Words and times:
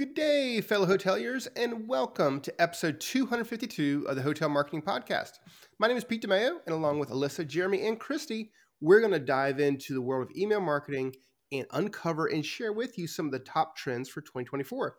Good 0.00 0.14
day, 0.14 0.62
fellow 0.62 0.86
hoteliers, 0.86 1.46
and 1.56 1.86
welcome 1.86 2.40
to 2.40 2.54
episode 2.58 3.00
252 3.00 4.06
of 4.08 4.16
the 4.16 4.22
Hotel 4.22 4.48
Marketing 4.48 4.80
Podcast. 4.80 5.32
My 5.78 5.88
name 5.88 5.98
is 5.98 6.04
Pete 6.04 6.22
DiMaio, 6.22 6.52
and 6.64 6.74
along 6.74 6.98
with 6.98 7.10
Alyssa, 7.10 7.46
Jeremy, 7.46 7.86
and 7.86 8.00
Christy, 8.00 8.50
we're 8.80 9.00
going 9.00 9.12
to 9.12 9.18
dive 9.18 9.60
into 9.60 9.92
the 9.92 10.00
world 10.00 10.26
of 10.26 10.34
email 10.34 10.62
marketing 10.62 11.16
and 11.52 11.66
uncover 11.72 12.28
and 12.28 12.46
share 12.46 12.72
with 12.72 12.96
you 12.96 13.06
some 13.06 13.26
of 13.26 13.32
the 13.32 13.40
top 13.40 13.76
trends 13.76 14.08
for 14.08 14.22
2024. 14.22 14.96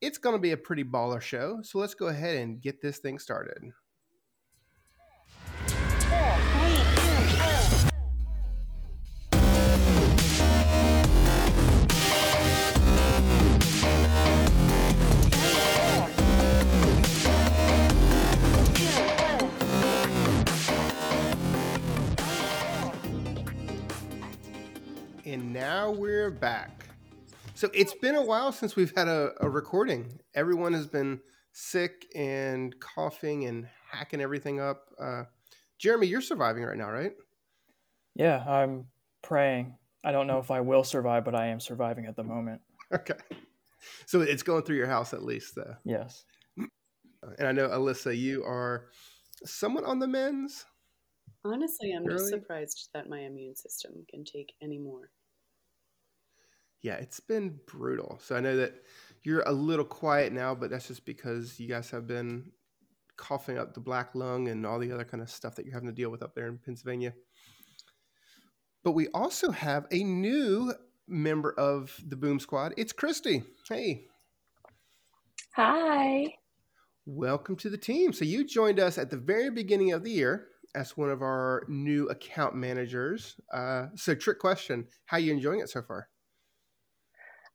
It's 0.00 0.18
going 0.18 0.34
to 0.34 0.42
be 0.42 0.50
a 0.50 0.56
pretty 0.56 0.82
baller 0.82 1.20
show, 1.20 1.60
so 1.62 1.78
let's 1.78 1.94
go 1.94 2.08
ahead 2.08 2.38
and 2.38 2.60
get 2.60 2.82
this 2.82 2.98
thing 2.98 3.20
started. 3.20 3.62
And 25.30 25.52
now 25.52 25.92
we're 25.92 26.28
back. 26.28 26.86
So 27.54 27.70
it's 27.72 27.94
been 27.94 28.16
a 28.16 28.24
while 28.24 28.50
since 28.50 28.74
we've 28.74 28.92
had 28.96 29.06
a, 29.06 29.30
a, 29.40 29.48
recording. 29.48 30.18
Everyone 30.34 30.72
has 30.72 30.88
been 30.88 31.20
sick 31.52 32.04
and 32.16 32.74
coughing 32.80 33.44
and 33.44 33.68
hacking 33.92 34.20
everything 34.20 34.58
up. 34.58 34.86
Uh, 35.00 35.22
Jeremy, 35.78 36.08
you're 36.08 36.20
surviving 36.20 36.64
right 36.64 36.76
now, 36.76 36.90
right? 36.90 37.12
Yeah, 38.16 38.42
I'm 38.44 38.86
praying. 39.22 39.76
I 40.04 40.10
don't 40.10 40.26
know 40.26 40.40
if 40.40 40.50
I 40.50 40.62
will 40.62 40.82
survive, 40.82 41.24
but 41.24 41.36
I 41.36 41.46
am 41.46 41.60
surviving 41.60 42.06
at 42.06 42.16
the 42.16 42.24
moment. 42.24 42.60
Okay. 42.92 43.14
So 44.06 44.22
it's 44.22 44.42
going 44.42 44.64
through 44.64 44.78
your 44.78 44.88
house 44.88 45.14
at 45.14 45.22
least, 45.22 45.54
though. 45.54 45.76
Yes. 45.84 46.24
And 47.38 47.46
I 47.46 47.52
know, 47.52 47.68
Alyssa, 47.68 48.18
you 48.18 48.42
are 48.42 48.88
somewhat 49.44 49.84
on 49.84 50.00
the 50.00 50.08
men's. 50.08 50.66
Honestly, 51.44 51.92
I'm 51.92 52.08
just 52.10 52.26
surprised 52.26 52.88
that 52.94 53.08
my 53.08 53.20
immune 53.20 53.54
system 53.54 53.92
can 54.10 54.24
take 54.24 54.54
any 54.60 54.76
more 54.76 55.12
yeah, 56.82 56.94
it's 56.94 57.20
been 57.20 57.58
brutal. 57.66 58.18
So 58.22 58.36
I 58.36 58.40
know 58.40 58.56
that 58.56 58.74
you're 59.22 59.42
a 59.42 59.52
little 59.52 59.84
quiet 59.84 60.32
now, 60.32 60.54
but 60.54 60.70
that's 60.70 60.88
just 60.88 61.04
because 61.04 61.60
you 61.60 61.68
guys 61.68 61.90
have 61.90 62.06
been 62.06 62.52
coughing 63.16 63.58
up 63.58 63.74
the 63.74 63.80
black 63.80 64.14
lung 64.14 64.48
and 64.48 64.64
all 64.64 64.78
the 64.78 64.92
other 64.92 65.04
kind 65.04 65.22
of 65.22 65.30
stuff 65.30 65.54
that 65.56 65.66
you're 65.66 65.74
having 65.74 65.88
to 65.88 65.94
deal 65.94 66.10
with 66.10 66.22
up 66.22 66.34
there 66.34 66.46
in 66.46 66.58
Pennsylvania. 66.58 67.12
But 68.82 68.92
we 68.92 69.08
also 69.08 69.50
have 69.50 69.86
a 69.90 70.02
new 70.02 70.72
member 71.06 71.52
of 71.52 71.94
the 72.06 72.16
Boom 72.16 72.40
Squad. 72.40 72.72
It's 72.78 72.92
Christy. 72.92 73.42
Hey. 73.68 74.06
Hi. 75.54 76.28
Welcome 77.04 77.56
to 77.56 77.68
the 77.68 77.76
team. 77.76 78.14
So 78.14 78.24
you 78.24 78.46
joined 78.46 78.80
us 78.80 78.96
at 78.96 79.10
the 79.10 79.18
very 79.18 79.50
beginning 79.50 79.92
of 79.92 80.02
the 80.02 80.10
year 80.10 80.46
as 80.74 80.96
one 80.96 81.10
of 81.10 81.20
our 81.20 81.64
new 81.68 82.06
account 82.08 82.54
managers. 82.54 83.36
Uh, 83.52 83.86
so, 83.96 84.14
trick 84.14 84.38
question: 84.38 84.86
How 85.06 85.16
are 85.16 85.20
you 85.20 85.32
enjoying 85.32 85.60
it 85.60 85.68
so 85.68 85.82
far? 85.82 86.09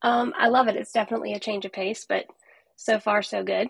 Um, 0.05 0.33
I 0.37 0.49
love 0.49 0.67
it. 0.67 0.75
It's 0.75 0.91
definitely 0.91 1.33
a 1.33 1.39
change 1.39 1.65
of 1.65 1.73
pace, 1.73 2.05
but 2.07 2.27
so 2.75 2.99
far 2.99 3.23
so 3.23 3.43
good. 3.43 3.69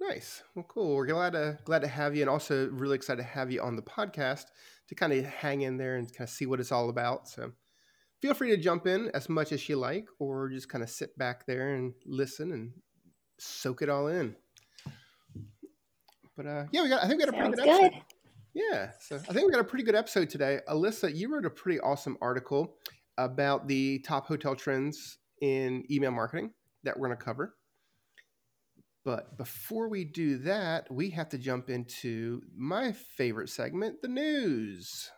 Nice. 0.00 0.42
Well, 0.56 0.66
cool. 0.68 0.96
We're 0.96 1.06
glad 1.06 1.34
to 1.34 1.60
glad 1.64 1.82
to 1.82 1.88
have 1.88 2.16
you, 2.16 2.22
and 2.22 2.28
also 2.28 2.68
really 2.70 2.96
excited 2.96 3.22
to 3.22 3.28
have 3.28 3.52
you 3.52 3.62
on 3.62 3.76
the 3.76 3.82
podcast 3.82 4.46
to 4.88 4.96
kind 4.96 5.12
of 5.12 5.24
hang 5.24 5.60
in 5.60 5.76
there 5.76 5.94
and 5.94 6.12
kind 6.12 6.28
of 6.28 6.34
see 6.34 6.44
what 6.44 6.58
it's 6.58 6.72
all 6.72 6.88
about. 6.88 7.28
So, 7.28 7.52
feel 8.20 8.34
free 8.34 8.50
to 8.50 8.56
jump 8.56 8.88
in 8.88 9.12
as 9.14 9.28
much 9.28 9.52
as 9.52 9.68
you 9.68 9.76
like, 9.76 10.06
or 10.18 10.50
just 10.50 10.68
kind 10.68 10.82
of 10.82 10.90
sit 10.90 11.16
back 11.16 11.46
there 11.46 11.74
and 11.74 11.94
listen 12.04 12.50
and 12.50 12.72
soak 13.38 13.80
it 13.80 13.88
all 13.88 14.08
in. 14.08 14.34
But 16.36 16.46
uh, 16.46 16.64
yeah, 16.72 16.82
we 16.82 16.88
got. 16.88 17.04
I 17.04 17.06
think 17.06 17.20
we 17.20 17.26
got 17.26 17.34
a 17.34 17.38
Sounds 17.38 17.54
pretty 17.54 17.70
good, 17.70 17.78
good. 17.78 17.84
episode. 17.84 18.02
Yeah, 18.54 18.90
so 19.00 19.16
I 19.28 19.32
think 19.32 19.46
we 19.46 19.52
got 19.52 19.60
a 19.60 19.64
pretty 19.64 19.84
good 19.84 19.94
episode 19.94 20.30
today. 20.30 20.58
Alyssa, 20.68 21.14
you 21.14 21.32
wrote 21.32 21.46
a 21.46 21.50
pretty 21.50 21.78
awesome 21.78 22.18
article 22.20 22.74
about 23.18 23.68
the 23.68 24.00
top 24.00 24.26
hotel 24.26 24.56
trends 24.56 25.18
in 25.40 25.84
email 25.90 26.10
marketing 26.10 26.50
that 26.84 26.98
we're 26.98 27.08
going 27.08 27.18
to 27.18 27.24
cover. 27.24 27.54
But 29.04 29.36
before 29.36 29.88
we 29.88 30.04
do 30.04 30.38
that, 30.38 30.90
we 30.90 31.10
have 31.10 31.28
to 31.30 31.38
jump 31.38 31.68
into 31.68 32.40
my 32.56 32.92
favorite 32.92 33.50
segment, 33.50 34.00
the 34.00 34.08
news. 34.08 35.10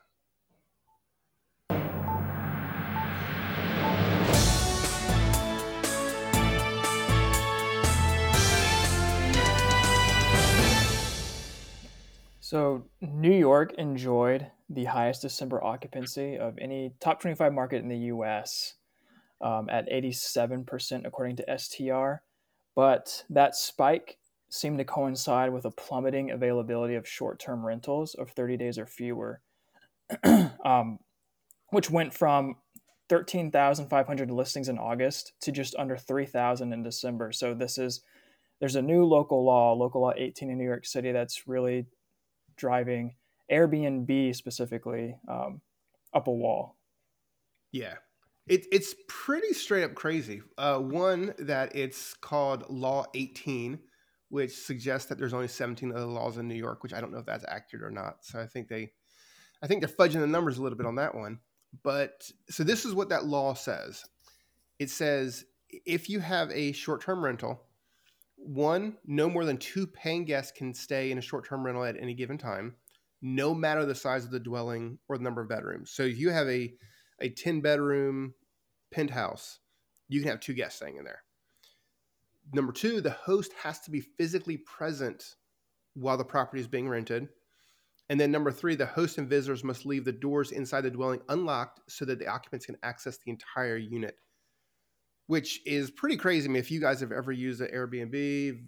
So, 12.41 12.85
New 13.01 13.33
York 13.33 13.73
enjoyed 13.75 14.47
the 14.69 14.85
highest 14.85 15.23
December 15.23 15.63
occupancy 15.63 16.39
of 16.39 16.57
any 16.61 16.95
top 17.01 17.21
25 17.21 17.53
market 17.53 17.83
in 17.83 17.89
the 17.89 18.13
US 18.15 18.75
um, 19.41 19.69
at 19.69 19.91
87%, 19.91 21.07
according 21.07 21.37
to 21.37 21.59
STR. 21.59 22.23
But 22.75 23.25
that 23.31 23.55
spike 23.55 24.19
seemed 24.49 24.79
to 24.79 24.85
coincide 24.85 25.53
with 25.53 25.65
a 25.65 25.71
plummeting 25.71 26.31
availability 26.31 26.95
of 26.95 27.09
short 27.09 27.39
term 27.39 27.65
rentals 27.65 28.15
of 28.15 28.31
30 28.31 28.57
days 28.57 28.79
or 28.79 28.87
fewer, 28.87 29.41
um, 30.65 30.99
which 31.71 31.91
went 31.91 32.15
from 32.15 32.57
13,500 33.09 34.31
listings 34.31 34.69
in 34.69 34.79
August 34.79 35.33
to 35.41 35.53
just 35.53 35.75
under 35.77 35.97
3,000 35.97 36.73
in 36.73 36.83
December. 36.83 37.33
So 37.33 37.55
this 37.55 37.79
is 37.79 38.03
there's 38.61 38.77
a 38.77 38.83
new 38.83 39.05
local 39.05 39.45
law, 39.45 39.75
local 39.75 40.01
law 40.01 40.13
18 40.17 40.51
in 40.51 40.59
New 40.59 40.65
York 40.65 40.87
City, 40.87 41.13
that's 41.13 41.47
really 41.47 41.87
driving 42.57 43.17
Airbnb 43.53 44.35
specifically 44.35 45.17
um, 45.29 45.61
up 46.15 46.27
a 46.27 46.33
wall. 46.33 46.77
Yeah, 47.71 47.95
it, 48.49 48.67
it's 48.71 48.95
pretty 49.09 49.53
straight 49.53 49.85
up 49.85 49.95
crazy. 49.95 50.43
Uh, 50.57 50.79
one 50.79 51.35
that 51.39 51.75
it's 51.75 52.15
called 52.15 52.69
Law 52.71 53.05
18, 53.15 53.79
which 54.29 54.53
suggests 54.53 55.09
that 55.09 55.19
there's 55.19 55.35
only 55.35 55.49
17 55.49 55.93
other 55.93 56.07
laws 56.07 56.39
in 56.39 56.47
New 56.47 56.55
York, 56.55 56.83
which 56.83 56.95
I 56.95 57.01
don't 57.01 57.13
know 57.13 57.19
if 57.19 57.27
that's 57.27 57.45
accurate 57.49 57.85
or 57.85 57.91
not. 57.91 58.19
So 58.25 58.41
I 58.41 58.47
think 58.47 58.69
they, 58.69 58.93
I 59.63 59.67
think 59.67 59.81
they're 59.81 59.89
fudging 59.89 60.21
the 60.21 60.27
numbers 60.27 60.59
a 60.59 60.63
little 60.63 60.79
bit 60.79 60.87
on 60.87 60.97
that 60.97 61.15
one. 61.15 61.41
But 61.83 62.31
so 62.49 62.63
this 62.63 62.85
is 62.85 62.95
what 62.95 63.09
that 63.09 63.27
law 63.27 63.55
says. 63.55 64.05
It 64.79 64.91
says 64.91 65.45
if 65.85 66.09
you 66.09 66.21
have 66.21 66.51
a 66.53 66.73
short-term 66.73 67.25
rental, 67.25 67.63
one, 68.37 68.97
no 69.05 69.29
more 69.29 69.45
than 69.45 69.57
two 69.57 69.87
paying 69.87 70.25
guests 70.25 70.53
can 70.57 70.73
stay 70.73 71.11
in 71.11 71.19
a 71.19 71.23
short-term 71.23 71.65
rental 71.65 71.85
at 71.85 72.01
any 72.01 72.15
given 72.15 72.39
time, 72.39 72.77
no 73.21 73.55
matter 73.55 73.85
the 73.85 73.95
size 73.95 74.25
of 74.25 74.31
the 74.31 74.39
dwelling 74.39 74.99
or 75.09 75.19
the 75.19 75.25
number 75.25 75.43
of 75.43 75.49
bedrooms. 75.49 75.91
So 75.91 76.05
if 76.05 76.19
you 76.19 76.31
have 76.31 76.49
a 76.49 76.73
a 77.21 77.29
10 77.29 77.61
bedroom 77.61 78.35
penthouse, 78.93 79.59
you 80.09 80.21
can 80.21 80.31
have 80.31 80.41
two 80.41 80.55
guests 80.55 80.79
staying 80.79 80.97
in 80.97 81.05
there. 81.05 81.23
Number 82.53 82.73
two, 82.73 83.01
the 83.01 83.11
host 83.11 83.53
has 83.63 83.81
to 83.81 83.91
be 83.91 84.01
physically 84.01 84.57
present 84.57 85.35
while 85.95 86.17
the 86.17 86.25
property 86.25 86.61
is 86.61 86.69
being 86.69 86.89
rented. 86.89 87.29
And 88.09 88.21
then 88.21 88.31
number 88.31 88.53
three, 88.53 88.77
the 88.77 88.87
host 88.87 89.19
and 89.19 89.29
visitors 89.29 89.65
must 89.65 89.85
leave 89.85 90.05
the 90.05 90.13
doors 90.13 90.53
inside 90.53 90.83
the 90.83 90.91
dwelling 90.91 91.23
unlocked 91.29 91.81
so 91.89 92.05
that 92.05 92.21
the 92.21 92.29
occupants 92.29 92.67
can 92.67 92.77
access 92.85 93.19
the 93.19 93.33
entire 93.33 93.77
unit, 93.77 94.15
which 95.27 95.61
is 95.67 95.91
pretty 95.91 96.17
crazy. 96.17 96.49
I 96.49 96.53
mean, 96.53 96.61
if 96.61 96.71
you 96.71 96.81
guys 96.81 97.01
have 97.01 97.11
ever 97.11 97.33
used 97.33 97.61
an 97.61 97.71
Airbnb, 97.75 98.61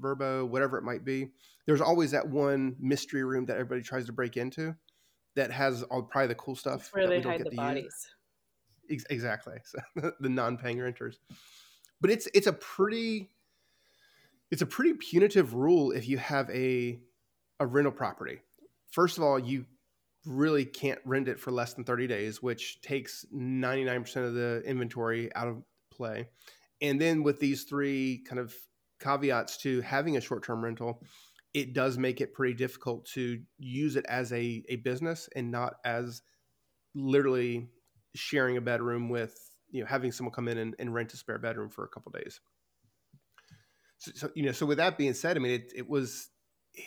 Vrbo, 0.00 0.48
whatever 0.48 0.78
it 0.78 0.84
might 0.84 1.04
be, 1.04 1.32
there's 1.66 1.82
always 1.82 2.12
that 2.12 2.28
one 2.28 2.76
mystery 2.80 3.22
room 3.22 3.44
that 3.46 3.58
everybody 3.58 3.82
tries 3.82 4.06
to 4.06 4.12
break 4.12 4.38
into 4.38 4.74
that 5.36 5.52
has 5.52 5.82
all 5.84 6.02
probably 6.02 6.28
the 6.28 6.34
cool 6.34 6.56
stuff. 6.56 6.80
That's 6.80 6.94
where 6.94 7.08
they 7.08 7.20
hide 7.20 7.44
the 7.44 7.54
bodies. 7.54 8.08
Use. 8.88 9.04
Exactly, 9.10 9.54
so, 9.64 10.12
the 10.20 10.28
non-paying 10.28 10.80
renters. 10.80 11.18
But 12.00 12.10
it's 12.10 12.28
it's 12.34 12.46
a 12.46 12.52
pretty 12.52 13.30
it's 14.50 14.62
a 14.62 14.66
pretty 14.66 14.94
punitive 14.94 15.54
rule 15.54 15.92
if 15.92 16.08
you 16.08 16.18
have 16.18 16.50
a 16.50 17.00
a 17.60 17.66
rental 17.66 17.92
property. 17.92 18.40
First 18.90 19.18
of 19.18 19.24
all, 19.24 19.38
you 19.38 19.66
really 20.26 20.64
can't 20.64 21.00
rent 21.04 21.28
it 21.28 21.38
for 21.38 21.50
less 21.50 21.74
than 21.74 21.84
30 21.84 22.06
days, 22.06 22.42
which 22.42 22.80
takes 22.80 23.24
99% 23.34 24.16
of 24.26 24.34
the 24.34 24.62
inventory 24.66 25.34
out 25.34 25.48
of 25.48 25.62
play. 25.90 26.28
And 26.82 27.00
then 27.00 27.22
with 27.22 27.40
these 27.40 27.64
three 27.64 28.24
kind 28.28 28.38
of 28.38 28.54
caveats 29.00 29.56
to 29.58 29.80
having 29.82 30.16
a 30.16 30.20
short-term 30.20 30.62
rental, 30.62 31.02
it 31.56 31.72
does 31.72 31.96
make 31.96 32.20
it 32.20 32.34
pretty 32.34 32.52
difficult 32.52 33.06
to 33.06 33.40
use 33.58 33.96
it 33.96 34.04
as 34.10 34.30
a, 34.30 34.62
a 34.68 34.76
business 34.76 35.26
and 35.34 35.50
not 35.50 35.76
as 35.86 36.20
literally 36.94 37.66
sharing 38.14 38.58
a 38.58 38.60
bedroom 38.60 39.08
with 39.08 39.34
you 39.70 39.80
know 39.80 39.86
having 39.86 40.12
someone 40.12 40.34
come 40.34 40.48
in 40.48 40.58
and, 40.58 40.76
and 40.78 40.92
rent 40.92 41.14
a 41.14 41.16
spare 41.16 41.38
bedroom 41.38 41.70
for 41.70 41.84
a 41.84 41.88
couple 41.88 42.12
days 42.12 42.40
so, 43.96 44.10
so, 44.14 44.30
you 44.34 44.42
know 44.42 44.52
so 44.52 44.66
with 44.66 44.76
that 44.76 44.98
being 44.98 45.14
said 45.14 45.36
i 45.36 45.40
mean 45.40 45.52
it, 45.52 45.72
it 45.74 45.88
was 45.88 46.28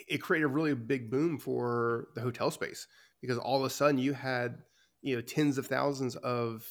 it 0.07 0.19
created 0.19 0.45
a 0.45 0.49
really 0.49 0.75
big 0.75 1.09
boom 1.09 1.39
for 1.39 2.09
the 2.13 2.21
hotel 2.21 2.51
space 2.51 2.87
because 3.21 3.39
all 3.39 3.57
of 3.57 3.63
a 3.63 3.69
sudden 3.71 3.97
you 3.97 4.13
had 4.13 4.59
you 5.01 5.15
know 5.15 5.21
tens 5.21 5.57
of 5.57 5.65
thousands 5.65 6.15
of 6.17 6.63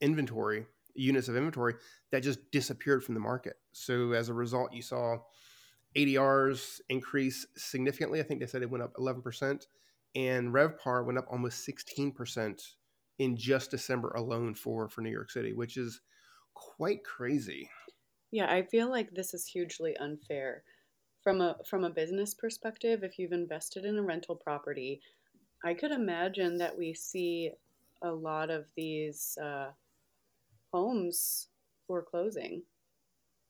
inventory 0.00 0.66
units 0.94 1.28
of 1.28 1.36
inventory 1.36 1.74
that 2.10 2.22
just 2.22 2.50
disappeared 2.50 3.04
from 3.04 3.14
the 3.14 3.20
market. 3.20 3.54
So 3.72 4.12
as 4.12 4.28
a 4.28 4.34
result, 4.34 4.72
you 4.72 4.82
saw 4.82 5.18
ADRs 5.96 6.80
increase 6.88 7.46
significantly. 7.56 8.20
I 8.20 8.24
think 8.24 8.40
they 8.40 8.46
said 8.46 8.62
it 8.62 8.70
went 8.70 8.84
up 8.84 8.94
11%, 8.94 9.66
and 10.14 10.52
RevPAR 10.52 11.04
went 11.04 11.18
up 11.18 11.26
almost 11.30 11.66
16% 11.66 12.60
in 13.18 13.36
just 13.36 13.70
December 13.70 14.10
alone 14.10 14.54
for 14.54 14.88
for 14.88 15.00
New 15.00 15.10
York 15.10 15.30
City, 15.30 15.52
which 15.52 15.76
is 15.76 16.00
quite 16.54 17.04
crazy. 17.04 17.70
Yeah, 18.30 18.52
I 18.52 18.62
feel 18.62 18.90
like 18.90 19.10
this 19.12 19.34
is 19.34 19.46
hugely 19.46 19.96
unfair. 19.98 20.64
From 21.22 21.40
a 21.40 21.56
from 21.68 21.84
a 21.84 21.90
business 21.90 22.34
perspective, 22.34 23.02
if 23.02 23.18
you've 23.18 23.32
invested 23.32 23.84
in 23.84 23.96
a 23.96 24.02
rental 24.02 24.34
property, 24.34 25.00
I 25.64 25.74
could 25.74 25.92
imagine 25.92 26.58
that 26.58 26.76
we 26.76 26.92
see 26.92 27.52
a 28.02 28.10
lot 28.10 28.50
of 28.50 28.66
these 28.76 29.38
uh, 29.42 29.70
homes 30.72 31.48
foreclosing 31.86 32.62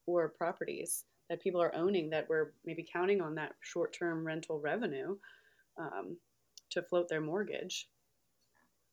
or 0.05 0.29
properties 0.29 1.03
that 1.29 1.41
people 1.41 1.61
are 1.61 1.75
owning 1.75 2.09
that 2.11 2.29
were 2.29 2.53
maybe 2.65 2.85
counting 2.91 3.21
on 3.21 3.35
that 3.35 3.53
short 3.61 3.93
term 3.97 4.25
rental 4.25 4.59
revenue 4.59 5.15
um, 5.77 6.17
to 6.71 6.81
float 6.81 7.09
their 7.09 7.21
mortgage. 7.21 7.87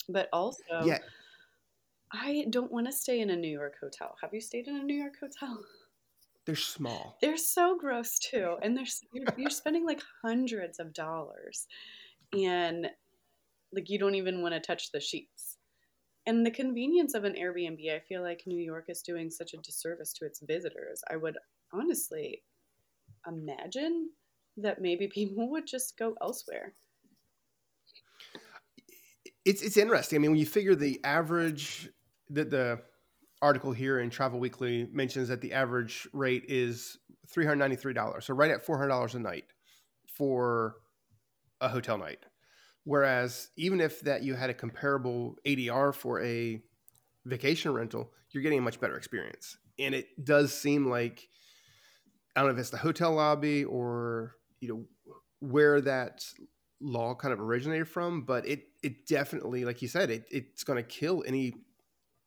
But 0.08 0.29
also, 0.32 0.62
yeah. 0.84 0.99
I 2.12 2.46
don't 2.50 2.73
want 2.73 2.87
to 2.87 2.93
stay 2.93 3.20
in 3.20 3.31
a 3.31 3.37
New 3.37 3.49
York 3.50 3.75
hotel. 3.81 4.17
Have 4.20 4.34
you 4.34 4.40
stayed 4.40 4.67
in 4.67 4.76
a 4.76 4.82
New 4.82 4.94
York 4.94 5.14
hotel? 5.20 5.58
They're 6.44 6.56
small. 6.56 7.17
They're 7.20 7.37
so 7.37 7.79
gross 7.79 8.19
too, 8.19 8.56
and 8.62 8.76
they're 8.76 8.87
you're, 9.12 9.26
you're 9.37 9.50
spending 9.50 9.87
like 9.87 10.02
hundreds 10.25 10.81
of 10.81 10.93
dollars, 10.93 11.67
and 12.32 12.88
like 13.73 13.88
you 13.88 13.99
don't 13.99 14.17
even 14.17 14.43
want 14.43 14.55
to 14.55 14.61
touch 14.61 14.90
the 14.90 15.00
sheets. 15.00 15.58
And 16.26 16.44
the 16.46 16.50
convenience 16.50 17.14
of 17.14 17.25
an 17.25 17.34
Airbnb, 17.34 17.93
I 17.93 18.00
feel 18.00 18.23
like 18.23 18.43
New 18.46 18.58
York 18.58 18.87
is 18.88 19.02
doing 19.02 19.31
such 19.31 19.55
a 19.55 19.58
disservice 19.58 20.12
to 20.14 20.25
its 20.25 20.40
visitors. 20.40 21.02
I 21.11 21.17
would 21.17 21.37
honestly 21.73 22.43
imagine 23.27 24.11
that 24.59 24.81
maybe 24.81 25.09
people 25.15 25.51
would 25.51 25.67
just 25.67 25.97
go 25.99 26.15
elsewhere. 26.21 26.75
It's 29.45 29.63
it's 29.63 29.77
interesting. 29.77 30.19
I 30.19 30.21
mean, 30.21 30.31
when 30.31 30.41
you 30.41 30.47
figure 30.47 30.75
the 30.75 31.01
average 31.05 31.91
that 32.31 32.51
the 32.51 32.81
article 33.41 33.73
here 33.73 33.99
in 33.99 34.09
Travel 34.09 34.39
Weekly 34.39 34.89
mentions 34.93 35.29
that 35.29 35.41
the 35.41 35.53
average 35.53 36.07
rate 36.13 36.45
is 36.47 36.99
three 37.33 37.45
hundred 37.45 37.57
ninety 37.57 37.77
three 37.77 37.93
dollars, 37.93 38.25
so 38.25 38.35
right 38.35 38.51
at 38.51 38.65
four 38.65 38.79
hundred 38.79 38.91
dollars 38.91 39.15
a 39.15 39.19
night 39.19 39.45
for 40.17 40.77
a 41.61 41.69
hotel 41.69 41.99
night. 41.99 42.19
Whereas 42.85 43.49
even 43.57 43.81
if 43.81 44.01
that 44.03 44.23
you 44.23 44.35
had 44.35 44.51
a 44.51 44.55
comparable 44.55 45.37
ADR 45.47 45.95
for 45.95 46.23
a 46.23 46.61
vacation 47.25 47.73
rental, 47.73 48.11
you're 48.31 48.43
getting 48.43 48.59
a 48.59 48.63
much 48.63 48.81
better 48.81 48.97
experience. 48.97 49.57
And 49.79 49.95
it 49.95 50.07
does 50.25 50.53
seem 50.53 50.89
like 50.89 51.29
I 52.34 52.40
don't 52.40 52.49
know 52.49 52.55
if 52.55 52.61
it's 52.61 52.70
the 52.70 52.79
hotel 52.79 53.12
lobby 53.12 53.64
or 53.64 54.37
you 54.61 54.69
know 54.69 54.84
where 55.40 55.81
that 55.81 56.25
law 56.81 57.14
kind 57.14 57.32
of 57.32 57.40
originated 57.40 57.88
from, 57.88 58.23
but 58.23 58.46
it 58.46 58.69
it 58.82 59.06
definitely, 59.06 59.64
like 59.64 59.82
you 59.82 59.88
said, 59.88 60.11
it, 60.11 60.25
it's 60.31 60.64
going 60.64 60.76
to 60.76 60.82
kill 60.82 61.23
any 61.26 61.55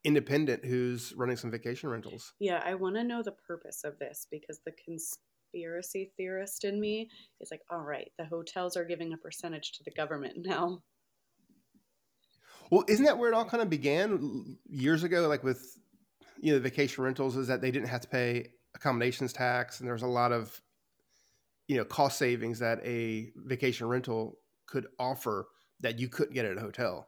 independent 0.04 0.64
who's 0.64 1.14
running 1.18 1.36
some 1.36 1.52
vacation 1.52 1.90
rentals. 1.90 2.34
Yeah, 2.40 2.62
I 2.64 2.76
want 2.76 2.96
to 2.96 3.04
know 3.04 3.24
the 3.24 3.32
purpose 3.32 3.84
of 3.84 3.98
this 4.00 4.28
because 4.30 4.60
the 4.66 4.72
conspiracy 4.72 6.12
theorist 6.16 6.64
in 6.64 6.80
me 6.80 7.10
is 7.42 7.50
like, 7.52 7.62
all 7.72 7.82
right, 7.82 8.12
the 8.18 8.26
hotels 8.26 8.78
are 8.78 8.86
giving 8.86 9.14
a 9.14 9.18
percentage 9.18 9.72
to 9.74 9.84
the 9.84 9.92
government 9.92 10.46
now. 10.46 10.84
Well, 12.72 12.86
isn't 12.88 13.06
that 13.06 13.18
where 13.18 13.30
it 13.30 13.36
all 13.36 13.46
kind 13.46 13.64
of 13.64 13.70
began 13.70 14.58
years 14.68 15.04
ago? 15.04 15.28
Like 15.28 15.44
with 15.44 15.78
you 16.40 16.52
know 16.52 16.60
the 16.60 16.70
vacation 16.70 17.04
rentals, 17.04 17.36
is 17.36 17.48
that 17.48 17.62
they 17.62 17.72
didn't 17.72 17.90
have 17.90 18.02
to 18.02 18.08
pay 18.08 18.50
accommodations 18.76 19.34
tax, 19.34 19.80
and 19.80 19.90
there's 19.90 20.04
a 20.04 20.08
lot 20.08 20.32
of 20.32 20.62
you 21.68 21.78
know 21.78 21.86
cost 21.86 22.18
savings 22.20 22.60
that 22.60 22.86
a 22.86 23.32
vacation 23.36 23.88
rental 23.88 24.38
could 24.68 24.88
offer 25.00 25.48
that 25.80 26.00
you 26.00 26.08
couldn't 26.08 26.34
get 26.34 26.46
at 26.46 26.58
a 26.58 26.62
hotel. 26.62 27.08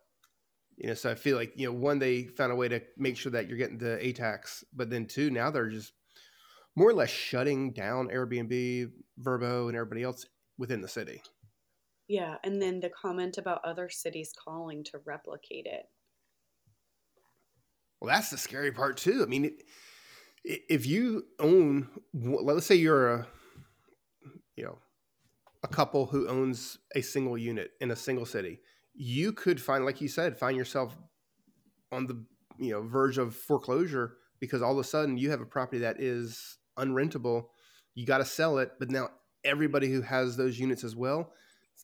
You 0.77 0.89
know, 0.89 0.93
so 0.93 1.11
I 1.11 1.15
feel 1.15 1.37
like 1.37 1.53
you 1.55 1.67
know 1.67 1.77
one 1.77 1.99
they 1.99 2.23
found 2.23 2.51
a 2.51 2.55
way 2.55 2.67
to 2.69 2.81
make 2.97 3.17
sure 3.17 3.31
that 3.33 3.47
you're 3.47 3.57
getting 3.57 3.77
the 3.77 4.03
a 4.03 4.13
tax, 4.13 4.63
but 4.73 4.89
then 4.89 5.05
two 5.05 5.29
now 5.29 5.51
they're 5.51 5.69
just 5.69 5.93
more 6.75 6.89
or 6.89 6.93
less 6.93 7.09
shutting 7.09 7.71
down 7.71 8.09
Airbnb, 8.09 8.91
Vrbo, 9.19 9.67
and 9.67 9.75
everybody 9.75 10.03
else 10.03 10.27
within 10.59 10.81
the 10.81 10.87
city. 10.87 11.21
Yeah, 12.07 12.35
and 12.43 12.61
then 12.61 12.79
the 12.79 12.89
comment 12.89 13.37
about 13.37 13.65
other 13.65 13.89
cities 13.89 14.31
calling 14.31 14.83
to 14.85 14.99
replicate 15.03 15.65
it. 15.65 15.85
Well, 17.99 18.13
that's 18.13 18.29
the 18.29 18.37
scary 18.37 18.71
part 18.71 18.97
too. 18.97 19.23
I 19.23 19.25
mean, 19.25 19.45
it, 19.45 19.63
if 20.43 20.85
you 20.85 21.25
own, 21.39 21.89
let's 22.13 22.65
say 22.65 22.75
you're 22.75 23.13
a, 23.13 23.27
you 24.55 24.63
know, 24.63 24.77
a 25.63 25.67
couple 25.67 26.05
who 26.05 26.27
owns 26.27 26.77
a 26.95 27.01
single 27.01 27.37
unit 27.37 27.71
in 27.81 27.91
a 27.91 27.95
single 27.95 28.25
city, 28.25 28.59
you 28.93 29.31
could 29.33 29.61
find, 29.61 29.85
like 29.85 30.01
you 30.01 30.07
said, 30.07 30.37
find 30.37 30.57
yourself 30.57 30.97
on 31.91 32.07
the 32.07 32.25
you 32.59 32.71
know 32.71 32.81
verge 32.81 33.17
of 33.17 33.35
foreclosure 33.35 34.17
because 34.39 34.61
all 34.61 34.73
of 34.73 34.77
a 34.77 34.83
sudden 34.83 35.17
you 35.17 35.29
have 35.29 35.41
a 35.41 35.45
property 35.45 35.79
that 35.79 36.01
is 36.01 36.57
unrentable. 36.77 37.45
You 37.95 38.05
got 38.05 38.19
to 38.19 38.25
sell 38.25 38.59
it, 38.59 38.71
but 38.79 38.91
now 38.91 39.09
everybody 39.43 39.91
who 39.91 40.01
has 40.01 40.37
those 40.37 40.59
units 40.59 40.83
as 40.83 40.95
well, 40.95 41.31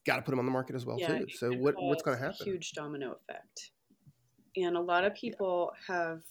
got 0.05 0.17
to 0.17 0.21
put 0.21 0.31
them 0.31 0.39
on 0.39 0.45
the 0.45 0.51
market 0.51 0.75
as 0.75 0.85
well 0.85 0.99
yeah, 0.99 1.19
too. 1.19 1.25
So 1.29 1.51
what 1.51 1.75
what's 1.77 2.03
going 2.03 2.17
to 2.17 2.23
happen? 2.23 2.37
huge 2.43 2.73
domino 2.73 3.17
effect, 3.27 3.71
and 4.55 4.77
a 4.77 4.81
lot 4.81 5.03
of 5.03 5.13
people 5.15 5.71
yeah. 5.89 5.95
have 5.95 6.21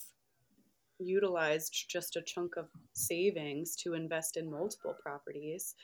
utilized 1.05 1.87
just 1.89 2.17
a 2.17 2.23
chunk 2.23 2.57
of 2.57 2.69
savings 2.93 3.77
to 3.77 3.95
invest 3.95 4.37
in 4.37 4.51
multiple 4.51 4.97
properties 5.03 5.75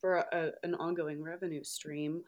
for 0.00 0.16
a, 0.32 0.50
an 0.62 0.74
ongoing 0.76 1.22
revenue 1.22 1.64
stream. 1.64 2.22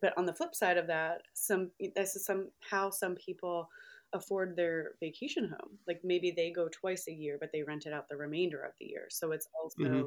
But 0.00 0.16
on 0.16 0.26
the 0.26 0.34
flip 0.34 0.54
side 0.54 0.78
of 0.78 0.86
that, 0.88 1.22
some 1.34 1.70
this 1.94 2.16
is 2.16 2.24
some 2.24 2.48
how 2.68 2.90
some 2.90 3.14
people 3.14 3.68
afford 4.12 4.56
their 4.56 4.92
vacation 5.00 5.48
home. 5.48 5.78
Like 5.86 6.00
maybe 6.04 6.32
they 6.36 6.50
go 6.50 6.68
twice 6.68 7.06
a 7.08 7.12
year, 7.12 7.38
but 7.40 7.50
they 7.52 7.62
rent 7.62 7.86
it 7.86 7.92
out 7.92 8.08
the 8.08 8.16
remainder 8.16 8.60
of 8.60 8.72
the 8.78 8.86
year. 8.86 9.06
So 9.08 9.32
it's 9.32 9.48
also 9.60 9.82
mm-hmm. 9.82 10.06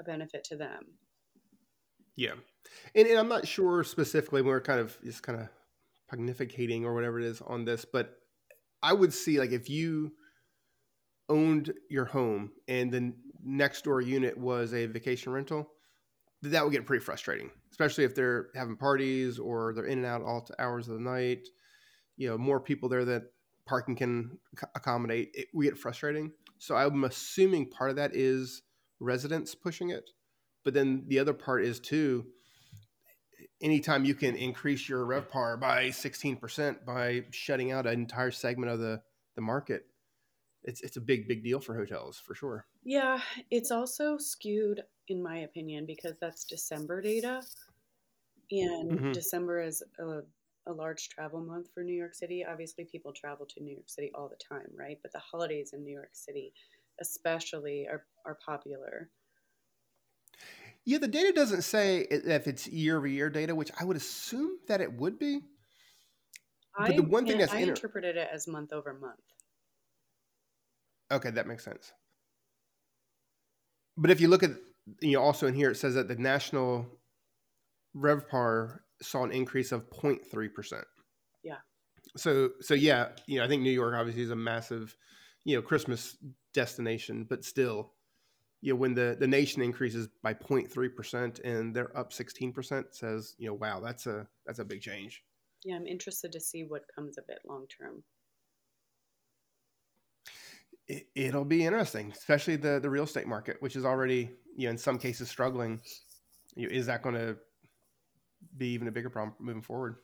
a 0.00 0.04
benefit 0.04 0.44
to 0.44 0.56
them. 0.56 0.86
Yeah. 2.16 2.32
And, 2.94 3.06
and 3.06 3.18
I'm 3.18 3.28
not 3.28 3.46
sure 3.46 3.84
specifically, 3.84 4.42
we're 4.42 4.60
kind 4.60 4.80
of 4.80 4.96
just 5.04 5.22
kind 5.22 5.40
of 5.40 5.48
pontificating 6.12 6.84
or 6.84 6.94
whatever 6.94 7.20
it 7.20 7.26
is 7.26 7.40
on 7.40 7.64
this, 7.64 7.84
but 7.84 8.18
I 8.82 8.92
would 8.92 9.12
see 9.12 9.38
like 9.38 9.52
if 9.52 9.70
you 9.70 10.12
owned 11.28 11.72
your 11.88 12.04
home 12.04 12.50
and 12.68 12.92
the 12.92 13.12
next 13.42 13.84
door 13.84 14.00
unit 14.00 14.36
was 14.36 14.72
a 14.72 14.86
vacation 14.86 15.32
rental, 15.32 15.70
that 16.42 16.62
would 16.62 16.72
get 16.72 16.86
pretty 16.86 17.04
frustrating, 17.04 17.50
especially 17.70 18.04
if 18.04 18.14
they're 18.14 18.48
having 18.54 18.76
parties 18.76 19.38
or 19.38 19.72
they're 19.74 19.86
in 19.86 19.98
and 19.98 20.06
out 20.06 20.22
all 20.22 20.46
hours 20.58 20.88
of 20.88 20.94
the 20.94 21.00
night. 21.00 21.48
You 22.16 22.30
know, 22.30 22.38
more 22.38 22.60
people 22.60 22.88
there 22.88 23.04
that 23.04 23.24
parking 23.66 23.96
can 23.96 24.38
accommodate. 24.74 25.30
It, 25.34 25.48
we 25.54 25.64
get 25.64 25.78
frustrating. 25.78 26.32
So 26.58 26.76
I'm 26.76 27.04
assuming 27.04 27.70
part 27.70 27.90
of 27.90 27.96
that 27.96 28.14
is 28.14 28.62
residents 29.00 29.54
pushing 29.54 29.90
it, 29.90 30.10
but 30.64 30.74
then 30.74 31.04
the 31.08 31.18
other 31.18 31.32
part 31.32 31.64
is 31.64 31.80
too. 31.80 32.26
Anytime 33.62 34.04
you 34.04 34.14
can 34.14 34.36
increase 34.36 34.88
your 34.88 35.06
RevPAR 35.06 35.58
by 35.58 35.86
16% 35.86 36.84
by 36.84 37.22
shutting 37.30 37.72
out 37.72 37.86
an 37.86 37.94
entire 37.94 38.30
segment 38.30 38.70
of 38.70 38.78
the, 38.78 39.00
the 39.36 39.40
market, 39.40 39.86
it's 40.64 40.80
it's 40.80 40.96
a 40.96 41.00
big 41.00 41.28
big 41.28 41.42
deal 41.42 41.60
for 41.60 41.76
hotels 41.76 42.18
for 42.18 42.34
sure. 42.34 42.66
Yeah, 42.84 43.20
it's 43.50 43.70
also 43.70 44.16
skewed 44.18 44.82
in 45.08 45.22
my 45.22 45.38
opinion 45.38 45.86
because 45.86 46.14
that's 46.20 46.44
December 46.44 47.00
data, 47.00 47.42
and 48.50 48.90
mm-hmm. 48.90 49.12
December 49.12 49.62
is 49.62 49.82
a, 49.98 50.20
a 50.66 50.72
large 50.72 51.08
travel 51.08 51.40
month 51.40 51.68
for 51.74 51.82
New 51.82 51.96
York 51.96 52.14
City. 52.14 52.44
Obviously, 52.48 52.84
people 52.84 53.12
travel 53.12 53.46
to 53.46 53.62
New 53.62 53.72
York 53.72 53.88
City 53.88 54.10
all 54.14 54.28
the 54.28 54.36
time, 54.36 54.68
right? 54.76 54.98
But 55.02 55.12
the 55.12 55.20
holidays 55.20 55.70
in 55.72 55.84
New 55.84 55.92
York 55.92 56.10
City, 56.12 56.52
especially, 57.00 57.86
are 57.86 58.04
are 58.26 58.38
popular. 58.44 59.10
Yeah, 60.86 60.98
the 60.98 61.08
data 61.08 61.32
doesn't 61.32 61.62
say 61.62 62.00
if 62.10 62.46
it's 62.46 62.66
year 62.66 62.98
over 62.98 63.06
year 63.06 63.30
data, 63.30 63.54
which 63.54 63.70
I 63.78 63.84
would 63.84 63.96
assume 63.96 64.58
that 64.68 64.82
it 64.82 64.92
would 64.92 65.18
be. 65.18 65.40
But 66.76 66.90
I, 66.90 66.96
the 66.96 67.02
one 67.02 67.26
thing 67.26 67.38
that's 67.38 67.52
I 67.52 67.58
inter- 67.58 67.72
interpreted 67.72 68.16
it 68.16 68.28
as 68.32 68.46
month 68.46 68.72
over 68.72 68.92
month. 68.92 69.20
Okay, 71.14 71.30
that 71.30 71.46
makes 71.46 71.64
sense. 71.64 71.92
But 73.96 74.10
if 74.10 74.20
you 74.20 74.28
look 74.28 74.42
at, 74.42 74.50
you 75.00 75.12
know, 75.12 75.22
also 75.22 75.46
in 75.46 75.54
here, 75.54 75.70
it 75.70 75.76
says 75.76 75.94
that 75.94 76.08
the 76.08 76.16
national 76.16 76.86
RevPAR 77.96 78.80
saw 79.00 79.22
an 79.22 79.30
increase 79.30 79.70
of 79.70 79.88
0.3%. 79.90 80.82
Yeah. 81.44 81.54
So, 82.16 82.50
so 82.60 82.74
yeah, 82.74 83.10
you 83.26 83.38
know, 83.38 83.44
I 83.44 83.48
think 83.48 83.62
New 83.62 83.70
York 83.70 83.94
obviously 83.96 84.22
is 84.22 84.30
a 84.30 84.36
massive, 84.36 84.96
you 85.44 85.54
know, 85.54 85.62
Christmas 85.62 86.16
destination, 86.52 87.26
but 87.28 87.44
still, 87.44 87.92
you 88.60 88.72
know, 88.72 88.76
when 88.76 88.94
the, 88.94 89.16
the 89.18 89.28
nation 89.28 89.62
increases 89.62 90.08
by 90.22 90.34
0.3% 90.34 91.44
and 91.44 91.74
they're 91.74 91.96
up 91.96 92.12
16% 92.12 92.84
says, 92.90 93.36
you 93.38 93.46
know, 93.46 93.54
wow, 93.54 93.78
that's 93.78 94.06
a, 94.06 94.26
that's 94.46 94.58
a 94.58 94.64
big 94.64 94.80
change. 94.80 95.22
Yeah. 95.64 95.76
I'm 95.76 95.86
interested 95.86 96.32
to 96.32 96.40
see 96.40 96.64
what 96.64 96.82
comes 96.92 97.16
of 97.18 97.24
it 97.28 97.38
long 97.46 97.66
term. 97.68 98.02
It, 100.88 101.34
will 101.34 101.44
be 101.44 101.64
interesting, 101.64 102.12
especially 102.12 102.56
the 102.56 102.78
the 102.80 102.90
real 102.90 103.04
estate 103.04 103.26
market, 103.26 103.56
which 103.60 103.76
is 103.76 103.84
already 103.84 104.30
you 104.56 104.66
know 104.66 104.70
in 104.70 104.78
some 104.78 104.98
cases 104.98 105.28
struggling. 105.28 105.80
You 106.56 106.68
know, 106.68 106.74
is 106.74 106.86
that 106.86 107.02
going 107.02 107.16
to 107.16 107.36
be 108.56 108.68
even 108.68 108.86
a 108.88 108.92
bigger 108.92 109.10
problem 109.10 109.34
moving 109.40 109.62
forward? 109.62 109.96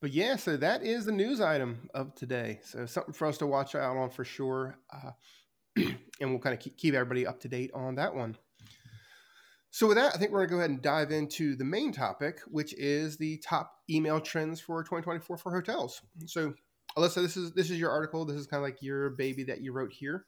But 0.00 0.12
yeah, 0.12 0.36
so 0.36 0.56
that 0.56 0.82
is 0.82 1.04
the 1.04 1.12
news 1.12 1.40
item 1.40 1.88
of 1.94 2.14
today. 2.14 2.60
So 2.64 2.86
something 2.86 3.14
for 3.14 3.26
us 3.26 3.38
to 3.38 3.46
watch 3.46 3.74
out 3.74 3.96
on 3.96 4.10
for 4.10 4.24
sure, 4.24 4.78
uh, 4.92 5.12
and 5.76 6.30
we'll 6.30 6.38
kind 6.38 6.54
of 6.54 6.60
keep, 6.60 6.76
keep 6.76 6.94
everybody 6.94 7.26
up 7.26 7.40
to 7.40 7.48
date 7.48 7.70
on 7.74 7.94
that 7.94 8.14
one. 8.14 8.36
So 9.70 9.86
with 9.86 9.96
that, 9.96 10.14
I 10.14 10.18
think 10.18 10.32
we're 10.32 10.46
going 10.46 10.48
to 10.48 10.54
go 10.54 10.58
ahead 10.58 10.70
and 10.70 10.82
dive 10.82 11.12
into 11.12 11.54
the 11.54 11.64
main 11.64 11.92
topic, 11.92 12.40
which 12.46 12.72
is 12.74 13.16
the 13.16 13.38
top 13.38 13.72
email 13.90 14.20
trends 14.20 14.60
for 14.60 14.82
2024 14.82 15.36
for 15.36 15.52
hotels. 15.52 16.00
So 16.26 16.54
Alyssa, 16.96 17.16
this 17.16 17.36
is 17.36 17.52
this 17.52 17.70
is 17.70 17.78
your 17.78 17.90
article. 17.90 18.24
This 18.24 18.36
is 18.36 18.46
kind 18.46 18.62
of 18.62 18.64
like 18.64 18.82
your 18.82 19.10
baby 19.10 19.44
that 19.44 19.60
you 19.60 19.72
wrote 19.72 19.92
here. 19.92 20.24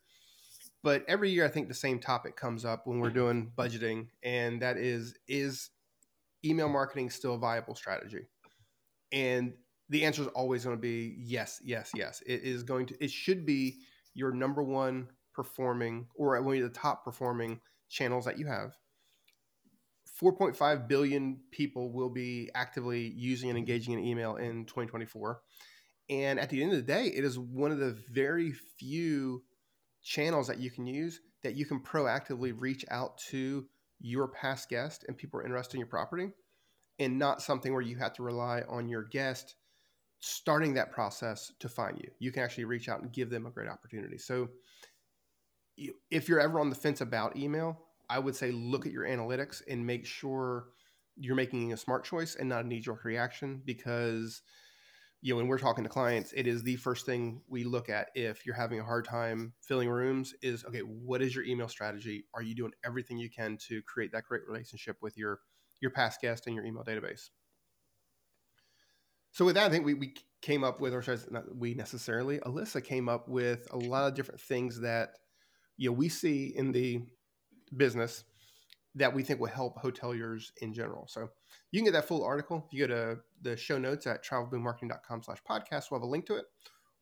But 0.83 1.05
every 1.09 1.31
year, 1.31 1.45
I 1.45 1.49
think 1.49 1.69
the 1.69 1.75
same 1.75 1.99
topic 1.99 2.37
comes 2.37 2.65
up 2.65 2.87
when 2.87 3.01
we're 3.01 3.11
doing 3.11 3.51
budgeting, 3.57 4.09
and 4.23 4.63
that 4.63 4.77
is 4.77 5.15
is 5.27 5.71
email 6.45 6.69
marketing 6.69 7.11
still 7.11 7.35
a 7.35 7.39
viable 7.39 7.75
strategy? 7.75 8.29
And 9.13 9.55
the 9.89 10.05
answer 10.05 10.23
is 10.23 10.29
always 10.29 10.65
going 10.65 10.77
to 10.77 10.81
be 10.81 11.17
yes, 11.19 11.61
yes, 11.65 11.91
yes. 11.95 12.23
It 12.27 12.43
is 12.43 12.63
going 12.63 12.87
to. 12.87 13.05
It 13.05 13.11
should 13.11 13.47
be 13.47 13.79
your 14.15 14.33
number 14.33 14.63
one 14.63 15.09
performing, 15.33 16.07
or 16.15 16.41
one 16.43 16.57
of 16.57 16.63
the 16.63 16.69
top 16.69 17.05
performing 17.05 17.61
channels 17.89 18.27
that 18.27 18.39
you 18.39 18.47
have. 18.47 18.77
4.5 20.21 20.89
billion 20.89 21.39
people 21.53 21.93
will 21.93 22.11
be 22.11 22.51
actively 22.55 23.13
using 23.17 23.51
and 23.51 23.59
engaging 23.59 23.95
in 23.95 24.05
email 24.05 24.37
in 24.37 24.65
2024 24.65 25.41
and 26.11 26.41
at 26.41 26.49
the 26.49 26.63
end 26.63 26.73
of 26.73 26.79
the 26.79 26.83
day, 26.83 27.07
it 27.07 27.25
is 27.25 27.39
one 27.39 27.71
of 27.71 27.79
the 27.79 27.97
very 28.11 28.53
few 28.53 29.43
channels 30.03 30.47
that 30.47 30.59
you 30.59 30.71
can 30.71 30.87
use 30.87 31.21
that 31.43 31.55
you 31.55 31.67
can 31.67 31.81
proactively 31.81 32.55
reach 32.57 32.85
out 32.91 33.19
to 33.19 33.67
your 34.01 34.29
past 34.29 34.69
guest 34.69 35.05
and 35.07 35.17
people 35.17 35.39
are 35.39 35.45
interested 35.45 35.75
in 35.75 35.81
your 35.81 35.89
property 35.89 36.31
and 36.99 37.19
not 37.19 37.43
something 37.43 37.73
where 37.73 37.83
you 37.83 37.97
have 37.97 38.13
to 38.15 38.23
rely 38.23 38.63
on 38.69 38.89
your 38.89 39.05
guest 39.05 39.57
starting 40.21 40.75
that 40.75 40.91
process 40.91 41.53
to 41.61 41.69
find 41.69 41.99
you. 41.99 42.11
You 42.19 42.33
can 42.33 42.43
actually 42.43 42.65
reach 42.65 42.89
out 42.89 43.03
and 43.03 43.13
give 43.13 43.31
them 43.31 43.47
a 43.47 43.51
great 43.51 43.69
opportunity. 43.69 44.19
So 44.19 44.49
if 46.11 46.29
you're 46.29 46.41
ever 46.41 46.59
on 46.59 46.71
the 46.71 46.77
fence 46.77 47.01
about 47.01 47.37
email, 47.37 47.79
I 48.09 48.19
would 48.19 48.35
say 48.35 48.51
look 48.51 48.87
at 48.87 48.93
your 48.93 49.05
analytics 49.05 49.63
and 49.69 49.87
make 49.87 50.07
sure 50.07 50.69
you're 51.17 51.37
making 51.37 51.73
a 51.73 51.77
smart 51.77 52.05
choice 52.05 52.35
and 52.35 52.49
not 52.49 52.65
a 52.65 52.69
knee 52.69 52.81
jerk 52.81 53.05
reaction 53.05 53.61
because– 53.65 54.43
you 55.21 55.33
know, 55.33 55.39
when 55.39 55.49
we're 55.49 55.59
talking 55.59 55.85
to 55.85 55.91
clients, 55.91 56.33
it 56.33 56.47
is 56.47 56.63
the 56.63 56.77
first 56.77 57.05
thing 57.05 57.43
we 57.49 57.65
look 57.65 57.89
at 57.89 58.09
if 58.15 58.47
you're 58.47 58.55
having 58.55 58.79
a 58.79 58.85
hard 58.85 59.05
time 59.05 59.53
filling 59.61 59.89
rooms 59.89 60.33
is 60.43 60.65
okay, 60.65 60.81
what 60.81 61.21
is 61.23 61.35
your 61.35 61.45
email 61.45 61.69
strategy? 61.69 62.25
Are 62.35 62.43
you 62.43 62.55
doing 62.55 62.73
everything 62.85 63.19
you 63.19 63.29
can 63.29 63.59
to 63.69 63.83
create 63.83 64.13
that 64.13 64.25
great 64.25 64.43
relationship 64.47 64.97
with 65.03 65.17
your 65.17 65.41
your 65.81 65.91
past 65.91 66.21
guest 66.21 66.47
and 66.47 66.55
your 66.55 66.65
email 66.65 66.85
database? 66.85 67.31
So 69.33 69.45
with 69.45 69.57
that, 69.57 69.67
I 69.67 69.71
think 69.71 69.85
we, 69.85 69.95
we 69.95 70.15
came 70.41 70.65
up 70.65 70.81
with, 70.81 70.95
or 70.95 71.05
not 71.31 71.55
we 71.55 71.75
necessarily, 71.75 72.39
Alyssa 72.39 72.83
came 72.83 73.09
up 73.09 73.29
with 73.29 73.69
a 73.71 73.77
lot 73.77 74.09
of 74.09 74.15
different 74.15 74.41
things 74.41 74.81
that 74.81 75.11
you 75.77 75.91
know 75.91 75.95
we 75.95 76.09
see 76.09 76.53
in 76.57 76.73
the 76.73 77.03
business 77.77 78.25
that 78.95 79.15
we 79.15 79.23
think 79.23 79.41
will 79.41 79.49
help 79.49 79.81
hoteliers 79.83 80.51
in 80.61 80.73
general. 80.73 81.07
So 81.09 81.29
you 81.71 81.81
can 81.81 81.85
get 81.85 81.93
that 81.93 82.09
full 82.09 82.25
article 82.25 82.67
if 82.67 82.73
you 82.73 82.87
go 82.87 82.95
to 82.95 83.19
the 83.43 83.57
show 83.57 83.79
notes 83.79 84.07
at 84.07 84.25
travelboommarketing.com 84.25 85.23
slash 85.23 85.39
podcast. 85.49 85.91
We'll 85.91 86.01
have 86.01 86.07
a 86.07 86.11
link 86.11 86.27
to 86.27 86.37
it. 86.37 86.45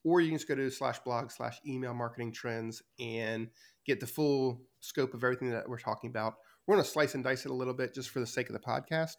Or 0.04 0.20
you 0.20 0.28
can 0.28 0.38
just 0.38 0.48
go 0.48 0.54
to 0.54 0.70
slash 0.70 0.98
blog 1.00 1.30
slash 1.30 1.58
email 1.66 1.94
marketing 1.94 2.32
trends 2.32 2.82
and 3.00 3.48
get 3.86 4.00
the 4.00 4.06
full 4.06 4.62
scope 4.80 5.14
of 5.14 5.24
everything 5.24 5.50
that 5.50 5.68
we're 5.68 5.78
talking 5.78 6.10
about. 6.10 6.34
We're 6.66 6.76
going 6.76 6.84
to 6.84 6.90
slice 6.90 7.14
and 7.14 7.24
dice 7.24 7.44
it 7.44 7.50
a 7.50 7.54
little 7.54 7.74
bit 7.74 7.94
just 7.94 8.10
for 8.10 8.20
the 8.20 8.26
sake 8.26 8.48
of 8.48 8.52
the 8.52 8.60
podcast. 8.60 9.16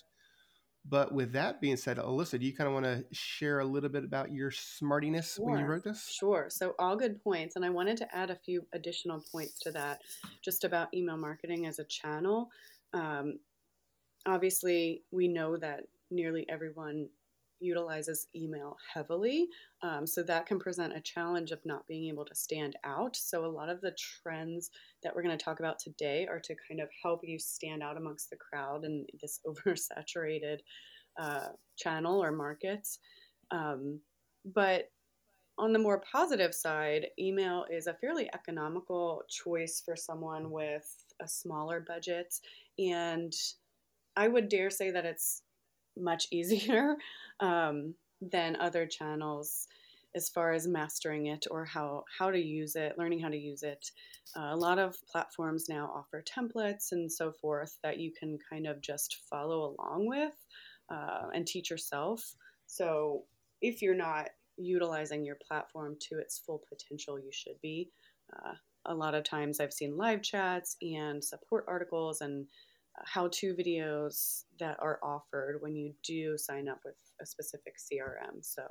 But 0.90 1.14
with 1.14 1.34
that 1.34 1.60
being 1.60 1.76
said, 1.76 1.98
Alyssa, 1.98 2.40
do 2.40 2.46
you 2.46 2.56
kind 2.56 2.68
of 2.68 2.74
want 2.74 2.86
to 2.86 3.04
share 3.12 3.60
a 3.60 3.66
little 3.66 3.90
bit 3.90 4.04
about 4.04 4.32
your 4.32 4.52
smartiness 4.52 5.36
sure. 5.36 5.46
when 5.46 5.60
you 5.60 5.66
wrote 5.66 5.84
this? 5.84 6.08
Sure. 6.10 6.48
So, 6.50 6.76
all 6.80 6.96
good 6.96 7.22
points. 7.24 7.56
And 7.56 7.66
I 7.66 7.70
wanted 7.70 7.98
to 7.98 8.16
add 8.16 8.30
a 8.30 8.36
few 8.36 8.66
additional 8.74 9.24
points 9.32 9.60
to 9.62 9.72
that 9.72 10.02
just 10.42 10.64
about 10.64 10.94
email 10.94 11.18
marketing 11.18 11.66
as 11.66 11.80
a 11.80 11.84
channel. 11.84 12.50
Um, 12.94 13.40
obviously, 14.26 15.04
we 15.12 15.28
know 15.28 15.58
that 15.58 15.84
nearly 16.10 16.48
everyone 16.48 17.10
utilizes 17.60 18.28
email 18.36 18.78
heavily. 18.94 19.48
Um, 19.82 20.06
so 20.08 20.24
that 20.24 20.46
can 20.46 20.60
present 20.60 20.96
a 20.96 21.02
challenge 21.02 21.52
of 21.52 21.60
not 21.66 21.88
being 21.88 22.10
able 22.10 22.26
to 22.26 22.36
stand 22.36 22.76
out. 22.84 23.16
So 23.16 23.46
a 23.46 23.48
lot 23.48 23.70
of 23.70 23.82
the 23.82 23.96
trends 24.22 24.70
that 25.04 25.16
we're 25.16 25.24
going 25.24 25.38
to 25.38 25.44
talk 25.44 25.60
about 25.60 25.80
today 25.80 26.28
are 26.30 26.40
to 26.40 26.56
kind 26.68 26.82
of 26.82 26.90
help 27.04 27.22
you 27.24 27.40
stand 27.40 27.84
out 27.84 27.98
amongst 27.98 28.30
the 28.30 28.38
crowd 28.38 28.86
in 28.86 29.06
this 29.22 29.40
oversaturated 29.48 30.58
uh, 31.20 31.50
channel 31.78 32.24
or 32.24 32.32
markets. 32.32 33.00
Um, 33.52 34.00
but 34.46 34.90
on 35.58 35.74
the 35.74 35.80
more 35.80 36.04
positive 36.12 36.54
side, 36.54 37.08
email 37.20 37.66
is 37.72 37.88
a 37.88 37.96
fairly 37.96 38.30
economical 38.34 39.24
choice 39.28 39.82
for 39.84 39.96
someone 39.96 40.52
with 40.52 40.88
a 41.20 41.28
smaller 41.28 41.84
budget 41.88 42.34
and 42.78 43.34
I 44.18 44.28
would 44.28 44.50
dare 44.50 44.72
say 44.72 44.90
that 44.92 45.06
it's 45.06 45.44
much 46.00 46.28
easier 46.32 46.96
um, 47.40 47.94
than 48.22 48.56
other 48.56 48.86
channels 48.86 49.68
as 50.16 50.30
far 50.30 50.54
as 50.54 50.68
mastering 50.68 51.28
it 51.28 51.46
or 51.52 51.64
how 51.64 52.04
how 52.18 52.32
to 52.32 52.40
use 52.40 52.76
it, 52.76 52.98
learning 52.98 53.20
how 53.20 53.30
to 53.30 53.38
use 53.38 53.64
it. 53.64 53.92
Uh, 54.36 54.50
a 54.54 54.58
lot 54.58 54.80
of 54.80 54.96
platforms 55.12 55.70
now 55.70 55.92
offer 55.94 56.24
templates 56.24 56.92
and 56.92 57.12
so 57.12 57.32
forth 57.32 57.78
that 57.84 58.00
you 58.00 58.12
can 58.18 58.38
kind 58.50 58.66
of 58.66 58.82
just 58.82 59.18
follow 59.30 59.76
along 59.80 60.08
with 60.08 60.34
uh, 60.90 61.28
and 61.34 61.46
teach 61.46 61.70
yourself. 61.70 62.36
So 62.66 63.24
if 63.62 63.82
you're 63.82 63.96
not 63.96 64.30
utilizing 64.58 65.24
your 65.24 65.38
platform 65.48 65.96
to 66.10 66.20
its 66.20 66.40
full 66.40 66.64
potential, 66.68 67.20
you 67.20 67.32
should 67.32 67.60
be. 67.62 67.92
Uh, 68.34 68.54
a 68.86 68.96
lot 68.96 69.14
of 69.14 69.24
times 69.24 69.60
I've 69.60 69.74
seen 69.74 69.98
live 69.98 70.22
chats 70.22 70.78
and 70.82 71.24
support 71.24 71.66
articles 71.68 72.22
and 72.22 72.48
how 73.06 73.28
to 73.28 73.54
videos 73.54 74.44
that 74.60 74.78
are 74.80 75.00
offered 75.04 75.58
when 75.62 75.76
you 75.76 75.94
do 76.04 76.38
sign 76.38 76.68
up 76.68 76.80
with 76.84 76.96
a 77.22 77.26
specific 77.26 77.76
CRM. 77.78 78.42
So 78.42 78.64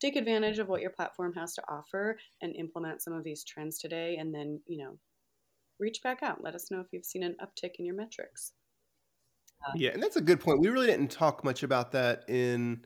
take 0.00 0.16
advantage 0.16 0.58
of 0.58 0.68
what 0.68 0.80
your 0.80 0.90
platform 0.90 1.32
has 1.34 1.54
to 1.54 1.62
offer 1.68 2.18
and 2.40 2.54
implement 2.56 3.02
some 3.02 3.14
of 3.14 3.24
these 3.24 3.44
trends 3.44 3.78
today. 3.78 4.16
And 4.18 4.34
then, 4.34 4.60
you 4.66 4.78
know, 4.78 4.98
reach 5.78 6.02
back 6.02 6.22
out. 6.22 6.42
Let 6.42 6.54
us 6.54 6.70
know 6.70 6.80
if 6.80 6.86
you've 6.92 7.04
seen 7.04 7.22
an 7.22 7.36
uptick 7.42 7.72
in 7.78 7.84
your 7.86 7.96
metrics. 7.96 8.52
Uh, 9.66 9.72
yeah, 9.76 9.90
and 9.90 10.02
that's 10.02 10.16
a 10.16 10.20
good 10.22 10.40
point. 10.40 10.60
We 10.60 10.68
really 10.68 10.88
didn't 10.88 11.10
talk 11.10 11.44
much 11.44 11.62
about 11.62 11.92
that 11.92 12.24
in 12.28 12.84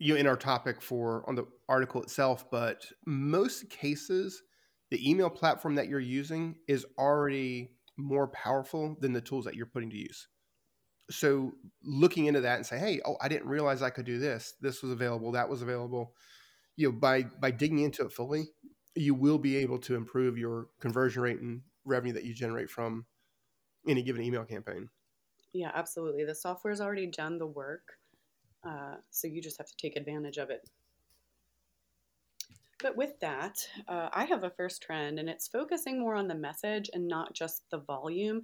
you 0.00 0.14
know, 0.14 0.20
in 0.20 0.26
our 0.26 0.36
topic 0.36 0.80
for 0.80 1.22
on 1.28 1.34
the 1.34 1.46
article 1.68 2.02
itself, 2.02 2.50
but 2.50 2.86
most 3.06 3.68
cases, 3.68 4.42
the 4.90 5.08
email 5.08 5.28
platform 5.28 5.74
that 5.74 5.88
you're 5.88 6.00
using 6.00 6.56
is 6.66 6.86
already 6.98 7.72
more 8.02 8.28
powerful 8.28 8.96
than 9.00 9.12
the 9.12 9.20
tools 9.20 9.44
that 9.44 9.54
you're 9.54 9.66
putting 9.66 9.90
to 9.90 9.96
use. 9.96 10.28
So 11.10 11.52
looking 11.82 12.26
into 12.26 12.40
that 12.42 12.56
and 12.56 12.66
say, 12.66 12.78
hey, 12.78 13.00
oh, 13.04 13.16
I 13.20 13.28
didn't 13.28 13.48
realize 13.48 13.82
I 13.82 13.90
could 13.90 14.06
do 14.06 14.18
this. 14.18 14.54
This 14.60 14.82
was 14.82 14.92
available. 14.92 15.32
That 15.32 15.48
was 15.48 15.62
available. 15.62 16.14
You 16.76 16.88
know, 16.88 16.98
by 16.98 17.22
by 17.22 17.50
digging 17.50 17.80
into 17.80 18.04
it 18.04 18.12
fully, 18.12 18.44
you 18.94 19.14
will 19.14 19.38
be 19.38 19.56
able 19.56 19.78
to 19.80 19.96
improve 19.96 20.38
your 20.38 20.68
conversion 20.80 21.22
rate 21.22 21.40
and 21.40 21.62
revenue 21.84 22.12
that 22.12 22.24
you 22.24 22.34
generate 22.34 22.70
from 22.70 23.06
any 23.88 24.02
given 24.02 24.22
email 24.22 24.44
campaign. 24.44 24.88
Yeah, 25.52 25.72
absolutely. 25.74 26.24
The 26.24 26.34
software's 26.34 26.80
already 26.80 27.06
done 27.06 27.38
the 27.38 27.46
work, 27.46 27.82
uh, 28.64 28.96
so 29.10 29.26
you 29.26 29.42
just 29.42 29.58
have 29.58 29.66
to 29.66 29.76
take 29.76 29.96
advantage 29.96 30.36
of 30.36 30.50
it. 30.50 30.68
But 32.82 32.96
with 32.96 33.18
that, 33.20 33.66
uh, 33.88 34.08
I 34.12 34.24
have 34.24 34.44
a 34.44 34.50
first 34.50 34.82
trend, 34.82 35.18
and 35.18 35.28
it's 35.28 35.48
focusing 35.48 36.00
more 36.00 36.14
on 36.14 36.28
the 36.28 36.34
message 36.34 36.90
and 36.92 37.06
not 37.06 37.34
just 37.34 37.62
the 37.70 37.78
volume. 37.78 38.42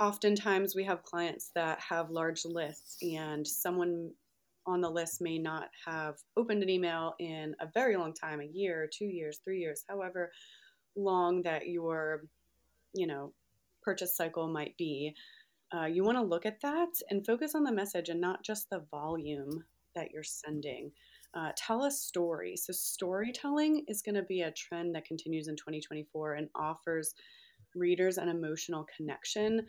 Oftentimes, 0.00 0.74
we 0.74 0.84
have 0.84 1.02
clients 1.02 1.50
that 1.54 1.80
have 1.80 2.10
large 2.10 2.44
lists, 2.44 2.96
and 3.02 3.46
someone 3.46 4.12
on 4.66 4.80
the 4.80 4.90
list 4.90 5.20
may 5.20 5.38
not 5.38 5.70
have 5.86 6.16
opened 6.36 6.62
an 6.62 6.68
email 6.68 7.14
in 7.18 7.54
a 7.60 7.66
very 7.66 7.96
long 7.96 8.14
time 8.14 8.40
a 8.40 8.44
year, 8.44 8.88
two 8.90 9.06
years, 9.06 9.38
three 9.44 9.60
years, 9.60 9.84
however 9.88 10.30
long 10.96 11.42
that 11.42 11.68
your 11.68 12.24
you 12.94 13.06
know 13.06 13.32
purchase 13.82 14.16
cycle 14.16 14.48
might 14.48 14.76
be 14.76 15.14
uh, 15.74 15.84
you 15.84 16.02
want 16.02 16.16
to 16.16 16.22
look 16.22 16.46
at 16.46 16.60
that 16.60 16.88
and 17.10 17.26
focus 17.26 17.54
on 17.54 17.62
the 17.62 17.72
message 17.72 18.08
and 18.08 18.20
not 18.20 18.42
just 18.42 18.68
the 18.70 18.84
volume 18.90 19.64
that 19.94 20.10
you're 20.10 20.22
sending 20.22 20.90
uh, 21.34 21.52
tell 21.56 21.84
a 21.84 21.90
story. 21.90 22.56
So, 22.56 22.72
storytelling 22.72 23.84
is 23.88 24.02
going 24.02 24.14
to 24.14 24.22
be 24.22 24.42
a 24.42 24.52
trend 24.52 24.94
that 24.94 25.04
continues 25.04 25.48
in 25.48 25.56
2024 25.56 26.34
and 26.34 26.48
offers 26.54 27.14
readers 27.74 28.18
an 28.18 28.28
emotional 28.28 28.86
connection. 28.96 29.60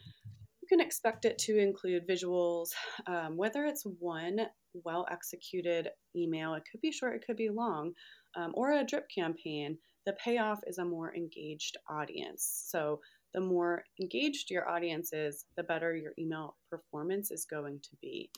You 0.61 0.67
can 0.67 0.79
expect 0.79 1.25
it 1.25 1.37
to 1.39 1.57
include 1.57 2.07
visuals, 2.07 2.69
um, 3.07 3.37
whether 3.37 3.65
it's 3.65 3.83
one 3.99 4.41
well 4.85 5.05
executed 5.11 5.89
email, 6.15 6.53
it 6.53 6.63
could 6.71 6.81
be 6.81 6.91
short, 6.91 7.15
it 7.15 7.23
could 7.25 7.37
be 7.37 7.49
long, 7.49 7.93
um, 8.35 8.51
or 8.53 8.71
a 8.71 8.85
drip 8.85 9.07
campaign, 9.13 9.77
the 10.05 10.13
payoff 10.13 10.59
is 10.65 10.77
a 10.77 10.85
more 10.85 11.15
engaged 11.15 11.77
audience. 11.89 12.65
So 12.67 12.99
the 13.33 13.41
more 13.41 13.83
engaged 14.01 14.49
your 14.49 14.67
audience 14.67 15.13
is, 15.13 15.45
the 15.55 15.63
better 15.63 15.95
your 15.95 16.13
email 16.17 16.55
performance 16.69 17.31
is 17.31 17.45
going 17.45 17.79
to 17.81 17.89
be. 18.01 18.29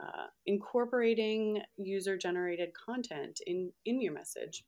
Uh, 0.00 0.26
incorporating 0.46 1.62
user 1.78 2.18
generated 2.18 2.70
content 2.74 3.40
in, 3.46 3.72
in 3.86 4.00
your 4.00 4.12
message. 4.12 4.64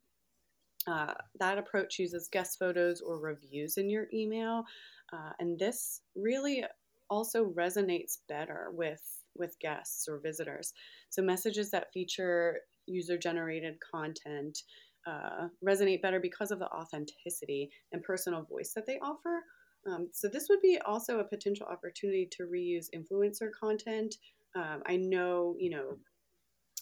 Uh, 0.87 1.13
that 1.39 1.59
approach 1.59 1.99
uses 1.99 2.29
guest 2.29 2.59
photos 2.59 3.03
or 3.03 3.21
reviews 3.21 3.77
in 3.77 3.91
your 3.91 4.07
email. 4.13 4.65
Uh, 5.13 5.33
and 5.39 5.59
this 5.59 6.01
really 6.17 6.65
also 7.11 7.47
resonates 7.51 8.19
better 8.29 8.69
with, 8.73 9.03
with 9.37 9.59
guests 9.61 10.09
or 10.09 10.19
visitors. 10.19 10.73
So, 11.11 11.21
messages 11.21 11.71
that 11.73 11.93
feature 11.93 12.61
user 12.87 13.19
generated 13.19 13.77
content 13.81 14.59
uh, 15.07 15.49
resonate 15.67 16.03
better 16.03 16.21
because 16.21 16.51
of 16.51 16.59
the 16.59 16.69
authenticity 16.69 17.71
and 17.93 18.03
personal 18.03 18.43
voice 18.43 18.73
that 18.75 18.87
they 18.87 18.99
offer. 18.99 19.43
Um, 19.87 20.09
so 20.13 20.29
this 20.29 20.49
would 20.49 20.61
be 20.61 20.79
also 20.85 21.21
a 21.21 21.25
potential 21.25 21.67
opportunity 21.67 22.29
to 22.33 22.45
reuse 22.45 22.87
influencer 22.95 23.51
content. 23.59 24.17
Um, 24.59 24.83
I 24.87 24.97
know, 24.97 25.55
you 25.57 25.71
know, 25.71 25.99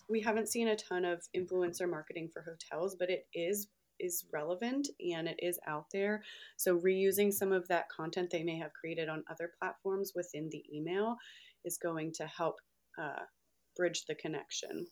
we 0.09 0.21
haven't 0.21 0.49
seen 0.49 0.69
a 0.69 0.77
ton 0.77 1.05
of 1.05 1.23
influencer 1.37 1.89
marketing 1.89 2.31
for 2.33 2.43
hotels, 2.43 2.97
but 2.99 3.11
it 3.11 3.27
is 3.35 3.69
is 3.99 4.27
relevant 4.31 4.89
and 5.15 5.27
it 5.27 5.39
is 5.39 5.59
out 5.67 5.87
there. 5.91 6.23
So 6.59 6.79
reusing 6.79 7.33
some 7.33 7.51
of 7.51 7.67
that 7.69 7.89
content 7.89 8.31
they 8.31 8.43
may 8.43 8.59
have 8.59 8.73
created 8.75 9.09
on 9.09 9.25
other 9.31 9.53
platforms 9.59 10.13
within 10.15 10.51
the 10.51 10.63
email 10.71 11.17
is 11.65 11.79
going 11.79 12.13
to 12.13 12.27
help 12.27 12.57
uh, 13.01 13.25
bridge 13.75 14.05
the 14.07 14.15
connection 14.15 14.87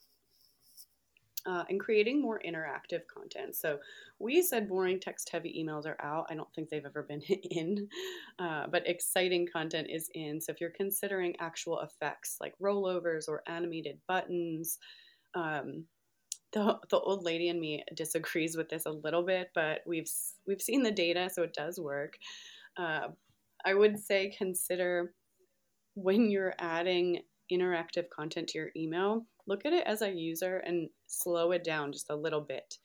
uh, 1.47 1.65
and 1.69 1.81
creating 1.81 2.23
more 2.23 2.41
interactive 2.47 3.03
content. 3.13 3.55
So 3.55 3.79
we 4.19 4.43
said 4.43 4.69
boring 4.69 5.01
text 5.01 5.29
heavy 5.31 5.63
emails 5.63 5.87
are 5.87 6.01
out. 6.01 6.27
I 6.31 6.35
don't 6.35 6.53
think 6.55 6.69
they've 6.69 6.85
ever 6.85 7.03
been 7.03 7.21
in, 7.51 7.89
uh, 8.39 8.67
but 8.71 8.89
exciting 8.89 9.47
content 9.53 9.89
is 9.91 10.09
in. 10.15 10.41
So 10.41 10.53
if 10.53 10.61
you're 10.61 10.71
considering 10.71 11.35
actual 11.41 11.81
effects 11.81 12.39
like 12.41 12.55
rollovers 12.63 13.29
or 13.29 13.43
animated 13.47 13.99
buttons, 14.09 14.79
um, 15.35 15.85
the, 16.53 16.79
the 16.89 16.99
old 16.99 17.25
lady 17.25 17.49
in 17.49 17.61
me 17.61 17.85
disagrees 17.95 18.57
with 18.57 18.69
this 18.69 18.87
a 18.87 18.91
little 18.91 19.25
bit, 19.25 19.51
but 19.55 19.81
we've 19.87 20.09
we've 20.47 20.63
seen 20.63 20.83
the 20.83 20.93
data, 20.93 21.29
so 21.33 21.43
it 21.43 21.53
does 21.53 21.81
work. 21.81 22.17
Uh, 22.77 23.09
I 23.65 23.75
would 23.75 23.99
say 23.99 24.33
consider 24.39 25.15
when 25.95 26.31
you're 26.31 26.55
adding 26.59 27.23
interactive 27.53 28.09
content 28.11 28.49
to 28.49 28.59
your 28.59 28.71
email, 28.77 29.27
look 29.47 29.65
at 29.65 29.73
it 29.73 29.87
as 29.87 30.03
a 30.03 30.11
user 30.11 30.59
and 30.59 30.89
slow 31.07 31.53
it 31.53 31.65
down 31.65 31.93
just 31.93 32.11
a 32.11 32.17
little 32.17 32.41
bit. 32.41 32.79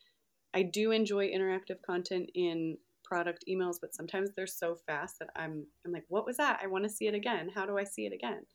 I 0.53 0.63
do 0.63 0.91
enjoy 0.91 1.29
interactive 1.29 1.81
content 1.85 2.29
in 2.33 2.77
product 3.03 3.43
emails, 3.49 3.77
but 3.81 3.95
sometimes 3.95 4.29
they're 4.35 4.47
so 4.47 4.75
fast 4.87 5.19
that 5.19 5.29
I'm 5.35 5.65
I'm 5.85 5.91
like, 5.91 6.05
what 6.09 6.25
was 6.25 6.37
that? 6.37 6.59
I 6.61 6.67
want 6.67 6.83
to 6.83 6.89
see 6.89 7.07
it 7.07 7.15
again. 7.15 7.49
How 7.53 7.65
do 7.65 7.77
I 7.77 7.83
see 7.83 8.05
it 8.05 8.13
again? 8.13 8.45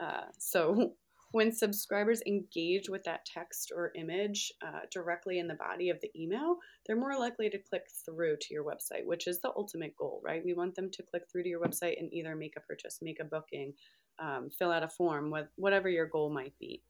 Uh, 0.00 0.26
so 0.38 0.94
when 1.32 1.52
subscribers 1.52 2.22
engage 2.26 2.88
with 2.88 3.04
that 3.04 3.26
text 3.26 3.70
or 3.74 3.92
image 3.96 4.52
uh, 4.66 4.80
directly 4.90 5.38
in 5.38 5.46
the 5.46 5.54
body 5.54 5.90
of 5.90 6.00
the 6.00 6.10
email, 6.16 6.56
they're 6.86 6.96
more 6.96 7.18
likely 7.18 7.50
to 7.50 7.58
click 7.58 7.82
through 8.04 8.36
to 8.40 8.54
your 8.54 8.64
website, 8.64 9.04
which 9.04 9.26
is 9.26 9.40
the 9.40 9.52
ultimate 9.56 9.94
goal, 9.98 10.20
right? 10.24 10.42
We 10.44 10.54
want 10.54 10.74
them 10.74 10.90
to 10.90 11.02
click 11.02 11.24
through 11.30 11.42
to 11.42 11.48
your 11.48 11.60
website 11.60 11.98
and 12.00 12.12
either 12.12 12.34
make 12.34 12.54
a 12.56 12.60
purchase, 12.60 13.00
make 13.02 13.20
a 13.20 13.24
booking, 13.24 13.74
um, 14.18 14.48
fill 14.58 14.72
out 14.72 14.82
a 14.82 14.88
form, 14.88 15.32
whatever 15.56 15.88
your 15.88 16.06
goal 16.06 16.30
might 16.30 16.54
be. 16.58 16.82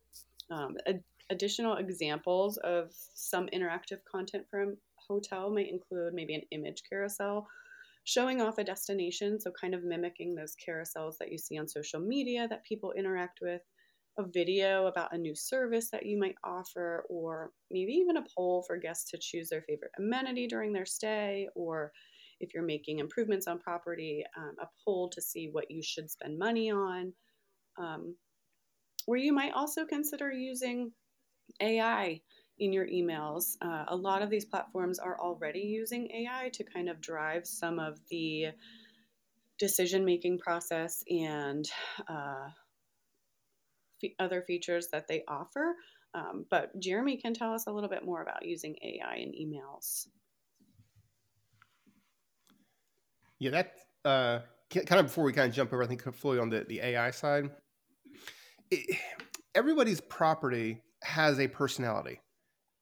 Um, 0.50 0.76
additional 1.30 1.76
examples 1.76 2.56
of 2.58 2.90
some 3.14 3.48
interactive 3.54 3.98
content 4.10 4.44
from 4.50 4.76
hotel 5.08 5.50
might 5.50 5.70
include 5.70 6.14
maybe 6.14 6.34
an 6.34 6.42
image 6.50 6.82
carousel 6.88 7.46
showing 8.04 8.40
off 8.40 8.56
a 8.56 8.64
destination, 8.64 9.38
so 9.38 9.50
kind 9.60 9.74
of 9.74 9.84
mimicking 9.84 10.34
those 10.34 10.56
carousels 10.66 11.18
that 11.18 11.30
you 11.30 11.36
see 11.36 11.58
on 11.58 11.68
social 11.68 12.00
media 12.00 12.48
that 12.48 12.64
people 12.64 12.92
interact 12.92 13.40
with, 13.42 13.60
a 14.18 14.24
video 14.32 14.86
about 14.86 15.12
a 15.12 15.18
new 15.18 15.34
service 15.34 15.90
that 15.90 16.06
you 16.06 16.18
might 16.18 16.34
offer, 16.42 17.04
or 17.10 17.52
maybe 17.70 17.92
even 17.92 18.16
a 18.16 18.24
poll 18.34 18.64
for 18.66 18.78
guests 18.78 19.10
to 19.10 19.18
choose 19.20 19.50
their 19.50 19.62
favorite 19.62 19.92
amenity 19.98 20.46
during 20.46 20.72
their 20.72 20.86
stay, 20.86 21.48
or 21.54 21.92
if 22.40 22.54
you're 22.54 22.64
making 22.64 22.98
improvements 22.98 23.46
on 23.46 23.58
property, 23.58 24.24
um, 24.36 24.54
a 24.60 24.66
poll 24.84 25.10
to 25.10 25.20
see 25.20 25.50
what 25.52 25.70
you 25.70 25.82
should 25.82 26.10
spend 26.10 26.38
money 26.38 26.70
on. 26.70 27.12
Um, 27.78 28.16
where 29.08 29.18
you 29.18 29.32
might 29.32 29.54
also 29.54 29.86
consider 29.86 30.30
using 30.30 30.92
AI 31.62 32.20
in 32.58 32.74
your 32.74 32.86
emails. 32.86 33.56
Uh, 33.62 33.86
a 33.88 33.96
lot 33.96 34.20
of 34.20 34.28
these 34.28 34.44
platforms 34.44 34.98
are 34.98 35.18
already 35.18 35.60
using 35.60 36.10
AI 36.10 36.50
to 36.52 36.62
kind 36.62 36.90
of 36.90 37.00
drive 37.00 37.46
some 37.46 37.78
of 37.78 37.98
the 38.10 38.48
decision 39.58 40.04
making 40.04 40.38
process 40.38 41.02
and 41.08 41.70
uh, 42.06 42.48
other 44.18 44.42
features 44.42 44.88
that 44.92 45.08
they 45.08 45.24
offer. 45.26 45.74
Um, 46.12 46.44
but 46.50 46.78
Jeremy 46.78 47.16
can 47.16 47.32
tell 47.32 47.54
us 47.54 47.66
a 47.66 47.72
little 47.72 47.88
bit 47.88 48.04
more 48.04 48.20
about 48.20 48.44
using 48.44 48.76
AI 48.82 49.16
in 49.16 49.30
emails. 49.30 50.06
Yeah, 53.38 53.52
that 53.52 53.72
uh, 54.04 54.40
kind 54.68 55.00
of 55.00 55.06
before 55.06 55.24
we 55.24 55.32
kind 55.32 55.48
of 55.48 55.54
jump 55.54 55.72
over, 55.72 55.82
I 55.82 55.86
think 55.86 56.02
fully 56.14 56.38
on 56.38 56.50
the, 56.50 56.66
the 56.68 56.80
AI 56.80 57.10
side, 57.10 57.48
everybody's 59.54 60.00
property 60.00 60.82
has 61.02 61.38
a 61.38 61.48
personality. 61.48 62.20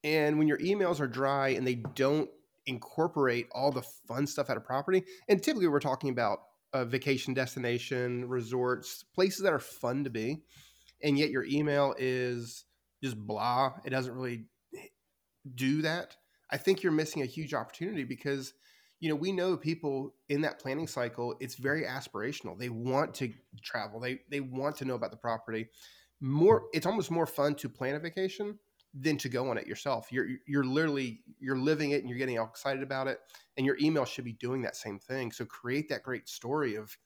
And 0.03 0.37
when 0.37 0.47
your 0.47 0.59
emails 0.59 0.99
are 0.99 1.07
dry 1.07 1.49
and 1.49 1.65
they 1.65 1.75
don't 1.75 2.29
incorporate 2.65 3.47
all 3.53 3.71
the 3.71 3.83
fun 4.07 4.27
stuff 4.27 4.49
out 4.49 4.57
of 4.57 4.63
property, 4.63 5.03
and 5.27 5.41
typically 5.41 5.67
we're 5.67 5.79
talking 5.79 6.09
about 6.09 6.39
a 6.73 6.85
vacation 6.85 7.33
destination, 7.33 8.27
resorts, 8.27 9.03
places 9.15 9.41
that 9.43 9.53
are 9.53 9.59
fun 9.59 10.03
to 10.03 10.09
be, 10.09 10.41
and 11.01 11.17
yet 11.17 11.29
your 11.29 11.45
email 11.45 11.95
is 11.97 12.65
just 13.03 13.17
blah. 13.17 13.73
It 13.85 13.89
doesn't 13.89 14.13
really 14.13 14.45
do 15.55 15.81
that. 15.83 16.15
I 16.51 16.57
think 16.57 16.83
you're 16.83 16.91
missing 16.91 17.21
a 17.21 17.25
huge 17.25 17.53
opportunity 17.53 18.03
because 18.03 18.53
you 18.99 19.09
know 19.09 19.15
we 19.15 19.31
know 19.31 19.55
people 19.55 20.13
in 20.29 20.41
that 20.41 20.59
planning 20.59 20.87
cycle 20.87 21.35
it's 21.39 21.55
very 21.55 21.83
aspirational. 21.83 22.57
They 22.57 22.69
want 22.69 23.13
to 23.15 23.31
travel. 23.61 23.99
They 23.99 24.19
they 24.29 24.39
want 24.39 24.77
to 24.77 24.85
know 24.85 24.95
about 24.95 25.11
the 25.11 25.17
property. 25.17 25.67
More 26.19 26.63
it's 26.73 26.85
almost 26.85 27.11
more 27.11 27.27
fun 27.27 27.55
to 27.55 27.69
plan 27.69 27.95
a 27.95 27.99
vacation 27.99 28.57
than 28.93 29.17
to 29.17 29.29
go 29.29 29.49
on 29.49 29.57
it 29.57 29.67
yourself. 29.67 30.07
You're 30.11 30.27
you're 30.47 30.63
literally 30.63 31.21
you're 31.39 31.57
living 31.57 31.91
it 31.91 32.01
and 32.01 32.09
you're 32.09 32.17
getting 32.17 32.39
all 32.39 32.47
excited 32.47 32.81
about 32.81 33.07
it 33.07 33.19
and 33.55 33.65
your 33.65 33.77
email 33.79 34.05
should 34.05 34.25
be 34.25 34.33
doing 34.33 34.61
that 34.63 34.75
same 34.75 34.99
thing. 34.99 35.31
So 35.31 35.45
create 35.45 35.89
that 35.89 36.03
great 36.03 36.27
story 36.27 36.75
of 36.75 36.97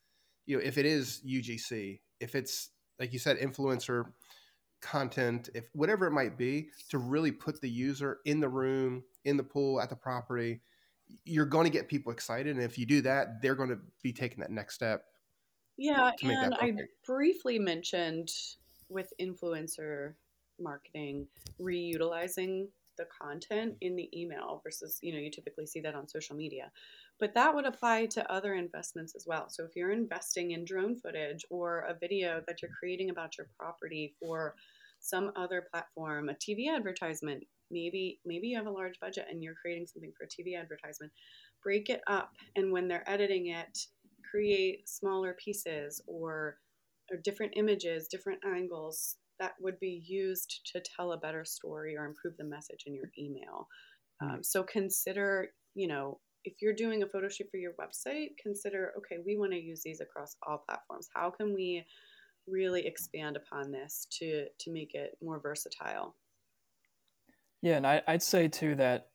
you 0.45 0.57
know 0.57 0.63
if 0.63 0.77
it 0.77 0.85
is 0.85 1.21
UGC 1.27 1.99
if 2.19 2.35
it's 2.35 2.69
like 2.99 3.11
you 3.11 3.19
said 3.19 3.37
influencer 3.37 4.05
content 4.81 5.49
if 5.53 5.65
whatever 5.73 6.07
it 6.07 6.11
might 6.11 6.37
be 6.37 6.69
to 6.89 6.97
really 6.97 7.31
put 7.31 7.61
the 7.61 7.69
user 7.69 8.17
in 8.25 8.39
the 8.39 8.49
room 8.49 9.03
in 9.25 9.37
the 9.37 9.43
pool 9.43 9.79
at 9.79 9.89
the 9.89 9.95
property 9.95 10.59
you're 11.25 11.45
going 11.45 11.65
to 11.65 11.71
get 11.71 11.87
people 11.87 12.11
excited 12.11 12.55
and 12.55 12.63
if 12.63 12.77
you 12.77 12.85
do 12.85 13.01
that 13.01 13.41
they're 13.41 13.55
going 13.55 13.69
to 13.69 13.79
be 14.03 14.13
taking 14.13 14.39
that 14.39 14.51
next 14.51 14.75
step 14.75 15.03
yeah 15.77 16.11
and 16.23 16.53
i 16.55 16.73
briefly 17.05 17.57
mentioned 17.57 18.29
with 18.89 19.13
influencer 19.19 20.13
marketing 20.59 21.27
reutilizing 21.59 22.67
the 22.97 23.05
content 23.19 23.75
in 23.81 23.95
the 23.95 24.09
email 24.17 24.61
versus 24.63 24.99
you 25.01 25.13
know 25.13 25.19
you 25.19 25.31
typically 25.31 25.65
see 25.65 25.79
that 25.81 25.95
on 25.95 26.07
social 26.07 26.35
media. 26.35 26.71
But 27.19 27.33
that 27.35 27.53
would 27.53 27.65
apply 27.65 28.07
to 28.07 28.31
other 28.31 28.55
investments 28.55 29.15
as 29.15 29.25
well. 29.27 29.49
So 29.49 29.63
if 29.63 29.75
you're 29.75 29.91
investing 29.91 30.51
in 30.51 30.65
drone 30.65 30.95
footage 30.95 31.45
or 31.49 31.85
a 31.87 31.97
video 31.99 32.41
that 32.47 32.61
you're 32.61 32.71
creating 32.77 33.09
about 33.09 33.37
your 33.37 33.47
property 33.57 34.13
for 34.19 34.55
some 34.99 35.31
other 35.35 35.65
platform 35.71 36.29
a 36.29 36.33
tv 36.33 36.67
advertisement 36.69 37.43
maybe 37.71 38.19
maybe 38.25 38.47
you 38.47 38.57
have 38.57 38.67
a 38.67 38.71
large 38.71 38.99
budget 38.99 39.25
and 39.29 39.41
you're 39.41 39.55
creating 39.61 39.87
something 39.87 40.11
for 40.17 40.25
a 40.25 40.27
tv 40.27 40.59
advertisement 40.59 41.11
break 41.63 41.89
it 41.89 42.01
up 42.07 42.31
and 42.55 42.71
when 42.71 42.87
they're 42.87 43.09
editing 43.09 43.47
it 43.47 43.77
create 44.31 44.87
smaller 44.87 45.35
pieces 45.43 46.01
or 46.07 46.57
or 47.11 47.17
different 47.17 47.53
images, 47.57 48.07
different 48.07 48.39
angles 48.45 49.17
that 49.39 49.53
would 49.59 49.79
be 49.79 50.01
used 50.05 50.61
to 50.71 50.81
tell 50.95 51.11
a 51.11 51.17
better 51.17 51.43
story 51.43 51.97
or 51.97 52.05
improve 52.05 52.37
the 52.37 52.45
message 52.45 52.83
in 52.85 52.95
your 52.95 53.09
email. 53.19 53.67
Um, 54.21 54.39
so 54.43 54.63
consider, 54.63 55.49
you 55.75 55.87
know, 55.87 56.19
if 56.45 56.53
you're 56.61 56.73
doing 56.73 57.03
a 57.03 57.07
photo 57.07 57.27
shoot 57.27 57.47
for 57.51 57.57
your 57.57 57.73
website, 57.73 58.29
consider, 58.41 58.93
okay, 58.97 59.21
we 59.25 59.37
want 59.37 59.51
to 59.51 59.59
use 59.59 59.81
these 59.83 59.99
across 59.99 60.35
all 60.47 60.63
platforms. 60.67 61.09
How 61.13 61.31
can 61.31 61.53
we 61.53 61.85
really 62.47 62.85
expand 62.85 63.37
upon 63.37 63.71
this 63.71 64.07
to 64.19 64.45
to 64.59 64.71
make 64.71 64.93
it 64.93 65.17
more 65.21 65.39
versatile? 65.39 66.15
Yeah, 67.61 67.77
and 67.77 67.85
I, 67.85 68.01
I'd 68.07 68.23
say 68.23 68.47
too 68.47 68.75
that 68.75 69.07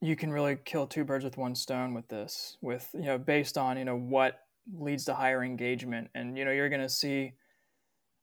you 0.00 0.16
can 0.16 0.32
really 0.32 0.56
kill 0.56 0.86
two 0.86 1.04
birds 1.04 1.24
with 1.24 1.36
one 1.36 1.54
stone 1.54 1.94
with 1.94 2.08
this, 2.08 2.56
with 2.60 2.88
you 2.94 3.02
know, 3.04 3.18
based 3.18 3.58
on 3.58 3.76
you 3.76 3.84
know 3.84 3.96
what 3.96 4.40
leads 4.78 5.04
to 5.06 5.14
higher 5.14 5.44
engagement. 5.44 6.08
And 6.14 6.36
you 6.36 6.44
know, 6.44 6.50
you're 6.50 6.68
going 6.68 6.80
to 6.80 6.88
see 6.88 7.34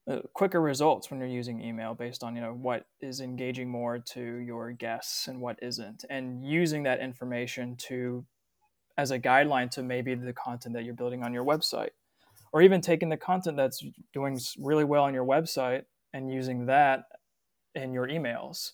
uh, 0.09 0.19
quicker 0.33 0.59
results 0.59 1.11
when 1.11 1.19
you're 1.19 1.29
using 1.29 1.61
email 1.61 1.93
based 1.93 2.23
on 2.23 2.35
you 2.35 2.41
know 2.41 2.53
what 2.53 2.85
is 2.99 3.21
engaging 3.21 3.69
more 3.69 3.99
to 3.99 4.21
your 4.21 4.71
guests 4.71 5.27
and 5.27 5.39
what 5.39 5.59
isn't. 5.61 6.03
And 6.09 6.43
using 6.43 6.83
that 6.83 6.99
information 6.99 7.75
to 7.87 8.25
as 8.97 9.11
a 9.11 9.19
guideline 9.19 9.69
to 9.71 9.83
maybe 9.83 10.15
the 10.15 10.33
content 10.33 10.75
that 10.75 10.83
you're 10.83 10.95
building 10.95 11.23
on 11.23 11.33
your 11.33 11.45
website. 11.45 11.91
Or 12.51 12.63
even 12.63 12.81
taking 12.81 13.09
the 13.09 13.17
content 13.17 13.57
that's 13.57 13.85
doing 14.11 14.39
really 14.57 14.83
well 14.83 15.03
on 15.03 15.13
your 15.13 15.23
website 15.23 15.83
and 16.13 16.33
using 16.33 16.65
that 16.65 17.03
in 17.75 17.93
your 17.93 18.07
emails 18.07 18.71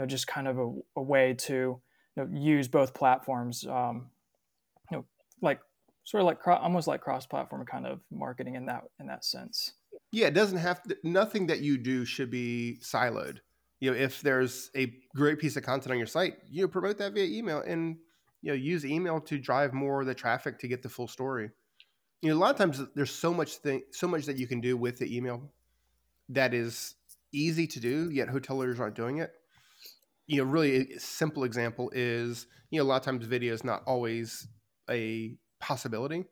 know 0.00 0.06
just 0.06 0.26
kind 0.26 0.48
of 0.48 0.58
a, 0.58 0.72
a 0.96 1.02
way 1.02 1.34
to 1.34 1.54
you 1.54 1.80
know, 2.16 2.28
use 2.32 2.68
both 2.68 2.94
platforms 2.94 3.66
um, 3.66 4.10
you 4.90 4.98
know 4.98 5.04
like 5.42 5.60
sort 6.04 6.22
of 6.22 6.26
like 6.26 6.38
almost 6.46 6.88
like 6.88 7.00
cross-platform 7.00 7.64
kind 7.66 7.86
of 7.86 8.00
marketing 8.10 8.54
in 8.54 8.66
that 8.66 8.84
in 8.98 9.06
that 9.06 9.24
sense 9.24 9.74
yeah, 10.10 10.26
it 10.26 10.34
doesn't 10.34 10.58
have 10.58 10.82
to, 10.84 10.96
nothing 11.04 11.46
that 11.48 11.60
you 11.60 11.76
do 11.76 12.04
should 12.04 12.30
be 12.30 12.78
siloed. 12.80 13.38
You 13.80 13.90
know, 13.90 13.96
if 13.96 14.22
there's 14.22 14.70
a 14.74 14.92
great 15.14 15.38
piece 15.38 15.56
of 15.56 15.62
content 15.62 15.92
on 15.92 15.98
your 15.98 16.06
site, 16.06 16.36
you 16.50 16.62
know, 16.62 16.68
promote 16.68 16.98
that 16.98 17.12
via 17.12 17.24
email 17.24 17.60
and 17.60 17.96
you 18.42 18.50
know 18.50 18.56
use 18.56 18.84
email 18.84 19.20
to 19.20 19.38
drive 19.38 19.72
more 19.72 20.00
of 20.00 20.06
the 20.06 20.14
traffic 20.14 20.58
to 20.60 20.68
get 20.68 20.82
the 20.82 20.88
full 20.88 21.08
story. 21.08 21.50
You 22.22 22.30
know, 22.30 22.36
a 22.36 22.40
lot 22.40 22.50
of 22.50 22.56
times 22.56 22.82
there's 22.94 23.10
so 23.10 23.32
much 23.32 23.56
thing, 23.56 23.82
so 23.92 24.08
much 24.08 24.26
that 24.26 24.38
you 24.38 24.48
can 24.48 24.60
do 24.60 24.76
with 24.76 24.98
the 24.98 25.14
email 25.14 25.42
that 26.30 26.54
is 26.54 26.94
easy 27.32 27.66
to 27.66 27.80
do, 27.80 28.10
yet 28.10 28.28
hoteliers 28.28 28.80
aren't 28.80 28.96
doing 28.96 29.18
it. 29.18 29.32
You 30.28 30.38
know, 30.38 30.44
really 30.44 30.98
simple 30.98 31.42
example 31.42 31.90
is 31.92 32.46
you 32.70 32.78
know 32.78 32.84
a 32.84 32.88
lot 32.88 32.96
of 32.98 33.02
times 33.02 33.26
video 33.26 33.52
is 33.52 33.64
not 33.64 33.82
always 33.86 34.46
a 34.88 35.36
possibility 35.58 36.24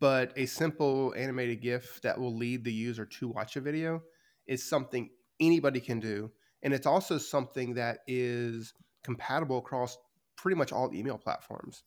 but 0.00 0.32
a 0.36 0.46
simple 0.46 1.14
animated 1.16 1.62
GIF 1.62 2.00
that 2.02 2.18
will 2.18 2.34
lead 2.34 2.64
the 2.64 2.72
user 2.72 3.06
to 3.06 3.28
watch 3.28 3.54
a 3.54 3.60
video 3.60 4.02
is 4.48 4.68
something 4.68 5.10
anybody 5.38 5.78
can 5.80 6.00
do. 6.00 6.30
And 6.64 6.74
it's 6.74 6.86
also 6.86 7.18
something 7.18 7.74
that 7.74 7.98
is 8.08 8.74
compatible 9.04 9.58
across 9.58 9.96
pretty 10.36 10.56
much 10.56 10.72
all 10.72 10.92
email 10.92 11.18
platforms. 11.18 11.84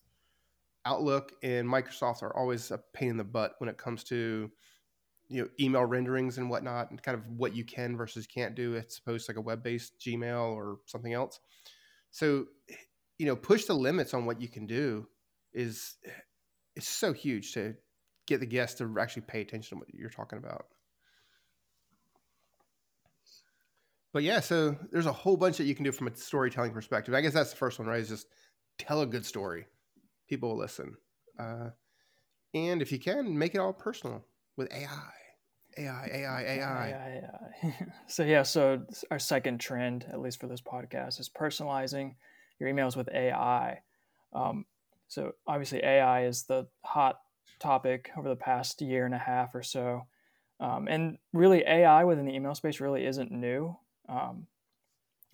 Outlook 0.85 1.33
and 1.43 1.67
Microsoft 1.67 2.23
are 2.23 2.35
always 2.35 2.71
a 2.71 2.79
pain 2.93 3.09
in 3.09 3.17
the 3.17 3.25
butt 3.25 3.55
when 3.57 3.69
it 3.69 3.77
comes 3.77 4.05
to 4.05 4.49
you 5.29 5.41
know 5.41 5.49
email 5.59 5.85
renderings 5.85 6.37
and 6.37 6.49
whatnot, 6.49 6.89
and 6.89 7.01
kind 7.01 7.17
of 7.17 7.25
what 7.37 7.55
you 7.55 7.63
can 7.63 7.95
versus 7.95 8.27
can't 8.27 8.55
do. 8.55 8.73
It's 8.73 8.95
supposed 8.95 9.29
like 9.29 9.37
a 9.37 9.41
web-based 9.41 9.93
Gmail 9.99 10.53
or 10.55 10.79
something 10.85 11.13
else. 11.13 11.39
So, 12.11 12.45
you 13.17 13.27
know, 13.27 13.35
push 13.35 13.65
the 13.65 13.75
limits 13.75 14.13
on 14.13 14.25
what 14.25 14.41
you 14.41 14.47
can 14.47 14.65
do 14.65 15.07
is 15.53 15.95
it's 16.75 16.87
so 16.87 17.13
huge 17.13 17.53
to 17.53 17.75
get 18.27 18.39
the 18.39 18.45
guests 18.45 18.79
to 18.79 18.95
actually 18.99 19.23
pay 19.23 19.41
attention 19.41 19.77
to 19.77 19.79
what 19.79 19.93
you're 19.93 20.09
talking 20.09 20.39
about. 20.39 20.65
But 24.11 24.23
yeah, 24.23 24.39
so 24.39 24.75
there's 24.91 25.05
a 25.05 25.13
whole 25.13 25.37
bunch 25.37 25.57
that 25.57 25.65
you 25.65 25.75
can 25.75 25.85
do 25.85 25.91
from 25.91 26.07
a 26.07 26.15
storytelling 26.15 26.73
perspective. 26.73 27.13
I 27.13 27.21
guess 27.21 27.33
that's 27.33 27.51
the 27.51 27.57
first 27.57 27.77
one, 27.77 27.87
right? 27.87 27.99
Is 27.99 28.09
just 28.09 28.27
tell 28.79 29.01
a 29.01 29.05
good 29.05 29.25
story. 29.25 29.65
People 30.27 30.49
will 30.49 30.57
listen. 30.57 30.95
Uh, 31.37 31.69
and 32.55 32.81
if 32.81 32.91
you 32.91 32.99
can, 32.99 33.37
make 33.37 33.53
it 33.53 33.59
all 33.59 33.73
personal 33.73 34.25
with 34.57 34.71
AI. 34.73 35.18
AI, 35.79 36.09
AI, 36.13 36.41
AI. 36.43 36.87
AI, 36.89 37.21
AI. 37.23 37.75
so 38.07 38.23
yeah, 38.23 38.43
so 38.43 38.81
our 39.11 39.19
second 39.19 39.59
trend, 39.59 40.05
at 40.11 40.19
least 40.19 40.39
for 40.39 40.47
this 40.47 40.61
podcast, 40.61 41.19
is 41.19 41.29
personalizing 41.29 42.15
your 42.59 42.69
emails 42.69 42.97
with 42.97 43.09
AI. 43.13 43.79
Um, 44.33 44.65
so 45.07 45.33
obviously, 45.47 45.83
AI 45.83 46.25
is 46.25 46.43
the 46.43 46.67
hot 46.83 47.19
topic 47.59 48.11
over 48.17 48.27
the 48.27 48.35
past 48.35 48.81
year 48.81 49.05
and 49.05 49.15
a 49.15 49.19
half 49.19 49.55
or 49.55 49.63
so. 49.63 50.05
Um, 50.59 50.87
and 50.89 51.17
really, 51.33 51.63
AI 51.65 52.03
within 52.03 52.25
the 52.25 52.35
email 52.35 52.55
space 52.55 52.81
really 52.81 53.05
isn't 53.05 53.31
new 53.31 53.75
um, 54.09 54.47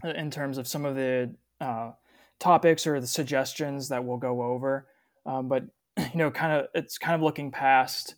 in 0.03 0.29
terms 0.29 0.57
of 0.57 0.67
some 0.67 0.85
of 0.85 0.95
the 0.95 1.33
uh, 1.59 1.91
topics 2.39 2.85
or 2.85 3.01
the 3.01 3.07
suggestions 3.07 3.89
that 3.89 4.05
we'll 4.05 4.17
go 4.17 4.43
over. 4.43 4.87
Um, 5.25 5.47
but 5.47 5.63
you 5.97 6.17
know, 6.19 6.29
kind 6.29 6.53
of 6.53 6.67
it's 6.75 6.99
kind 6.99 7.15
of 7.15 7.21
looking 7.21 7.49
past 7.49 8.15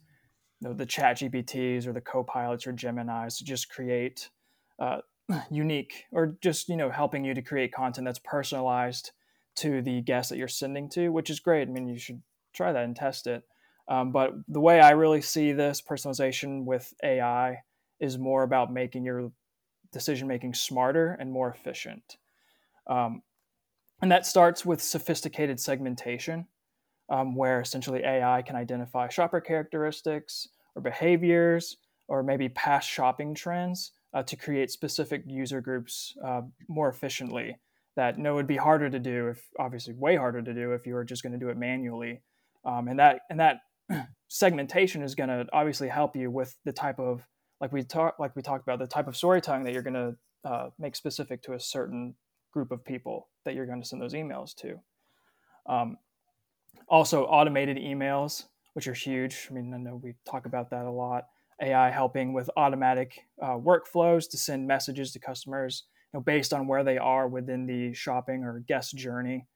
you 0.60 0.68
know, 0.68 0.74
the 0.74 0.86
Chat 0.86 1.18
GPTs 1.18 1.88
or 1.88 1.94
the 1.94 2.02
Copilots 2.02 2.68
or 2.68 2.74
Gemini's 2.74 3.38
to 3.38 3.44
just 3.44 3.70
create 3.70 4.30
uh, 4.80 5.00
unique 5.52 6.06
or 6.12 6.38
just 6.42 6.70
you 6.70 6.78
know 6.78 6.90
helping 6.90 7.24
you 7.24 7.34
to 7.34 7.42
create 7.42 7.74
content 7.74 8.06
that's 8.06 8.20
personalized 8.20 9.12
to 9.58 9.82
the 9.82 10.02
guest 10.02 10.30
that 10.30 10.38
you're 10.38 10.48
sending 10.48 10.90
to, 10.90 11.10
which 11.10 11.30
is 11.30 11.40
great. 11.40 11.68
I 11.68 11.72
mean, 11.72 11.88
you 11.88 11.98
should 11.98 12.22
try 12.54 12.72
that 12.72 12.84
and 12.84 12.96
test 12.96 13.28
it. 13.28 13.44
Um, 13.88 14.12
but 14.12 14.34
the 14.48 14.60
way 14.60 14.80
I 14.80 14.92
really 14.92 15.22
see 15.22 15.52
this 15.52 15.82
personalization 15.82 16.66
with 16.66 16.94
AI 17.04 17.64
is 18.00 18.18
more 18.18 18.44
about 18.44 18.72
making 18.72 19.04
your 19.04 19.32
decision 19.92 20.28
making 20.28 20.54
smarter 20.54 21.18
and 21.20 21.32
more 21.32 21.50
efficient. 21.50 22.18
Um, 22.88 23.22
and 24.02 24.12
that 24.12 24.26
starts 24.26 24.66
with 24.66 24.82
sophisticated 24.82 25.60
segmentation, 25.60 26.48
um, 27.10 27.36
where 27.36 27.62
essentially 27.62 28.04
AI 28.04 28.42
can 28.42 28.56
identify 28.56 29.08
shopper 29.08 29.40
characteristics 29.42 30.48
or 30.76 30.82
behaviors 30.82 31.78
or 32.08 32.24
maybe 32.24 32.50
past 32.50 32.90
shopping 32.90 33.34
trends 33.34 33.92
uh, 34.14 34.24
to 34.24 34.36
create 34.36 34.72
specific 34.72 35.24
user 35.26 35.62
groups 35.62 36.16
uh, 36.26 36.42
more 36.68 36.90
efficiently. 36.90 37.58
That 37.96 38.18
no, 38.18 38.36
would 38.36 38.48
be 38.48 38.58
harder 38.58 38.90
to 38.90 39.00
do 39.00 39.30
if 39.30 39.44
obviously 39.60 39.94
way 39.94 40.16
harder 40.16 40.42
to 40.42 40.54
do 40.54 40.74
if 40.74 40.86
you 40.86 40.94
were 40.94 41.04
just 41.04 41.24
going 41.24 41.34
to 41.34 41.40
do 41.40 41.50
it 41.50 41.58
manually. 41.58 42.22
Um, 42.64 42.88
and 42.88 43.00
that 43.00 43.22
and 43.30 43.40
that 43.40 43.62
segmentation 44.28 45.02
is 45.02 45.16
going 45.16 45.30
to 45.30 45.48
obviously 45.52 45.88
help 45.88 46.16
you 46.16 46.30
with 46.30 46.56
the 46.64 46.72
type 46.72 47.00
of 47.00 47.26
like 47.60 47.72
we 47.72 47.84
talked 47.84 48.20
like 48.20 48.36
we 48.36 48.44
talked 48.44 48.64
about 48.64 48.78
the 48.78 48.88
type 48.88 49.08
of 49.08 49.18
storytelling 49.18 49.64
that 49.64 49.74
you're 49.74 49.82
going 49.82 49.94
to 49.94 50.16
uh, 50.48 50.70
make 50.78 50.96
specific 50.96 51.42
to 51.44 51.54
a 51.54 51.60
certain 51.60 52.14
group 52.54 52.72
of 52.72 52.86
people 52.86 53.30
that 53.46 53.56
you're 53.56 53.66
going 53.66 53.82
to 53.82 53.88
send 53.88 54.02
those 54.02 54.14
emails 54.14 54.56
to. 54.56 54.80
Um, 55.68 55.98
also, 56.90 57.26
automated 57.26 57.78
emails, 57.78 58.46
which 58.74 58.88
are 58.88 58.94
huge. 58.94 59.48
I 59.50 59.54
mean, 59.54 59.74
I 59.74 59.78
know 59.78 59.96
we 59.96 60.16
talk 60.26 60.46
about 60.46 60.70
that 60.70 60.86
a 60.86 60.92
lot. 60.92 61.28
AI 61.62 61.90
helping 61.90 62.34
with 62.34 62.50
automatic 62.56 63.26
uh, 63.42 63.58
workflows 63.58 64.30
to 64.30 64.38
send 64.38 64.68
messages 64.68 65.12
to 65.14 65.20
customers, 65.20 65.84
you 66.14 66.20
know, 66.20 66.24
based 66.24 66.54
on 66.54 66.68
where 66.68 66.84
they 66.84 66.98
are 66.98 67.28
within 67.28 67.66
the 67.66 67.94
shopping 67.94 68.44
or 68.44 68.60
guest 68.60 68.96
journey, 68.96 69.48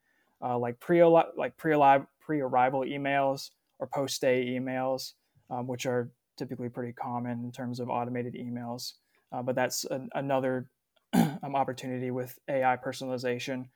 uh, 0.44 0.58
like 0.58 0.80
pre 0.80 1.04
like 1.04 1.58
pre 1.58 2.42
arrival 2.42 2.82
emails 2.82 3.52
or 3.80 3.88
post 3.88 4.16
stay 4.16 4.46
emails, 4.48 5.14
um, 5.50 5.68
which 5.68 5.86
are 5.86 6.12
typically 6.38 6.70
pretty 6.70 6.94
common 6.94 7.44
in 7.44 7.52
terms 7.52 7.80
of 7.80 7.90
automated 7.90 8.34
emails. 8.34 8.94
Uh, 9.32 9.42
but 9.42 9.56
that's 9.56 9.86
an, 9.86 10.10
another 10.16 10.70
um, 11.14 11.56
opportunity 11.56 12.12
with 12.12 12.38
AI 12.50 12.78
personalization. 12.78 13.70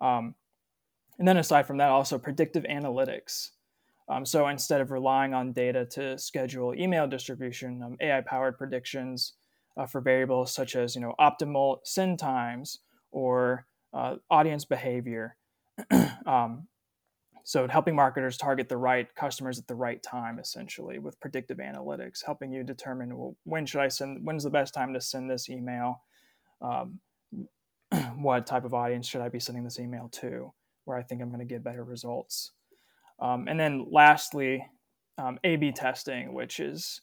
Um, 0.00 0.34
and 1.22 1.28
then 1.28 1.36
aside 1.36 1.68
from 1.68 1.76
that, 1.76 1.88
also 1.88 2.18
predictive 2.18 2.64
analytics. 2.64 3.50
Um, 4.08 4.26
so 4.26 4.48
instead 4.48 4.80
of 4.80 4.90
relying 4.90 5.34
on 5.34 5.52
data 5.52 5.86
to 5.92 6.18
schedule 6.18 6.74
email 6.74 7.06
distribution, 7.06 7.80
um, 7.80 7.96
AI-powered 8.00 8.58
predictions 8.58 9.34
uh, 9.76 9.86
for 9.86 10.00
variables 10.00 10.52
such 10.52 10.74
as 10.74 10.96
you 10.96 11.00
know 11.00 11.14
optimal 11.20 11.78
send 11.84 12.18
times 12.18 12.80
or 13.12 13.68
uh, 13.94 14.16
audience 14.32 14.64
behavior 14.64 15.36
um, 16.26 16.66
so 17.44 17.68
helping 17.68 17.94
marketers 17.94 18.36
target 18.36 18.68
the 18.68 18.76
right 18.76 19.06
customers 19.14 19.60
at 19.60 19.68
the 19.68 19.76
right 19.76 20.02
time, 20.02 20.40
essentially, 20.40 20.98
with 20.98 21.20
predictive 21.20 21.58
analytics, 21.58 22.26
helping 22.26 22.50
you 22.50 22.64
determine 22.64 23.16
well, 23.16 23.36
when 23.44 23.64
should 23.64 23.80
I 23.80 23.86
send, 23.86 24.26
when's 24.26 24.42
the 24.42 24.50
best 24.50 24.74
time 24.74 24.92
to 24.94 25.00
send 25.00 25.30
this 25.30 25.48
email, 25.48 26.02
um, 26.60 26.98
what 28.16 28.44
type 28.44 28.64
of 28.64 28.74
audience 28.74 29.06
should 29.06 29.20
I 29.20 29.28
be 29.28 29.38
sending 29.38 29.62
this 29.62 29.78
email 29.78 30.08
to, 30.14 30.52
where 30.84 30.96
I 30.96 31.02
think 31.02 31.22
I'm 31.22 31.28
going 31.28 31.40
to 31.40 31.44
get 31.44 31.64
better 31.64 31.84
results. 31.84 32.52
Um, 33.20 33.46
and 33.48 33.58
then 33.58 33.86
lastly, 33.90 34.66
um, 35.18 35.38
A/B 35.44 35.72
testing, 35.72 36.32
which 36.32 36.60
is 36.60 37.00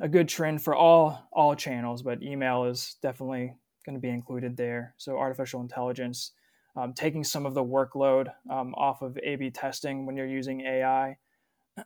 a 0.00 0.08
good 0.08 0.28
trend 0.28 0.62
for 0.62 0.74
all 0.74 1.28
all 1.32 1.54
channels, 1.54 2.02
but 2.02 2.22
email 2.22 2.64
is 2.64 2.96
definitely 3.02 3.54
going 3.84 3.94
to 3.94 4.00
be 4.00 4.10
included 4.10 4.56
there. 4.56 4.94
So 4.98 5.16
artificial 5.16 5.60
intelligence 5.60 6.32
um, 6.76 6.92
taking 6.92 7.24
some 7.24 7.46
of 7.46 7.54
the 7.54 7.64
workload 7.64 8.28
um, 8.48 8.74
off 8.74 9.02
of 9.02 9.18
A/B 9.22 9.50
testing 9.50 10.06
when 10.06 10.16
you're 10.16 10.26
using 10.26 10.60
AI, 10.60 11.16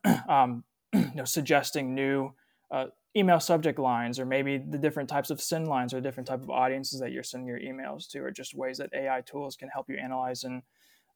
um, 0.29 0.65
you 0.93 1.11
know, 1.15 1.25
suggesting 1.25 1.95
new 1.95 2.33
uh, 2.71 2.87
email 3.17 3.41
subject 3.41 3.79
lines, 3.79 4.19
or 4.19 4.27
maybe 4.27 4.59
the 4.59 4.79
different 4.79 5.09
types 5.09 5.31
of 5.31 5.41
send 5.41 5.69
lines 5.69 5.95
or 5.95 6.01
different 6.01 6.27
type 6.27 6.43
of 6.43 6.51
audiences 6.51 7.01
that 7.01 7.13
you're 7.13 7.23
sending 7.23 7.49
your 7.49 7.61
emails 7.61 8.09
to, 8.11 8.23
are 8.23 8.31
just 8.31 8.55
ways 8.55 8.79
that 8.79 8.91
AI 8.93 9.23
tools 9.23 9.57
can 9.57 9.69
help 9.69 9.89
you 9.89 9.97
analyze 9.97 10.45
and 10.45 10.63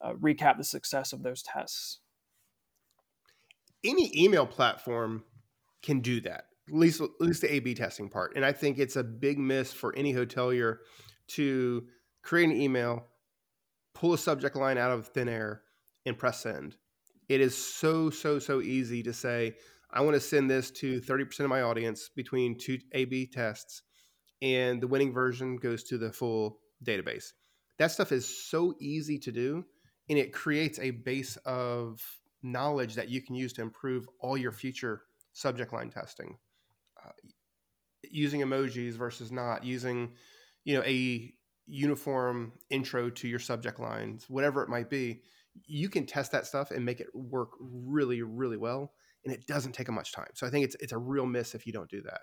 uh, 0.00 0.12
recap 0.14 0.58
the 0.58 0.64
success 0.64 1.12
of 1.12 1.22
those 1.22 1.42
tests. 1.42 2.00
Any 3.84 4.12
email 4.16 4.46
platform 4.46 5.24
can 5.82 6.00
do 6.00 6.20
that. 6.22 6.44
At 6.68 6.74
least, 6.74 7.00
at 7.00 7.10
least 7.20 7.42
the 7.42 7.52
A/B 7.54 7.74
testing 7.74 8.08
part, 8.08 8.34
and 8.34 8.44
I 8.44 8.52
think 8.52 8.78
it's 8.78 8.96
a 8.96 9.04
big 9.04 9.38
miss 9.38 9.72
for 9.72 9.94
any 9.94 10.12
hotelier 10.12 10.78
to 11.28 11.86
create 12.22 12.50
an 12.50 12.60
email 12.60 13.06
pull 13.96 14.12
a 14.12 14.18
subject 14.18 14.54
line 14.54 14.76
out 14.76 14.90
of 14.90 15.08
thin 15.08 15.28
air 15.28 15.62
and 16.04 16.18
press 16.18 16.42
send. 16.42 16.76
It 17.28 17.40
is 17.40 17.56
so, 17.56 18.10
so, 18.10 18.38
so 18.38 18.60
easy 18.60 19.02
to 19.02 19.12
say, 19.12 19.54
I 19.90 20.02
want 20.02 20.14
to 20.14 20.20
send 20.20 20.50
this 20.50 20.70
to 20.72 21.00
30% 21.00 21.40
of 21.40 21.48
my 21.48 21.62
audience 21.62 22.10
between 22.14 22.58
two 22.58 22.78
A/B 22.92 23.28
tests, 23.28 23.82
and 24.42 24.80
the 24.80 24.86
winning 24.86 25.12
version 25.12 25.56
goes 25.56 25.82
to 25.84 25.96
the 25.96 26.12
full 26.12 26.58
database. 26.84 27.32
That 27.78 27.90
stuff 27.90 28.12
is 28.12 28.26
so 28.48 28.74
easy 28.78 29.18
to 29.20 29.32
do, 29.32 29.64
and 30.08 30.18
it 30.18 30.32
creates 30.32 30.78
a 30.78 30.90
base 30.90 31.36
of 31.44 32.00
knowledge 32.42 32.94
that 32.94 33.08
you 33.08 33.20
can 33.20 33.34
use 33.34 33.52
to 33.54 33.62
improve 33.62 34.08
all 34.20 34.36
your 34.36 34.52
future 34.52 35.02
subject 35.32 35.72
line 35.72 35.90
testing. 35.90 36.38
Uh, 37.04 37.10
using 38.02 38.40
emojis 38.40 38.94
versus 38.94 39.32
not 39.32 39.64
using, 39.64 40.12
you 40.64 40.76
know, 40.76 40.82
a 40.84 41.32
uniform 41.66 42.52
intro 42.70 43.10
to 43.10 43.28
your 43.28 43.38
subject 43.38 43.80
lines, 43.80 44.26
whatever 44.28 44.62
it 44.62 44.68
might 44.68 44.88
be, 44.88 45.22
you 45.66 45.88
can 45.88 46.06
test 46.06 46.32
that 46.32 46.46
stuff 46.46 46.70
and 46.70 46.84
make 46.84 47.00
it 47.00 47.08
work 47.14 47.50
really, 47.60 48.22
really 48.22 48.56
well. 48.56 48.92
And 49.24 49.34
it 49.34 49.46
doesn't 49.46 49.72
take 49.72 49.90
much 49.90 50.12
time. 50.12 50.28
So 50.34 50.46
I 50.46 50.50
think 50.50 50.64
it's 50.64 50.76
it's 50.76 50.92
a 50.92 50.98
real 50.98 51.26
miss 51.26 51.54
if 51.54 51.66
you 51.66 51.72
don't 51.72 51.90
do 51.90 52.00
that. 52.02 52.20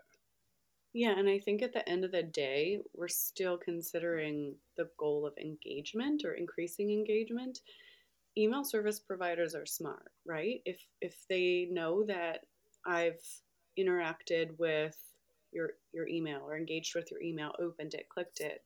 Yeah, 0.93 1.17
and 1.17 1.27
I 1.27 1.39
think 1.39 1.63
at 1.63 1.73
the 1.73 1.87
end 1.89 2.05
of 2.05 2.11
the 2.11 2.21
day, 2.21 2.79
we're 2.93 3.07
still 3.07 3.57
considering 3.57 4.55
the 4.77 4.89
goal 4.99 5.25
of 5.25 5.33
engagement 5.39 6.23
or 6.23 6.33
increasing 6.33 6.91
engagement. 6.91 7.59
Email 8.37 8.63
service 8.63 8.99
providers 8.99 9.55
are 9.55 9.65
smart, 9.65 10.11
right? 10.25 10.61
If 10.65 10.79
if 11.01 11.15
they 11.29 11.67
know 11.71 12.03
that 12.05 12.41
I've 12.85 13.21
interacted 13.77 14.57
with 14.59 14.95
your 15.51 15.71
your 15.93 16.07
email 16.07 16.41
or 16.45 16.55
engaged 16.55 16.93
with 16.95 17.09
your 17.09 17.21
email, 17.21 17.53
opened 17.59 17.95
it, 17.95 18.07
clicked 18.09 18.39
it, 18.39 18.61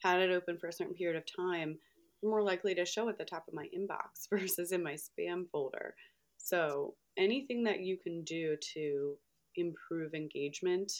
had 0.00 0.20
it 0.20 0.30
open 0.30 0.58
for 0.58 0.68
a 0.68 0.72
certain 0.72 0.94
period 0.94 1.16
of 1.16 1.24
time, 1.24 1.78
more 2.22 2.42
likely 2.42 2.74
to 2.74 2.84
show 2.84 3.08
at 3.08 3.16
the 3.16 3.24
top 3.24 3.48
of 3.48 3.54
my 3.54 3.68
inbox 3.76 4.28
versus 4.30 4.72
in 4.72 4.82
my 4.82 4.94
spam 4.94 5.48
folder. 5.50 5.94
So 6.36 6.94
anything 7.16 7.64
that 7.64 7.80
you 7.80 7.96
can 7.96 8.24
do 8.24 8.56
to 8.74 9.16
improve 9.56 10.14
engagement, 10.14 10.92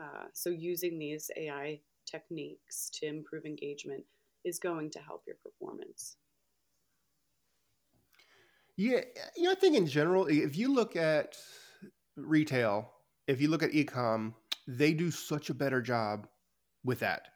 uh, 0.00 0.26
so 0.32 0.50
using 0.50 0.98
these 0.98 1.30
AI 1.36 1.80
techniques 2.06 2.90
to 2.94 3.06
improve 3.06 3.44
engagement 3.44 4.04
is 4.44 4.58
going 4.58 4.90
to 4.90 4.98
help 4.98 5.22
your 5.26 5.36
performance. 5.42 6.16
Yeah, 8.76 9.00
you 9.36 9.44
know, 9.44 9.52
I 9.52 9.54
think 9.54 9.76
in 9.76 9.86
general, 9.86 10.26
if 10.26 10.56
you 10.56 10.72
look 10.72 10.96
at 10.96 11.36
retail, 12.16 12.90
if 13.26 13.40
you 13.40 13.48
look 13.48 13.62
at 13.62 13.72
ecom, 13.72 14.34
they 14.66 14.92
do 14.94 15.10
such 15.10 15.50
a 15.50 15.54
better 15.54 15.82
job 15.82 16.26
with 16.84 17.00
that 17.00 17.28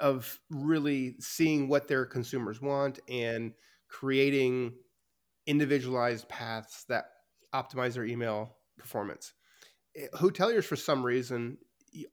of 0.00 0.38
really 0.50 1.16
seeing 1.20 1.68
what 1.68 1.86
their 1.86 2.06
consumers 2.06 2.60
want 2.60 2.98
and 3.08 3.52
creating 3.88 4.72
individualized 5.46 6.28
paths 6.28 6.84
that 6.88 7.06
optimize 7.54 7.94
their 7.94 8.04
email 8.04 8.56
performance. 8.78 9.34
Eh, 9.96 10.06
hoteliers, 10.14 10.64
for 10.64 10.76
some 10.76 11.04
reason, 11.04 11.58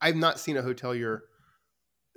I've 0.01 0.15
not 0.15 0.39
seen 0.39 0.57
a 0.57 0.63
hotelier 0.63 1.19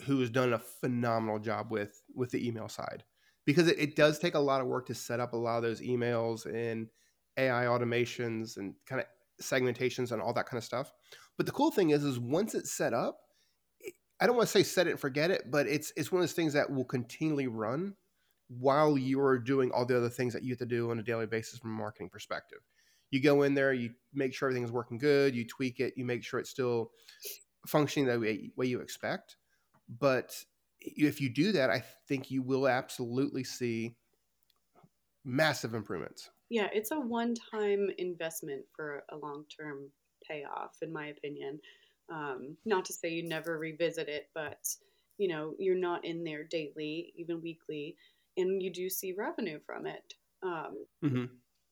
who 0.07 0.20
has 0.20 0.31
done 0.31 0.53
a 0.53 0.59
phenomenal 0.59 1.38
job 1.38 1.70
with 1.70 2.03
with 2.14 2.31
the 2.31 2.46
email 2.46 2.68
side 2.68 3.05
because 3.44 3.68
it, 3.68 3.79
it 3.79 3.96
does 3.96 4.18
take 4.18 4.35
a 4.35 4.40
lot 4.40 4.61
of 4.61 4.66
work 4.66 4.87
to 4.87 4.94
set 4.94 5.20
up 5.20 5.33
a 5.33 5.37
lot 5.37 5.59
of 5.59 5.62
those 5.62 5.81
emails 5.81 6.46
and 6.46 6.88
AI 7.37 7.64
automations 7.64 8.57
and 8.57 8.75
kind 8.87 9.01
of 9.01 9.07
segmentations 9.42 10.12
and 10.12 10.20
all 10.20 10.33
that 10.35 10.46
kind 10.46 10.59
of 10.59 10.64
stuff. 10.64 10.92
But 11.37 11.46
the 11.46 11.53
cool 11.53 11.70
thing 11.70 11.90
is, 11.90 12.05
is 12.05 12.18
once 12.18 12.55
it's 12.55 12.73
set 12.73 12.92
up, 12.92 13.18
I 14.20 14.27
don't 14.27 14.37
want 14.37 14.49
to 14.49 14.53
say 14.53 14.62
set 14.62 14.87
it 14.87 14.90
and 14.90 15.01
forget 15.01 15.31
it, 15.31 15.51
but 15.51 15.66
it's 15.66 15.92
it's 15.96 16.12
one 16.12 16.20
of 16.20 16.29
those 16.29 16.35
things 16.35 16.53
that 16.53 16.70
will 16.70 16.85
continually 16.85 17.46
run 17.46 17.94
while 18.49 18.99
you're 18.99 19.38
doing 19.38 19.70
all 19.70 19.87
the 19.87 19.96
other 19.96 20.11
things 20.11 20.33
that 20.35 20.42
you 20.42 20.51
have 20.51 20.59
to 20.59 20.66
do 20.66 20.90
on 20.90 20.99
a 20.99 21.03
daily 21.03 21.27
basis 21.27 21.59
from 21.59 21.70
a 21.70 21.75
marketing 21.75 22.11
perspective. 22.11 22.59
You 23.11 23.23
go 23.23 23.42
in 23.42 23.55
there, 23.55 23.73
you 23.73 23.90
make 24.12 24.35
sure 24.35 24.49
everything's 24.49 24.73
working 24.73 24.99
good, 24.99 25.35
you 25.35 25.46
tweak 25.46 25.81
it, 25.81 25.94
you 25.96 26.05
make 26.05 26.23
sure 26.23 26.38
it's 26.38 26.51
still 26.51 26.90
functioning 27.66 28.09
the 28.09 28.18
way, 28.18 28.51
way 28.57 28.66
you 28.66 28.81
expect. 28.81 29.37
But 29.88 30.35
if 30.81 31.20
you 31.20 31.29
do 31.29 31.53
that, 31.53 31.70
I 31.70 31.83
think 32.09 32.31
you 32.31 32.42
will 32.42 32.68
absolutely 32.68 33.44
see 33.44 33.96
massive 35.25 35.75
improvements. 35.75 36.31
Yeah, 36.49 36.68
it's 36.73 36.90
a 36.90 36.99
one 36.99 37.35
time 37.35 37.90
investment 37.99 38.64
for 38.75 39.05
a 39.11 39.16
long 39.16 39.44
term 39.57 39.90
payoff, 40.29 40.77
in 40.83 40.92
my 40.92 41.07
opinion. 41.07 41.61
Um, 42.12 42.57
not 42.64 42.85
to 42.87 42.92
say 42.92 43.11
you 43.11 43.29
never 43.29 43.59
revisit 43.59 44.09
it, 44.09 44.29
but 44.35 44.66
you 45.18 45.29
know 45.29 45.55
you're 45.59 45.77
not 45.77 46.05
in 46.05 46.25
there 46.25 46.44
daily, 46.44 47.12
even 47.16 47.40
weekly, 47.40 47.96
and 48.37 48.62
you 48.62 48.73
do 48.73 48.90
see 48.90 49.12
revenue 49.12 49.61
from 49.64 49.87
it. 49.87 50.14
Um, 50.42 50.85
mm-hmm. 51.05 51.25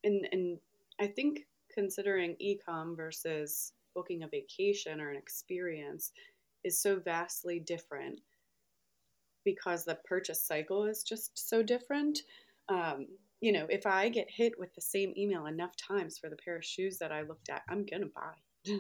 And 0.05 0.29
and 0.31 0.59
I 1.01 1.09
think 1.09 1.41
considering 1.75 2.37
ecom 2.41 2.97
versus 2.97 3.73
booking 3.99 4.23
a 4.23 4.29
vacation 4.29 5.01
or 5.01 5.11
an 5.11 5.17
experience 5.17 6.13
is 6.63 6.81
so 6.81 7.01
vastly 7.01 7.59
different 7.59 8.21
because 9.45 9.85
the 9.85 9.99
purchase 10.05 10.47
cycle 10.47 10.85
is 10.85 11.03
just 11.03 11.33
so 11.35 11.65
different. 11.65 12.21
Um, 12.69 13.09
you 13.41 13.51
know, 13.51 13.67
if 13.69 13.87
I 13.87 14.09
get 14.09 14.29
hit 14.29 14.53
with 14.57 14.73
the 14.75 14.81
same 14.81 15.13
email 15.17 15.47
enough 15.47 15.73
times 15.77 16.17
for 16.17 16.31
the 16.31 16.37
pair 16.45 16.57
of 16.57 16.65
shoes 16.65 16.99
that 16.99 17.11
I 17.11 17.23
looked 17.23 17.49
at, 17.49 17.63
I'm 17.69 17.85
gonna 17.87 18.07
buy. 18.15 18.73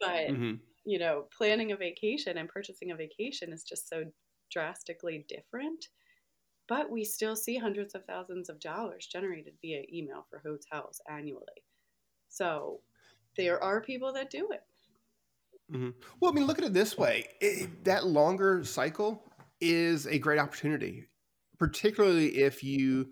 but 0.00 0.28
mm-hmm. 0.28 0.54
you 0.84 1.00
know, 1.00 1.24
planning 1.36 1.72
a 1.72 1.76
vacation 1.76 2.38
and 2.38 2.48
purchasing 2.48 2.92
a 2.92 2.96
vacation 2.96 3.52
is 3.52 3.64
just 3.64 3.88
so 3.88 4.04
drastically 4.52 5.26
different. 5.28 5.86
But 6.68 6.90
we 6.90 7.04
still 7.04 7.34
see 7.34 7.56
hundreds 7.56 7.94
of 7.94 8.04
thousands 8.04 8.48
of 8.48 8.60
dollars 8.60 9.08
generated 9.10 9.54
via 9.62 9.82
email 9.92 10.26
for 10.30 10.42
hotels 10.46 11.00
annually. 11.10 11.64
So 12.28 12.80
there 13.38 13.62
are 13.62 13.80
people 13.80 14.12
that 14.12 14.28
do 14.28 14.50
it. 14.52 14.62
Mm-hmm. 15.72 15.90
Well, 16.20 16.30
I 16.30 16.34
mean, 16.34 16.46
look 16.46 16.58
at 16.58 16.64
it 16.64 16.74
this 16.74 16.98
way: 16.98 17.26
it, 17.40 17.84
that 17.84 18.06
longer 18.06 18.62
cycle 18.64 19.24
is 19.60 20.06
a 20.06 20.18
great 20.18 20.38
opportunity, 20.38 21.08
particularly 21.58 22.38
if 22.38 22.62
you 22.62 23.08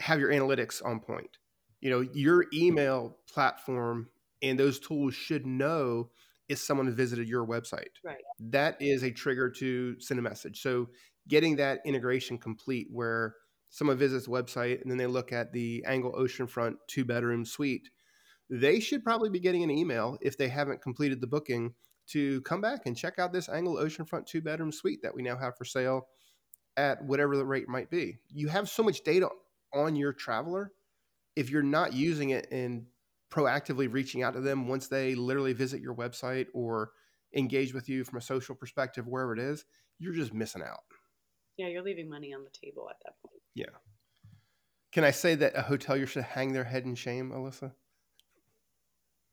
have 0.00 0.18
your 0.18 0.30
analytics 0.30 0.84
on 0.84 0.98
point. 0.98 1.38
You 1.80 1.90
know, 1.90 2.00
your 2.12 2.46
email 2.52 3.18
platform 3.32 4.08
and 4.42 4.58
those 4.58 4.78
tools 4.78 5.14
should 5.14 5.46
know 5.46 6.10
if 6.48 6.58
someone 6.58 6.92
visited 6.94 7.28
your 7.28 7.46
website. 7.46 7.94
Right. 8.04 8.18
That 8.40 8.76
is 8.80 9.02
a 9.02 9.10
trigger 9.10 9.50
to 9.50 9.98
send 10.00 10.18
a 10.18 10.22
message. 10.22 10.60
So 10.60 10.88
getting 11.28 11.56
that 11.56 11.80
integration 11.84 12.38
complete 12.38 12.88
where 12.90 13.36
someone 13.70 13.96
visits 13.96 14.26
the 14.26 14.32
website 14.32 14.82
and 14.82 14.90
then 14.90 14.98
they 14.98 15.06
look 15.06 15.32
at 15.32 15.52
the 15.52 15.84
angle 15.86 16.12
oceanfront 16.12 16.74
two 16.88 17.04
bedroom 17.04 17.44
suite, 17.44 17.88
they 18.50 18.80
should 18.80 19.04
probably 19.04 19.30
be 19.30 19.40
getting 19.40 19.62
an 19.62 19.70
email 19.70 20.18
if 20.20 20.36
they 20.36 20.48
haven't 20.48 20.82
completed 20.82 21.20
the 21.20 21.26
booking 21.26 21.72
to 22.08 22.40
come 22.42 22.60
back 22.60 22.86
and 22.86 22.96
check 22.96 23.18
out 23.18 23.32
this 23.32 23.48
angle 23.48 23.76
oceanfront 23.76 24.26
two 24.26 24.40
bedroom 24.40 24.72
suite 24.72 25.00
that 25.02 25.14
we 25.14 25.22
now 25.22 25.38
have 25.38 25.56
for 25.56 25.64
sale 25.64 26.08
at 26.76 27.02
whatever 27.04 27.36
the 27.36 27.44
rate 27.44 27.68
might 27.68 27.90
be. 27.90 28.18
You 28.28 28.48
have 28.48 28.68
so 28.68 28.82
much 28.82 29.02
data 29.02 29.28
on 29.72 29.94
your 29.94 30.12
traveler. 30.12 30.72
If 31.36 31.50
you're 31.50 31.62
not 31.62 31.92
using 31.92 32.30
it 32.30 32.48
and 32.50 32.86
proactively 33.30 33.92
reaching 33.92 34.24
out 34.24 34.34
to 34.34 34.40
them 34.40 34.66
once 34.66 34.88
they 34.88 35.14
literally 35.14 35.52
visit 35.52 35.80
your 35.80 35.94
website 35.94 36.46
or 36.52 36.90
engage 37.36 37.72
with 37.72 37.88
you 37.88 38.02
from 38.02 38.18
a 38.18 38.22
social 38.22 38.56
perspective, 38.56 39.06
wherever 39.06 39.32
it 39.32 39.38
is, 39.38 39.64
you're 40.00 40.14
just 40.14 40.34
missing 40.34 40.62
out. 40.62 40.80
Yeah, 41.56 41.68
you're 41.68 41.82
leaving 41.82 42.08
money 42.08 42.32
on 42.34 42.42
the 42.42 42.50
table 42.50 42.88
at 42.90 42.96
that 43.04 43.14
point. 43.24 43.40
Yeah. 43.54 43.66
Can 44.92 45.04
I 45.04 45.12
say 45.12 45.36
that 45.36 45.54
a 45.54 45.62
hotelier 45.62 46.08
should 46.08 46.24
hang 46.24 46.52
their 46.52 46.64
head 46.64 46.84
in 46.84 46.96
shame, 46.96 47.30
Alyssa? 47.30 47.72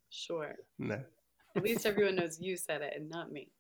Sure. 0.10 0.56
No. 0.80 1.02
At 1.56 1.64
least 1.64 1.86
everyone 1.86 2.16
knows 2.16 2.40
you 2.40 2.58
said 2.58 2.82
it 2.82 2.94
and 2.96 3.10
not 3.10 3.32
me. 3.32 3.52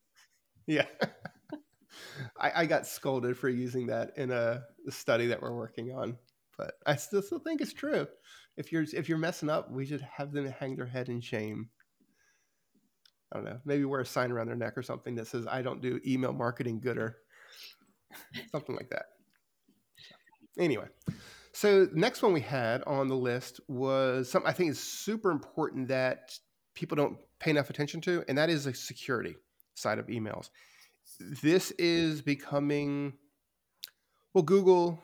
Yeah. 0.67 0.86
I, 2.39 2.51
I, 2.55 2.65
got 2.65 2.86
scolded 2.86 3.38
for 3.38 3.49
using 3.49 3.88
that 3.88 4.12
in 4.17 4.31
a, 4.31 4.63
a, 4.88 4.91
study 4.91 5.27
that 5.27 5.41
we're 5.41 5.55
working 5.55 5.91
on, 5.91 6.17
but 6.57 6.73
I 6.86 6.95
still 6.95 7.21
still 7.21 7.39
think 7.39 7.62
it's 7.62 7.73
true. 7.73 8.07
If 8.55 8.71
you're 8.71 8.86
if 8.93 9.10
you're 9.10 9.17
messing 9.17 9.49
up, 9.49 9.71
we 9.71 9.86
should 9.86 10.01
have 10.01 10.31
them 10.31 10.45
hang 10.45 10.75
their 10.75 10.86
head 10.86 11.10
in 11.10 11.21
shame. 11.21 11.69
I 13.31 13.38
don't 13.38 13.45
know. 13.45 13.60
Maybe 13.65 13.86
wear 13.86 14.01
a 14.01 14.05
sign 14.05 14.31
around 14.31 14.47
their 14.47 14.55
neck 14.55 14.77
or 14.77 14.83
something 14.83 15.15
that 15.15 15.27
says 15.27 15.47
"I 15.47 15.62
don't 15.62 15.81
do 15.81 15.99
email 16.05 16.33
marketing 16.33 16.81
gooder," 16.81 17.17
something 18.51 18.75
like 18.75 18.89
that. 18.89 19.05
Anyway, 20.60 20.88
so 21.58 21.88
next 21.91 22.22
one 22.22 22.34
we 22.34 22.41
had 22.41 22.84
on 22.84 23.08
the 23.08 23.15
list 23.15 23.60
was 23.67 24.30
something 24.30 24.48
I 24.48 24.54
think 24.54 24.70
is 24.70 24.80
super 24.80 25.32
important 25.32 25.88
that 25.88 26.38
people 26.76 26.96
don't 26.96 27.17
pay 27.39 27.50
enough 27.50 27.72
attention 27.72 28.00
to, 28.02 28.24
and 28.28 28.38
that 28.38 28.52
is 28.52 28.65
the 28.65 28.76
security 28.76 29.36
side 29.74 29.98
of 29.98 30.06
emails. 30.06 30.52
This 31.41 31.72
is 31.72 32.22
becoming 32.22 33.13
well, 34.36 34.43
Google, 34.43 35.00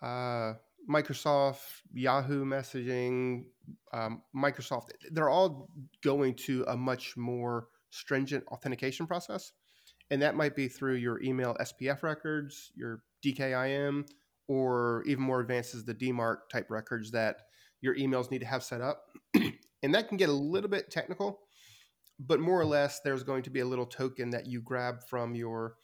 uh, 0.00 0.54
Microsoft, 0.90 1.60
Yahoo 1.92 2.46
messaging, 2.46 3.44
um, 3.92 4.22
Microsoft, 4.34 4.92
they're 5.10 5.28
all 5.28 5.68
going 6.02 6.36
to 6.46 6.64
a 6.68 6.74
much 6.74 7.18
more 7.18 7.68
stringent 7.90 8.44
authentication 8.46 9.06
process. 9.06 9.52
And 10.10 10.22
that 10.22 10.36
might 10.36 10.56
be 10.56 10.68
through 10.68 10.94
your 10.94 11.22
email 11.22 11.54
SPF 11.60 12.02
records, 12.02 12.72
your 12.74 13.02
DKIM, 13.22 14.06
or 14.48 15.02
even 15.06 15.22
more 15.22 15.40
advanced 15.40 15.74
is 15.74 15.84
the 15.84 15.94
DMARC 15.94 16.48
type 16.50 16.70
records 16.70 17.10
that 17.12 17.36
your 17.80 17.96
emails 17.96 18.30
need 18.30 18.40
to 18.40 18.46
have 18.46 18.62
set 18.62 18.80
up. 18.80 19.04
And 19.82 19.94
that 19.94 20.08
can 20.08 20.16
get 20.16 20.28
a 20.28 20.32
little 20.32 20.70
bit 20.70 20.90
technical, 20.90 21.40
but 22.20 22.38
more 22.38 22.60
or 22.60 22.64
less, 22.64 23.00
there's 23.00 23.24
going 23.24 23.42
to 23.42 23.50
be 23.50 23.60
a 23.60 23.66
little 23.66 23.86
token 23.86 24.30
that 24.30 24.46
you 24.46 24.60
grab 24.60 25.02
from 25.08 25.34
your 25.34 25.74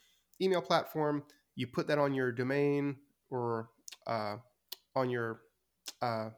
email 0.40 0.62
platform. 0.62 1.25
You 1.57 1.66
put 1.66 1.88
that 1.88 1.99
on 1.99 2.14
your 2.14 2.31
domain 2.31 2.97
or 3.31 3.71
uh, 4.07 4.37
on 4.94 5.11
your 5.11 5.40
uh, 6.01 6.31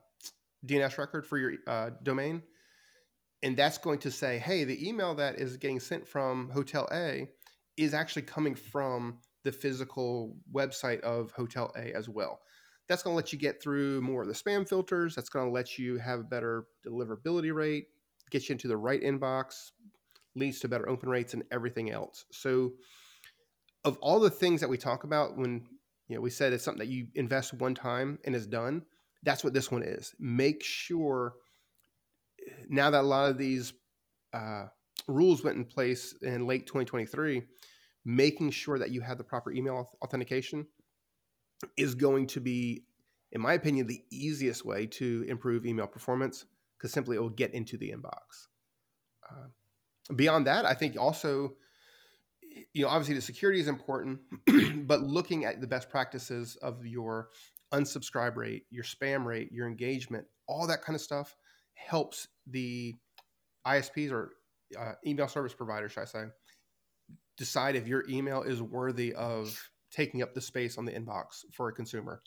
DNS 0.66 0.96
record 0.96 1.26
for 1.26 1.36
your 1.36 1.52
uh, 1.66 1.90
domain. 2.02 2.42
And 3.42 3.56
that's 3.56 3.78
going 3.78 3.98
to 4.00 4.10
say, 4.10 4.38
hey, 4.38 4.64
the 4.64 4.88
email 4.88 5.14
that 5.16 5.38
is 5.38 5.56
getting 5.56 5.80
sent 5.80 6.08
from 6.08 6.50
Hotel 6.50 6.88
A 6.92 7.28
is 7.76 7.94
actually 7.94 8.22
coming 8.22 8.54
from 8.54 9.18
the 9.44 9.52
physical 9.52 10.36
website 10.52 11.00
of 11.00 11.30
Hotel 11.32 11.72
A 11.76 11.92
as 11.94 12.08
well. 12.08 12.40
That's 12.88 13.02
going 13.02 13.14
to 13.14 13.16
let 13.16 13.32
you 13.32 13.38
get 13.38 13.62
through 13.62 14.00
more 14.00 14.22
of 14.22 14.28
the 14.28 14.34
spam 14.34 14.68
filters. 14.68 15.14
That's 15.14 15.28
going 15.28 15.46
to 15.46 15.52
let 15.52 15.78
you 15.78 15.98
have 15.98 16.20
a 16.20 16.24
better 16.24 16.66
deliverability 16.86 17.54
rate, 17.54 17.86
get 18.30 18.48
you 18.48 18.54
into 18.54 18.68
the 18.68 18.76
right 18.76 19.00
inbox, 19.00 19.70
leads 20.34 20.60
to 20.60 20.68
better 20.68 20.88
open 20.88 21.08
rates 21.08 21.34
and 21.34 21.44
everything 21.50 21.90
else. 21.90 22.24
So, 22.32 22.72
of 23.84 23.96
all 23.98 24.20
the 24.20 24.30
things 24.30 24.60
that 24.60 24.68
we 24.68 24.76
talk 24.76 25.04
about 25.04 25.38
when 25.38 25.64
you 26.08 26.16
know 26.16 26.20
we 26.20 26.30
said 26.30 26.52
it's 26.52 26.64
something 26.64 26.86
that 26.86 26.92
you 26.92 27.06
invest 27.14 27.54
one 27.54 27.74
time 27.74 28.18
and 28.24 28.34
is 28.34 28.46
done, 28.46 28.82
that's 29.22 29.44
what 29.44 29.54
this 29.54 29.70
one 29.70 29.82
is. 29.82 30.14
Make 30.18 30.62
sure 30.62 31.34
now 32.68 32.90
that 32.90 33.02
a 33.02 33.06
lot 33.06 33.30
of 33.30 33.38
these 33.38 33.72
uh, 34.32 34.64
rules 35.06 35.44
went 35.44 35.56
in 35.56 35.64
place 35.64 36.14
in 36.22 36.46
late 36.46 36.66
2023, 36.66 37.42
making 38.04 38.50
sure 38.50 38.78
that 38.78 38.90
you 38.90 39.00
have 39.00 39.18
the 39.18 39.24
proper 39.24 39.52
email 39.52 39.90
authentication 40.02 40.66
is 41.76 41.94
going 41.94 42.26
to 42.28 42.40
be, 42.40 42.84
in 43.32 43.40
my 43.40 43.54
opinion, 43.54 43.86
the 43.86 44.02
easiest 44.10 44.64
way 44.64 44.86
to 44.86 45.24
improve 45.28 45.66
email 45.66 45.86
performance 45.86 46.46
because 46.78 46.92
simply 46.92 47.16
it 47.16 47.20
will 47.20 47.28
get 47.28 47.52
into 47.52 47.76
the 47.76 47.90
inbox. 47.90 48.48
Uh, 49.28 49.48
beyond 50.14 50.46
that, 50.46 50.64
I 50.64 50.74
think 50.74 50.96
also, 50.98 51.54
you 52.72 52.82
know, 52.82 52.88
obviously 52.88 53.14
the 53.14 53.20
security 53.20 53.60
is 53.60 53.68
important, 53.68 54.20
but 54.86 55.02
looking 55.02 55.44
at 55.44 55.60
the 55.60 55.66
best 55.66 55.90
practices 55.90 56.56
of 56.56 56.86
your 56.86 57.28
unsubscribe 57.72 58.36
rate, 58.36 58.64
your 58.70 58.84
spam 58.84 59.24
rate, 59.24 59.52
your 59.52 59.68
engagement, 59.68 60.26
all 60.48 60.66
that 60.66 60.82
kind 60.82 60.96
of 60.96 61.02
stuff 61.02 61.36
helps 61.74 62.28
the 62.46 62.96
ISPs 63.66 64.10
or 64.10 64.32
uh, 64.78 64.92
email 65.06 65.28
service 65.28 65.54
providers, 65.54 65.92
should 65.92 66.02
I 66.02 66.06
say, 66.06 66.24
decide 67.40 67.74
if 67.74 67.88
your 67.88 68.04
email 68.06 68.42
is 68.42 68.60
worthy 68.60 69.14
of 69.14 69.58
taking 69.90 70.20
up 70.22 70.34
the 70.34 70.42
space 70.42 70.76
on 70.76 70.84
the 70.84 70.92
inbox 70.92 71.42
for 71.54 71.68
a 71.68 71.72
consumer. 71.72 72.22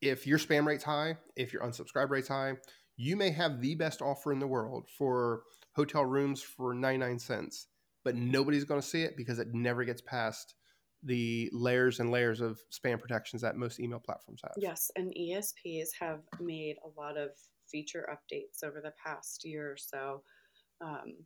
If 0.00 0.28
your 0.28 0.38
spam 0.38 0.64
rate's 0.64 0.84
high, 0.84 1.16
if 1.34 1.52
your 1.52 1.62
unsubscribe 1.62 2.08
rate's 2.08 2.28
high, 2.28 2.52
you 2.96 3.16
may 3.16 3.30
have 3.30 3.60
the 3.60 3.74
best 3.74 4.00
offer 4.00 4.32
in 4.32 4.38
the 4.38 4.46
world 4.46 4.86
for 4.96 5.42
hotel 5.74 6.04
rooms 6.04 6.40
for 6.40 6.72
99 6.72 7.18
cents, 7.18 7.66
but 8.04 8.14
nobody's 8.14 8.62
going 8.62 8.80
to 8.80 8.86
see 8.86 9.02
it 9.02 9.16
because 9.16 9.40
it 9.40 9.48
never 9.52 9.82
gets 9.82 10.00
past 10.00 10.54
the 11.02 11.50
layers 11.52 11.98
and 11.98 12.12
layers 12.12 12.40
of 12.40 12.60
spam 12.72 13.00
protections 13.00 13.42
that 13.42 13.56
most 13.56 13.80
email 13.80 13.98
platforms 13.98 14.40
have. 14.44 14.52
Yes, 14.56 14.88
and 14.94 15.12
ESPs 15.20 15.88
have 15.98 16.20
made 16.40 16.76
a 16.84 17.00
lot 17.00 17.16
of 17.16 17.30
feature 17.68 18.08
updates 18.08 18.62
over 18.64 18.80
the 18.80 18.92
past 19.04 19.44
year 19.44 19.72
or 19.72 19.76
so. 19.76 20.22
Um, 20.80 21.24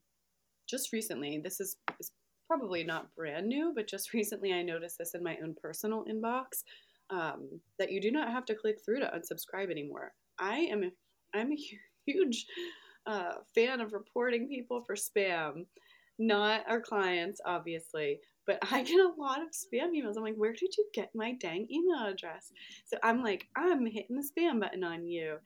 just 0.67 0.95
recently, 0.95 1.39
this 1.45 1.61
is, 1.61 1.77
is 2.01 2.11
probably 2.53 2.85
not 2.85 3.15
brand 3.15 3.47
new, 3.47 3.73
but 3.75 3.89
just 3.89 4.13
recently 4.15 4.53
I 4.53 4.63
noticed 4.63 4.99
this 4.99 5.15
in 5.15 5.23
my 5.23 5.39
own 5.43 5.55
personal 5.61 6.05
inbox 6.05 6.65
um, 7.11 7.61
that 7.79 7.91
you 7.91 8.01
do 8.01 8.11
not 8.11 8.31
have 8.31 8.45
to 8.47 8.55
click 8.55 8.79
through 8.85 9.01
to 9.01 9.07
unsubscribe 9.07 9.71
anymore. 9.71 10.13
I 10.39 10.59
am 10.59 10.85
a, 10.85 10.91
I'm 11.35 11.53
a 11.53 11.59
huge 12.07 12.47
uh, 13.07 13.35
fan 13.55 13.81
of 13.81 13.93
reporting 13.93 14.49
people 14.49 14.85
for 14.87 14.95
spam, 14.95 15.67
not 16.19 16.63
our 16.69 16.81
clients, 16.81 17.41
obviously, 17.45 18.21
but 18.47 18.59
I 18.71 18.83
get 18.83 19.01
a 19.01 19.13
lot 19.19 19.41
of 19.41 19.49
spam 19.49 19.91
emails. 19.97 20.17
I'm 20.17 20.25
like, 20.25 20.37
where 20.37 20.53
did 20.53 20.77
you 20.77 20.87
get 20.95 21.11
my 21.15 21.33
dang 21.41 21.67
email 21.71 22.07
address? 22.07 22.53
So 22.85 22.99
I'm 23.03 23.23
like, 23.23 23.47
I'm 23.57 23.87
hitting 23.87 24.17
the 24.17 24.29
spam 24.29 24.61
button 24.61 24.85
on 24.85 25.07
you. 25.07 25.37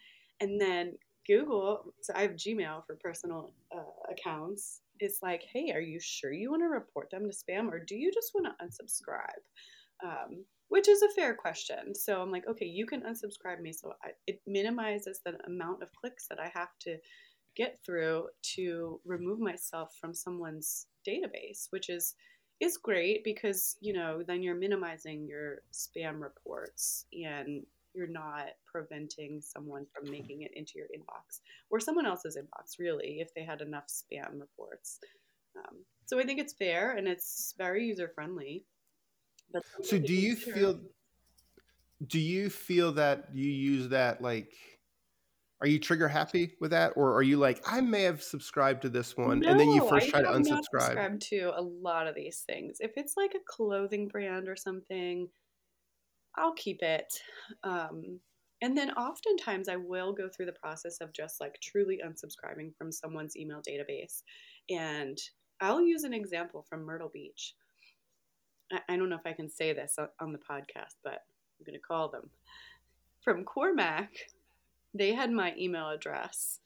And 0.40 0.60
then 0.60 0.94
Google, 1.26 1.92
so 2.02 2.12
I 2.16 2.22
have 2.22 2.32
Gmail 2.32 2.86
for 2.86 2.96
personal 2.96 3.52
uh, 3.74 4.12
accounts. 4.12 4.80
It's 5.00 5.22
like, 5.22 5.44
hey, 5.52 5.72
are 5.72 5.80
you 5.80 6.00
sure 6.00 6.32
you 6.32 6.50
want 6.50 6.62
to 6.62 6.68
report 6.68 7.10
them 7.10 7.28
to 7.28 7.36
spam 7.36 7.70
or 7.70 7.78
do 7.78 7.96
you 7.96 8.12
just 8.12 8.32
want 8.34 8.46
to 8.46 8.64
unsubscribe? 8.64 10.04
Um, 10.04 10.44
which 10.68 10.88
is 10.88 11.02
a 11.02 11.08
fair 11.10 11.34
question. 11.34 11.94
So 11.94 12.20
I'm 12.20 12.32
like, 12.32 12.46
okay, 12.48 12.66
you 12.66 12.86
can 12.86 13.02
unsubscribe 13.02 13.60
me. 13.60 13.72
So 13.72 13.92
I, 14.02 14.10
it 14.26 14.40
minimizes 14.46 15.20
the 15.24 15.34
amount 15.46 15.82
of 15.82 15.94
clicks 15.94 16.26
that 16.28 16.40
I 16.40 16.50
have 16.54 16.70
to 16.80 16.98
get 17.56 17.78
through 17.84 18.26
to 18.56 19.00
remove 19.04 19.40
myself 19.40 19.96
from 20.00 20.12
someone's 20.12 20.86
database, 21.06 21.66
which 21.70 21.88
is 21.88 22.14
is 22.58 22.78
great 22.78 23.22
because 23.22 23.76
you 23.80 23.92
know 23.92 24.22
then 24.26 24.42
you're 24.42 24.54
minimizing 24.54 25.26
your 25.26 25.58
spam 25.74 26.20
reports 26.20 27.04
and 27.12 27.66
you're 27.96 28.06
not 28.06 28.48
preventing 28.70 29.40
someone 29.40 29.86
from 29.92 30.10
making 30.10 30.42
it 30.42 30.50
into 30.54 30.72
your 30.76 30.86
inbox 30.88 31.40
or 31.70 31.80
someone 31.80 32.06
else's 32.06 32.36
inbox, 32.36 32.78
really, 32.78 33.18
if 33.20 33.32
they 33.34 33.42
had 33.42 33.62
enough 33.62 33.86
spam 33.86 34.38
reports. 34.38 35.00
Um, 35.56 35.78
so 36.04 36.18
I 36.20 36.24
think 36.24 36.38
it's 36.38 36.52
fair 36.52 36.96
and 36.96 37.08
it's 37.08 37.54
very 37.56 37.86
user 37.86 38.10
friendly. 38.14 38.64
But 39.52 39.62
so, 39.82 39.98
do 39.98 40.12
you 40.12 40.36
sure. 40.36 40.54
feel? 40.54 40.80
Do 42.06 42.18
you 42.18 42.50
feel 42.50 42.92
that 42.92 43.28
you 43.32 43.50
use 43.50 43.88
that 43.88 44.20
like? 44.20 44.52
Are 45.62 45.66
you 45.66 45.78
trigger 45.78 46.06
happy 46.06 46.52
with 46.60 46.72
that, 46.72 46.92
or 46.96 47.14
are 47.14 47.22
you 47.22 47.38
like 47.38 47.62
I 47.66 47.80
may 47.80 48.02
have 48.02 48.22
subscribed 48.22 48.82
to 48.82 48.90
this 48.90 49.16
one, 49.16 49.40
no, 49.40 49.48
and 49.50 49.58
then 49.58 49.70
you 49.70 49.88
first 49.88 50.08
I 50.08 50.10
try 50.10 50.22
to 50.22 50.28
unsubscribe? 50.28 50.82
subscribe 50.82 51.20
to 51.20 51.52
a 51.56 51.62
lot 51.62 52.06
of 52.06 52.14
these 52.14 52.40
things. 52.40 52.76
If 52.80 52.92
it's 52.96 53.14
like 53.16 53.34
a 53.34 53.44
clothing 53.46 54.08
brand 54.08 54.48
or 54.48 54.56
something, 54.56 55.28
I'll 56.36 56.54
keep 56.54 56.82
it. 56.82 57.12
Um, 57.64 58.20
and 58.62 58.76
then 58.76 58.90
oftentimes 58.92 59.68
I 59.68 59.76
will 59.76 60.12
go 60.12 60.28
through 60.28 60.46
the 60.46 60.52
process 60.52 60.98
of 61.00 61.12
just 61.12 61.40
like 61.40 61.58
truly 61.60 62.00
unsubscribing 62.04 62.74
from 62.76 62.90
someone's 62.90 63.36
email 63.36 63.60
database. 63.68 64.22
And 64.70 65.18
I'll 65.60 65.82
use 65.82 66.04
an 66.04 66.14
example 66.14 66.64
from 66.68 66.84
Myrtle 66.84 67.10
Beach. 67.12 67.54
I, 68.72 68.80
I 68.88 68.96
don't 68.96 69.08
know 69.08 69.16
if 69.16 69.26
I 69.26 69.32
can 69.32 69.50
say 69.50 69.72
this 69.72 69.96
on 70.20 70.32
the 70.32 70.38
podcast, 70.38 70.96
but 71.04 71.24
I'm 71.58 71.64
going 71.64 71.78
to 71.78 71.86
call 71.86 72.08
them. 72.08 72.30
From 73.20 73.44
Cormac, 73.44 74.10
they 74.94 75.12
had 75.12 75.30
my 75.30 75.54
email 75.58 75.90
address 75.90 76.60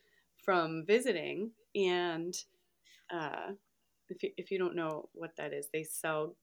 from 0.44 0.84
visiting. 0.86 1.50
And 1.74 2.34
uh, 3.12 3.52
if, 4.08 4.22
you, 4.22 4.30
if 4.36 4.50
you 4.50 4.58
don't 4.58 4.76
know 4.76 5.08
what 5.12 5.36
that 5.38 5.52
is, 5.52 5.68
they 5.72 5.82
sell 5.82 6.34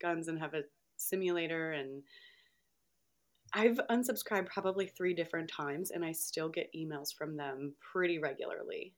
guns 0.00 0.28
and 0.28 0.38
have 0.38 0.54
a 0.54 0.62
simulator 0.96 1.72
and 1.72 2.02
I've 3.56 3.80
unsubscribed 3.90 4.48
probably 4.48 4.86
three 4.86 5.14
different 5.14 5.50
times 5.50 5.90
and 5.90 6.04
I 6.04 6.12
still 6.12 6.50
get 6.50 6.70
emails 6.76 7.14
from 7.16 7.38
them 7.38 7.74
pretty 7.80 8.18
regularly. 8.18 8.92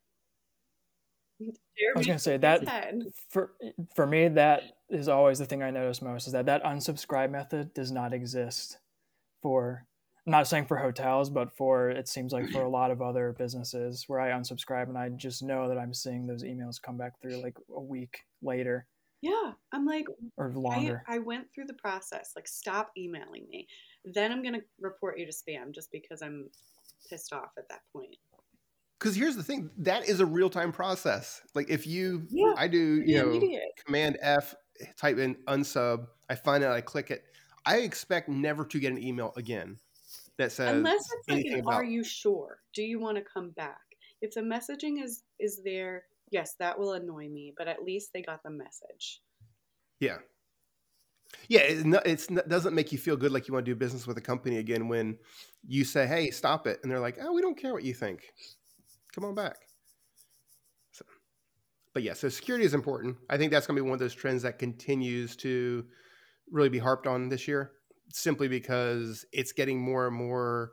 I 1.41 1.97
was 1.97 2.07
going 2.07 2.19
to 2.19 2.23
say 2.23 2.37
that 2.39 2.65
for 3.31 3.53
for 3.95 4.05
me 4.05 4.27
that 4.27 4.63
is 4.91 5.09
always 5.09 5.39
the 5.39 5.47
thing 5.47 5.63
I 5.63 5.71
notice 5.71 6.03
most 6.03 6.27
is 6.27 6.33
that 6.33 6.47
that 6.47 6.65
unsubscribe 6.65 7.31
method 7.31 7.73
does 7.73 7.93
not 7.93 8.13
exist 8.13 8.79
for 9.41 9.87
I'm 10.27 10.33
not 10.33 10.49
saying 10.49 10.67
for 10.67 10.77
hotels 10.77 11.31
but 11.31 11.57
for 11.57 11.91
it 11.91 12.09
seems 12.09 12.33
like 12.33 12.51
for 12.51 12.63
a 12.63 12.69
lot 12.69 12.91
of 12.91 13.01
other 13.01 13.37
businesses 13.39 14.07
where 14.09 14.19
I 14.19 14.31
unsubscribe 14.31 14.89
and 14.89 14.99
I 14.99 15.11
just 15.11 15.45
know 15.45 15.69
that 15.69 15.79
I'm 15.79 15.95
seeing 15.95 16.27
those 16.27 16.43
emails 16.43 16.83
come 16.83 16.99
back 16.99 17.21
through 17.23 17.41
like 17.41 17.57
a 17.73 17.81
week 17.81 18.19
later. 18.43 18.89
Yeah, 19.21 19.53
I'm 19.73 19.85
like 19.85 20.07
or 20.37 20.53
longer. 20.53 21.03
I, 21.09 21.17
I 21.17 21.19
went 21.19 21.47
through 21.53 21.67
the 21.67 21.75
process 21.75 22.33
like 22.37 22.47
stop 22.47 22.91
emailing 22.97 23.47
me. 23.49 23.67
Then 24.15 24.33
I'm 24.33 24.43
going 24.43 24.55
to 24.55 24.63
report 24.81 25.19
you 25.19 25.27
to 25.27 25.33
spam 25.33 25.75
just 25.75 25.91
because 25.93 26.23
I'm 26.23 26.49
pissed 27.09 27.33
off 27.33 27.51
at 27.59 27.69
that 27.69 27.81
point. 27.93 28.17
Because 28.99 29.15
here's 29.15 29.37
the 29.37 29.45
thing, 29.45 29.71
that 29.79 30.09
is 30.09 30.21
a 30.21 30.27
real 30.27 30.51
time 30.51 30.73
process. 30.73 31.41
Like 31.55 31.71
if 31.71 31.87
you, 31.87 32.27
yeah, 32.31 32.55
I 32.57 32.67
do, 32.67 33.03
you 33.05 33.17
know, 33.17 33.33
idiot. 33.33 33.63
Command 33.87 34.19
F, 34.21 34.55
type 34.97 35.19
in 35.19 35.37
unsub, 35.47 36.07
I 36.29 36.35
find 36.35 36.65
it, 36.65 36.71
I 36.71 36.81
click 36.81 37.11
it. 37.11 37.23
I 37.65 37.79
expect 37.79 38.29
never 38.29 38.65
to 38.65 38.81
get 38.81 38.91
an 38.91 39.03
email 39.03 39.33
again 39.37 39.77
that 40.39 40.53
says 40.53 40.75
unless 40.75 41.05
it's 41.13 41.29
like, 41.29 41.45
an, 41.45 41.61
about, 41.61 41.75
"Are 41.75 41.85
you 41.85 42.03
sure? 42.03 42.59
Do 42.75 42.83
you 42.83 42.99
want 42.99 43.19
to 43.19 43.23
come 43.23 43.51
back?" 43.51 43.77
If 44.21 44.35
the 44.35 44.41
messaging 44.41 45.03
is 45.03 45.23
is 45.39 45.61
there, 45.65 46.05
yes, 46.31 46.55
that 46.59 46.79
will 46.79 46.95
annoy 46.95 47.29
me. 47.29 47.53
But 47.57 47.69
at 47.69 47.85
least 47.85 48.11
they 48.13 48.23
got 48.23 48.43
the 48.43 48.51
message. 48.51 49.21
Yeah, 50.01 50.19
yeah, 51.49 51.61
it 51.61 52.29
it 52.31 52.49
doesn't 52.49 52.75
make 52.75 52.93
you 52.93 52.99
feel 52.99 53.17
good 53.17 53.33
like 53.33 53.49
you 53.49 53.55
want 53.55 53.67
to 53.67 53.73
do 53.73 53.77
business 53.77 54.07
with 54.07 54.19
a 54.19 54.23
company 54.23 54.59
again 54.59 54.89
when 54.89 55.19
you 55.67 55.85
say, 55.85 56.07
"Hey, 56.07 56.31
stop 56.31 56.67
it," 56.67 56.81
and 56.83 56.91
they're 56.91 57.01
like, 57.01 57.19
"Oh, 57.21 57.33
we 57.33 57.43
don't 57.43 57.57
care 57.57 57.73
what 57.73 57.85
you 57.85 57.95
think. 57.95 58.33
Come 59.15 59.25
on 59.25 59.35
back." 59.35 59.57
So, 60.93 61.05
but 61.95 62.03
yeah, 62.03 62.15
so 62.15 62.29
security 62.29 62.65
is 62.65 62.75
important. 62.75 63.17
I 63.31 63.37
think 63.37 63.53
that's 63.53 63.67
going 63.67 63.77
to 63.77 63.83
be 63.83 63.89
one 63.89 63.95
of 63.95 64.01
those 64.01 64.15
trends 64.15 64.43
that 64.43 64.59
continues 64.59 65.37
to 65.37 65.87
really 66.51 66.69
be 66.69 66.79
harped 66.79 67.07
on 67.07 67.29
this 67.29 67.47
year, 67.47 67.73
simply 68.13 68.49
because 68.49 69.25
it's 69.33 69.53
getting 69.53 69.81
more 69.81 70.07
and 70.07 70.17
more 70.17 70.73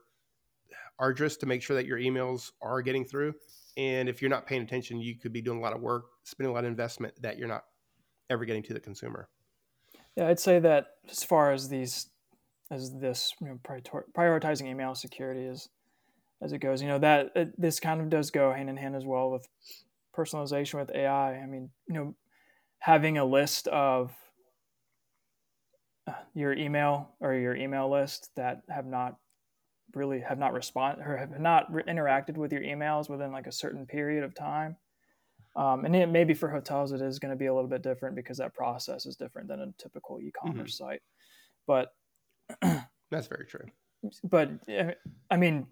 arduous 0.99 1.35
to 1.37 1.45
make 1.45 1.61
sure 1.61 1.75
that 1.75 1.85
your 1.85 1.99
emails 1.99 2.51
are 2.61 2.81
getting 2.81 3.05
through. 3.05 3.33
And 3.77 4.07
if 4.07 4.21
you're 4.21 4.29
not 4.29 4.47
paying 4.47 4.61
attention, 4.61 5.01
you 5.01 5.19
could 5.19 5.33
be 5.33 5.41
doing 5.41 5.59
a 5.59 5.61
lot 5.61 5.73
of 5.73 5.81
work, 5.81 6.05
spending 6.23 6.51
a 6.51 6.53
lot 6.53 6.63
of 6.63 6.69
investment 6.69 7.13
that 7.21 7.37
you're 7.37 7.49
not 7.49 7.63
ever 8.29 8.45
getting 8.45 8.63
to 8.63 8.73
the 8.73 8.79
consumer. 8.79 9.27
Yeah, 10.15 10.27
I'd 10.27 10.39
say 10.39 10.59
that 10.59 10.87
as 11.09 11.23
far 11.23 11.51
as 11.51 11.69
these, 11.69 12.07
as 12.71 12.93
this 12.93 13.33
you 13.41 13.47
know, 13.47 13.59
prioritizing 13.63 14.67
email 14.67 14.95
security 14.95 15.41
is, 15.41 15.69
as 16.41 16.53
it 16.53 16.59
goes, 16.59 16.81
you 16.81 16.87
know 16.87 16.99
that 16.99 17.31
it, 17.35 17.59
this 17.59 17.79
kind 17.79 18.01
of 18.01 18.09
does 18.09 18.31
go 18.31 18.51
hand 18.53 18.69
in 18.69 18.77
hand 18.77 18.95
as 18.95 19.05
well 19.05 19.31
with 19.31 19.47
personalization 20.15 20.79
with 20.79 20.91
AI. 20.93 21.35
I 21.35 21.45
mean, 21.45 21.69
you 21.87 21.95
know, 21.95 22.15
having 22.79 23.17
a 23.17 23.25
list 23.25 23.67
of 23.67 24.13
uh, 26.07 26.13
your 26.33 26.53
email 26.53 27.09
or 27.19 27.33
your 27.33 27.55
email 27.55 27.89
list 27.89 28.29
that 28.35 28.61
have 28.69 28.85
not 28.85 29.17
really 29.93 30.19
have 30.19 30.37
not 30.37 30.53
respond 30.53 31.01
or 31.01 31.17
have 31.17 31.39
not 31.39 31.73
re- 31.73 31.83
interacted 31.83 32.37
with 32.37 32.51
your 32.51 32.61
emails 32.61 33.09
within 33.09 33.31
like 33.31 33.47
a 33.47 33.51
certain 33.51 33.85
period 33.85 34.23
of 34.23 34.35
time. 34.35 34.75
Um, 35.55 35.85
and 35.85 35.95
it, 35.95 36.09
maybe 36.09 36.33
for 36.33 36.49
hotels 36.49 36.91
it 36.91 37.01
is 37.01 37.19
going 37.19 37.31
to 37.31 37.37
be 37.37 37.45
a 37.45 37.53
little 37.53 37.69
bit 37.69 37.81
different 37.81 38.15
because 38.15 38.37
that 38.37 38.53
process 38.53 39.05
is 39.05 39.15
different 39.15 39.47
than 39.47 39.61
a 39.61 39.73
typical 39.81 40.19
e-commerce 40.19 40.77
mm-hmm. 40.77 40.89
site. 40.89 41.01
But 41.65 41.93
that's 43.11 43.27
very 43.27 43.45
true. 43.45 43.65
But 44.23 44.51
I 45.31 45.37
mean, 45.37 45.67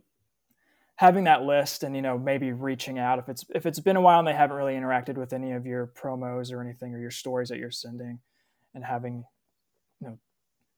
having 0.96 1.26
that 1.26 1.44
list 1.44 1.84
and 1.84 1.96
you 1.96 2.02
know 2.02 2.18
maybe 2.18 2.52
reaching 2.52 2.98
out 2.98 3.20
if 3.20 3.28
it's 3.30 3.46
if 3.54 3.66
it's 3.66 3.80
been 3.80 3.96
a 3.96 4.02
while 4.02 4.20
and 4.20 4.28
they 4.28 4.34
haven't 4.34 4.56
really 4.56 4.74
interacted 4.74 5.18
with 5.18 5.34
any 5.34 5.52
of 5.52 5.66
your 5.66 5.88
promos 5.88 6.52
or 6.52 6.62
anything 6.62 6.94
or 6.94 7.00
your 7.00 7.12
stories 7.12 7.50
that 7.50 7.60
you're 7.60 7.72
sending, 7.72 8.20
and 8.74 8.84
having 8.84 9.26
you 10.00 10.08
know 10.08 10.20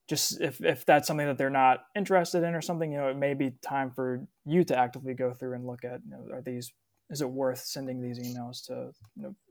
just 0.07 0.39
if, 0.39 0.63
if 0.63 0.85
that's 0.85 1.07
something 1.07 1.25
that 1.25 1.37
they're 1.37 1.49
not 1.49 1.85
interested 1.95 2.43
in 2.43 2.53
or 2.53 2.61
something, 2.61 2.91
you 2.91 2.97
know, 2.97 3.07
it 3.07 3.17
may 3.17 3.33
be 3.33 3.51
time 3.61 3.91
for 3.91 4.25
you 4.45 4.63
to 4.63 4.77
actively 4.77 5.13
go 5.13 5.33
through 5.33 5.53
and 5.53 5.65
look 5.65 5.83
at, 5.83 6.01
you 6.05 6.11
know, 6.11 6.35
are 6.35 6.41
these, 6.41 6.71
is 7.09 7.21
it 7.21 7.29
worth 7.29 7.59
sending 7.59 8.01
these 8.01 8.19
emails 8.19 8.65
to 8.65 8.91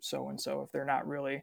so 0.00 0.28
and 0.28 0.40
so 0.40 0.62
if 0.62 0.72
they're 0.72 0.84
not 0.84 1.06
really 1.06 1.42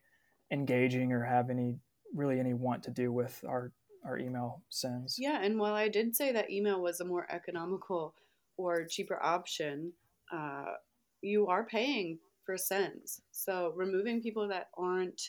engaging 0.52 1.12
or 1.14 1.24
have 1.24 1.50
any 1.50 1.76
really 2.14 2.40
any 2.40 2.54
want 2.54 2.84
to 2.84 2.92
do 2.92 3.12
with 3.12 3.44
our 3.48 3.72
our 4.06 4.18
email 4.18 4.64
sends. 4.70 5.18
Yeah, 5.20 5.42
and 5.42 5.60
while 5.60 5.76
I 5.76 5.88
did 5.88 6.16
say 6.16 6.32
that 6.32 6.50
email 6.50 6.82
was 6.82 7.00
a 7.00 7.06
more 7.06 7.28
economical 7.30 8.16
or 8.58 8.86
cheaper 8.86 9.22
option, 9.22 9.94
uh, 10.34 10.74
you 11.22 11.48
are 11.48 11.66
paying 11.66 12.18
for 12.46 12.58
sends. 12.58 13.22
So 13.32 13.74
removing 13.76 14.22
people 14.22 14.48
that 14.48 14.70
aren't 14.78 15.22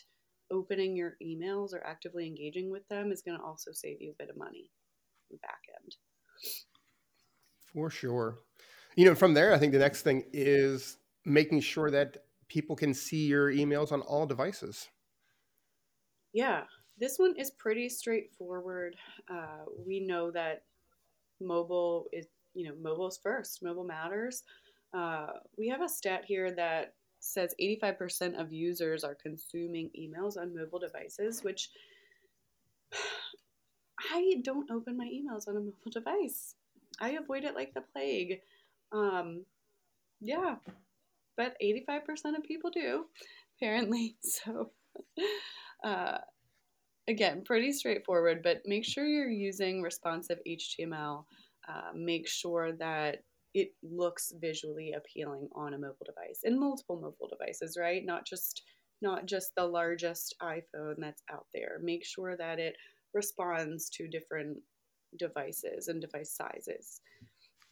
opening 0.51 0.95
your 0.95 1.15
emails 1.23 1.73
or 1.73 1.85
actively 1.85 2.27
engaging 2.27 2.71
with 2.71 2.87
them 2.89 3.11
is 3.11 3.21
going 3.21 3.37
to 3.37 3.43
also 3.43 3.71
save 3.73 4.01
you 4.01 4.11
a 4.11 4.23
bit 4.23 4.29
of 4.29 4.37
money 4.37 4.71
in 5.29 5.37
the 5.37 5.39
back 5.39 5.61
end. 5.81 5.95
For 7.71 7.89
sure. 7.89 8.39
You 8.95 9.05
know, 9.05 9.15
from 9.15 9.33
there, 9.33 9.53
I 9.53 9.57
think 9.57 9.73
the 9.73 9.79
next 9.79 10.03
thing 10.03 10.23
is 10.33 10.97
making 11.25 11.61
sure 11.61 11.89
that 11.91 12.17
people 12.47 12.75
can 12.75 12.93
see 12.93 13.25
your 13.25 13.51
emails 13.51 13.91
on 13.91 14.01
all 14.01 14.25
devices. 14.25 14.87
Yeah, 16.33 16.63
this 16.99 17.17
one 17.17 17.35
is 17.37 17.51
pretty 17.51 17.89
straightforward. 17.89 18.95
Uh, 19.29 19.65
we 19.85 19.99
know 19.99 20.31
that 20.31 20.63
mobile 21.41 22.07
is, 22.13 22.27
you 22.53 22.67
know, 22.67 22.75
mobile's 22.81 23.17
first, 23.17 23.63
mobile 23.63 23.83
matters. 23.83 24.43
Uh, 24.93 25.27
we 25.57 25.67
have 25.69 25.81
a 25.81 25.89
stat 25.89 26.23
here 26.25 26.51
that 26.51 26.93
says 27.19 27.55
85% 27.59 28.39
of 28.39 28.51
users 28.51 29.03
are 29.03 29.15
consuming 29.15 29.89
emails 29.99 30.37
on 30.37 30.55
mobile 30.55 30.79
devices, 30.79 31.43
which 31.43 31.69
I 34.13 34.35
don't 34.43 34.69
open 34.69 34.97
my 34.97 35.05
emails 35.05 35.47
on 35.47 35.57
a 35.57 35.61
mobile 35.61 35.91
device. 35.91 36.55
I 36.99 37.11
avoid 37.11 37.43
it 37.43 37.55
like 37.55 37.73
the 37.73 37.81
plague. 37.81 38.41
Um, 38.93 39.45
yeah, 40.21 40.55
but 41.37 41.55
85% 41.61 42.37
of 42.37 42.43
people 42.43 42.71
do, 42.71 43.05
apparently. 43.57 44.17
So, 44.23 44.71
uh, 45.83 46.17
again, 47.07 47.43
pretty 47.45 47.71
straightforward, 47.73 48.41
but 48.43 48.61
make 48.65 48.85
sure 48.85 49.05
you're 49.05 49.29
using 49.29 49.81
responsive 49.81 50.39
HTML. 50.47 51.25
Uh, 51.67 51.91
make 51.95 52.27
sure 52.27 52.73
that 52.73 53.19
it 53.53 53.69
looks 53.83 54.33
visually 54.41 54.93
appealing 54.93 55.49
on 55.55 55.73
a 55.73 55.77
mobile 55.77 56.05
device 56.05 56.41
and 56.43 56.59
multiple 56.59 56.97
mobile 56.99 57.29
devices, 57.29 57.77
right? 57.79 58.03
Not 58.05 58.25
just 58.25 58.63
not 59.01 59.25
just 59.25 59.51
the 59.57 59.65
largest 59.65 60.35
iPhone 60.41 60.95
that's 60.97 61.23
out 61.31 61.47
there. 61.53 61.79
Make 61.83 62.05
sure 62.05 62.37
that 62.37 62.59
it 62.59 62.75
responds 63.13 63.89
to 63.91 64.07
different 64.07 64.57
devices 65.19 65.89
and 65.89 66.01
device 66.01 66.35
sizes. 66.35 67.01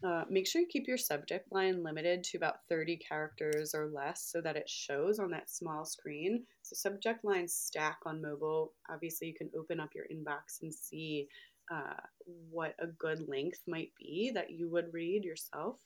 Uh, 0.04 0.24
make 0.30 0.48
sure 0.48 0.62
you 0.62 0.68
keep 0.68 0.88
your 0.88 0.98
subject 0.98 1.52
line 1.52 1.84
limited 1.84 2.24
to 2.24 2.38
about 2.38 2.66
30 2.70 2.98
characters 2.98 3.76
or 3.76 3.92
less 3.94 4.32
so 4.32 4.42
that 4.42 4.56
it 4.56 4.68
shows 4.68 5.20
on 5.20 5.30
that 5.30 5.50
small 5.50 5.86
screen. 5.86 6.44
So, 6.64 6.76
subject 6.76 7.24
lines 7.24 7.54
stack 7.54 8.00
on 8.06 8.22
mobile. 8.22 8.74
Obviously, 8.90 9.28
you 9.28 9.36
can 9.36 9.52
open 9.58 9.80
up 9.80 9.90
your 9.94 10.06
inbox 10.06 10.64
and 10.64 10.74
see 10.74 11.28
uh, 11.72 11.94
what 12.26 12.76
a 12.80 12.88
good 12.88 13.28
length 13.30 13.62
might 13.68 13.92
be 14.00 14.32
that 14.34 14.50
you 14.50 14.70
would 14.72 14.92
read 14.92 15.24
yourself. 15.24 15.78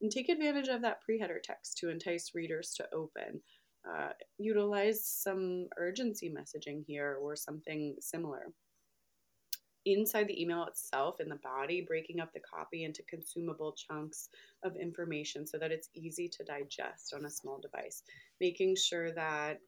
And 0.00 0.10
take 0.10 0.30
advantage 0.30 0.68
of 0.68 0.82
that 0.82 1.02
pre-header 1.02 1.40
text 1.44 1.76
to 1.78 1.90
entice 1.90 2.32
readers 2.34 2.74
to 2.76 2.88
open. 2.92 3.40
Uh, 3.88 4.10
utilize 4.38 5.04
some 5.04 5.68
urgency 5.76 6.30
messaging 6.30 6.84
here 6.86 7.18
or 7.20 7.36
something 7.36 7.96
similar. 8.00 8.46
Inside 9.84 10.28
the 10.28 10.40
email 10.40 10.64
itself, 10.66 11.20
in 11.20 11.28
the 11.28 11.36
body, 11.36 11.84
breaking 11.86 12.20
up 12.20 12.32
the 12.32 12.40
copy 12.40 12.84
into 12.84 13.02
consumable 13.02 13.72
chunks 13.72 14.28
of 14.62 14.76
information 14.76 15.44
so 15.46 15.58
that 15.58 15.72
it's 15.72 15.88
easy 15.94 16.28
to 16.28 16.44
digest 16.44 17.12
on 17.14 17.24
a 17.24 17.30
small 17.30 17.58
device. 17.60 18.04
Making 18.40 18.76
sure 18.76 19.12
that 19.12 19.58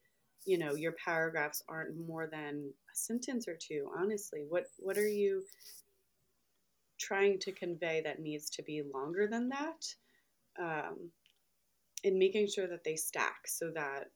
you 0.47 0.59
know 0.59 0.75
your 0.75 0.93
paragraphs 0.93 1.63
aren't 1.69 1.97
more 2.07 2.29
than 2.31 2.71
a 2.93 2.97
sentence 2.97 3.49
or 3.49 3.57
two 3.57 3.91
honestly. 3.99 4.45
What 4.49 4.67
what 4.79 4.99
are 4.99 5.09
you 5.09 5.43
trying 7.01 7.39
to 7.41 7.53
convey 7.53 8.01
that 8.05 8.21
needs 8.21 8.49
to 8.51 8.63
be 8.63 8.83
longer 8.95 9.27
than 9.27 9.49
that? 9.49 9.85
Um, 10.61 11.11
and 12.05 12.17
making 12.19 12.49
sure 12.49 12.69
that 12.69 12.85
they 12.85 12.97
stack 12.97 13.47
so 13.47 13.71
that 13.75 14.11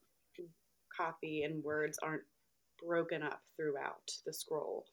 copy 0.97 1.43
and 1.43 1.65
words 1.65 1.99
aren't 2.03 2.23
broken 2.85 3.23
up 3.23 3.41
throughout 3.57 4.13
the 4.25 4.33
scroll 4.33 4.85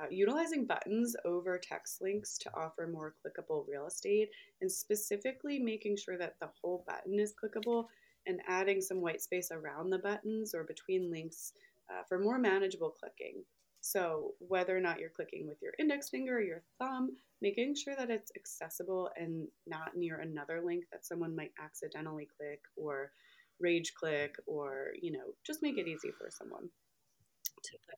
uh, 0.00 0.06
utilizing 0.10 0.66
buttons 0.66 1.16
over 1.24 1.58
text 1.58 2.02
links 2.02 2.36
to 2.38 2.50
offer 2.54 2.86
more 2.86 3.14
clickable 3.24 3.64
real 3.68 3.86
estate 3.86 4.28
and 4.60 4.70
specifically 4.70 5.58
making 5.58 5.96
sure 5.96 6.18
that 6.18 6.34
the 6.40 6.48
whole 6.60 6.84
button 6.86 7.18
is 7.18 7.34
clickable 7.34 7.86
and 8.26 8.40
adding 8.48 8.80
some 8.80 9.00
white 9.00 9.22
space 9.22 9.50
around 9.50 9.90
the 9.90 9.98
buttons 9.98 10.54
or 10.54 10.64
between 10.64 11.10
links 11.10 11.52
uh, 11.90 12.02
for 12.08 12.18
more 12.18 12.38
manageable 12.38 12.90
clicking. 12.90 13.42
So, 13.80 14.34
whether 14.40 14.76
or 14.76 14.80
not 14.80 14.98
you're 14.98 15.10
clicking 15.10 15.46
with 15.46 15.58
your 15.62 15.72
index 15.78 16.10
finger 16.10 16.38
or 16.38 16.42
your 16.42 16.62
thumb, 16.78 17.10
making 17.40 17.76
sure 17.76 17.94
that 17.96 18.10
it's 18.10 18.32
accessible 18.36 19.10
and 19.16 19.46
not 19.66 19.96
near 19.96 20.16
another 20.16 20.60
link 20.64 20.84
that 20.90 21.06
someone 21.06 21.36
might 21.36 21.52
accidentally 21.62 22.26
click 22.36 22.60
or 22.76 23.12
rage 23.60 23.92
click 23.94 24.34
or, 24.46 24.88
you 25.00 25.12
know, 25.12 25.34
just 25.46 25.62
make 25.62 25.78
it 25.78 25.86
easy 25.86 26.10
for 26.18 26.30
someone. 26.30 26.68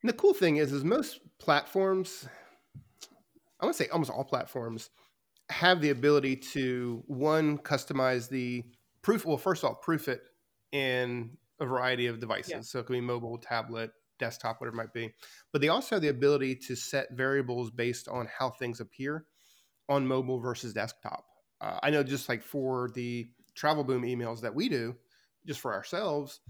And 0.03 0.09
the 0.09 0.15
cool 0.15 0.35
thing 0.35 0.57
is, 0.57 0.73
is 0.73 0.85
most 0.85 1.21
platforms, 1.39 2.29
I 3.61 3.65
want 3.65 3.77
to 3.77 3.83
say 3.83 3.89
almost 3.91 4.11
all 4.11 4.25
platforms, 4.25 4.91
have 5.51 5.81
the 5.81 5.91
ability 5.91 6.37
to 6.37 7.03
one 7.07 7.59
customize 7.59 8.29
the 8.29 8.65
proof 9.03 9.25
well 9.25 9.39
first 9.39 9.65
of 9.65 9.71
all 9.71 9.75
proof 9.77 10.09
it 10.09 10.21
in 10.73 11.31
a 11.61 11.67
variety 11.67 12.07
of 12.07 12.21
devices. 12.21 12.51
Yeah. 12.51 12.61
so 12.61 12.81
it 12.81 12.87
can 12.87 12.95
be 12.95 13.01
mobile 13.01 13.39
tablet 13.39 13.91
desktop 14.19 14.61
whatever 14.61 14.75
it 14.75 14.77
might 14.77 14.93
be. 14.93 15.13
But 15.53 15.63
they 15.63 15.69
also 15.69 15.97
have 15.97 16.03
the 16.03 16.09
ability 16.09 16.57
to 16.67 16.77
set 16.77 17.13
variables 17.13 17.71
based 17.71 18.09
on 18.09 18.29
how 18.37 18.51
things 18.51 18.81
appear 18.81 19.25
on 19.89 20.07
mobile 20.07 20.39
versus 20.39 20.73
desktop. 20.73 21.25
Uh, 21.61 21.79
i 21.83 21.91
know 21.91 22.05
just 22.05 22.29
like 22.29 22.43
for 22.43 22.91
the 22.95 23.29
travel 23.55 23.83
boom 23.83 24.03
emails 24.03 24.41
that 24.41 24.55
we 24.55 24.69
do 24.69 24.95
just 25.47 25.59
for 25.59 25.75
ourselves 25.75 26.41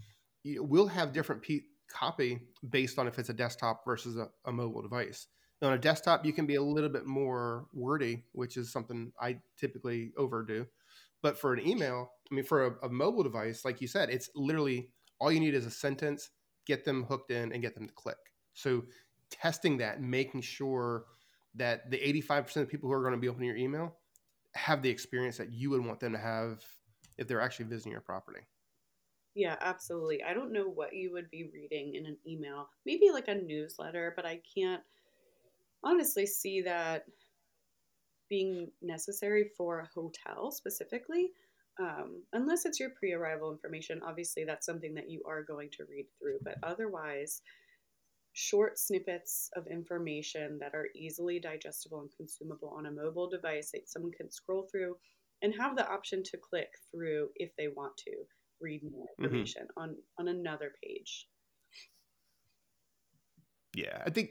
we'll 0.44 0.86
have 0.86 1.12
different 1.12 1.40
p- 1.40 1.64
copy 1.90 2.40
based 2.68 2.98
on 2.98 3.06
if 3.08 3.18
it's 3.18 3.30
a 3.30 3.34
desktop 3.34 3.84
versus 3.84 4.16
a, 4.16 4.28
a 4.46 4.52
mobile 4.52 4.82
device 4.82 5.26
on 5.62 5.72
a 5.72 5.78
desktop 5.78 6.24
you 6.24 6.32
can 6.32 6.46
be 6.46 6.54
a 6.54 6.62
little 6.62 6.90
bit 6.90 7.06
more 7.06 7.66
wordy 7.72 8.22
which 8.32 8.56
is 8.56 8.70
something 8.70 9.12
i 9.20 9.36
typically 9.58 10.12
overdo 10.16 10.66
but 11.22 11.38
for 11.38 11.52
an 11.52 11.66
email, 11.66 12.12
I 12.30 12.34
mean, 12.34 12.44
for 12.44 12.66
a, 12.66 12.86
a, 12.86 12.88
mobile 12.88 13.22
device, 13.22 13.64
like 13.64 13.80
you 13.80 13.88
said, 13.88 14.10
it's 14.10 14.30
literally 14.34 14.90
all 15.18 15.32
you 15.32 15.40
need 15.40 15.54
is 15.54 15.66
a 15.66 15.70
sentence, 15.70 16.30
get 16.66 16.84
them 16.84 17.04
hooked 17.04 17.30
in, 17.30 17.52
and 17.52 17.62
get 17.62 17.74
them 17.74 17.88
to 17.88 17.94
click. 17.94 18.18
So 18.54 18.84
testing 19.30 19.78
that, 19.78 20.00
making 20.00 20.42
sure 20.42 21.04
that 21.56 21.90
the 21.90 21.98
85% 21.98 22.56
of 22.56 22.68
people 22.68 22.88
who 22.88 22.94
are 22.94 23.02
going 23.02 23.14
to 23.14 23.20
be 23.20 23.28
opening 23.28 23.48
your 23.48 23.56
email 23.56 23.96
have 24.54 24.82
the 24.82 24.90
experience 24.90 25.38
that 25.38 25.52
you 25.52 25.70
would 25.70 25.84
want 25.84 26.00
them 26.00 26.12
to 26.12 26.18
have 26.18 26.62
if 27.16 27.26
they're 27.26 27.40
actually 27.40 27.66
visiting 27.66 27.92
your 27.92 28.00
property. 28.00 28.40
Yeah, 29.38 29.56
absolutely. 29.62 30.22
I 30.24 30.34
don't 30.34 30.52
know 30.52 30.68
what 30.68 30.94
you 30.94 31.12
would 31.12 31.30
be 31.30 31.44
reading 31.54 31.94
in 31.94 32.06
an 32.06 32.18
email, 32.26 32.68
maybe 32.84 33.10
like 33.10 33.28
a 33.28 33.34
newsletter, 33.36 34.12
but 34.16 34.26
I 34.26 34.42
can't 34.54 34.82
honestly 35.82 36.26
see 36.26 36.62
that 36.62 37.06
being 38.28 38.70
necessary 38.82 39.50
for 39.56 39.80
a 39.80 39.88
hotel 39.94 40.50
specifically. 40.50 41.30
um, 41.80 42.24
unless 42.32 42.66
it's 42.66 42.80
your 42.80 42.90
pre-arrival 42.90 43.52
information. 43.52 44.02
Obviously, 44.04 44.44
that's 44.44 44.66
something 44.66 44.94
that 44.94 45.08
you 45.10 45.22
are 45.26 45.44
going 45.44 45.70
to 45.70 45.84
read 45.88 46.06
through, 46.18 46.38
but 46.42 46.56
otherwise, 46.64 47.40
short 48.32 48.78
snippets 48.78 49.50
of 49.56 49.66
information 49.68 50.58
that 50.60 50.74
are 50.74 50.88
easily 50.96 51.40
digestible 51.40 52.00
and 52.00 52.10
consumable 52.16 52.70
on 52.76 52.86
a 52.86 52.90
mobile 52.92 53.28
device 53.30 53.72
that 53.72 53.88
someone 53.90 54.12
can 54.12 54.30
scroll 54.30 54.68
through 54.70 54.96
and 55.42 55.54
have 55.58 55.76
the 55.76 55.88
option 55.90 56.22
to 56.24 56.38
click 56.38 56.70
through 56.92 57.30
if 57.36 57.50
they 57.58 57.68
want 57.68 57.96
to 57.98 58.12
read 58.60 58.82
more 58.84 59.08
Mhm. 59.18 59.52
information 59.52 59.68
on 59.76 59.96
on 60.18 60.28
another 60.28 60.72
page. 60.82 61.28
Yeah, 63.74 64.02
I 64.06 64.10
think 64.10 64.30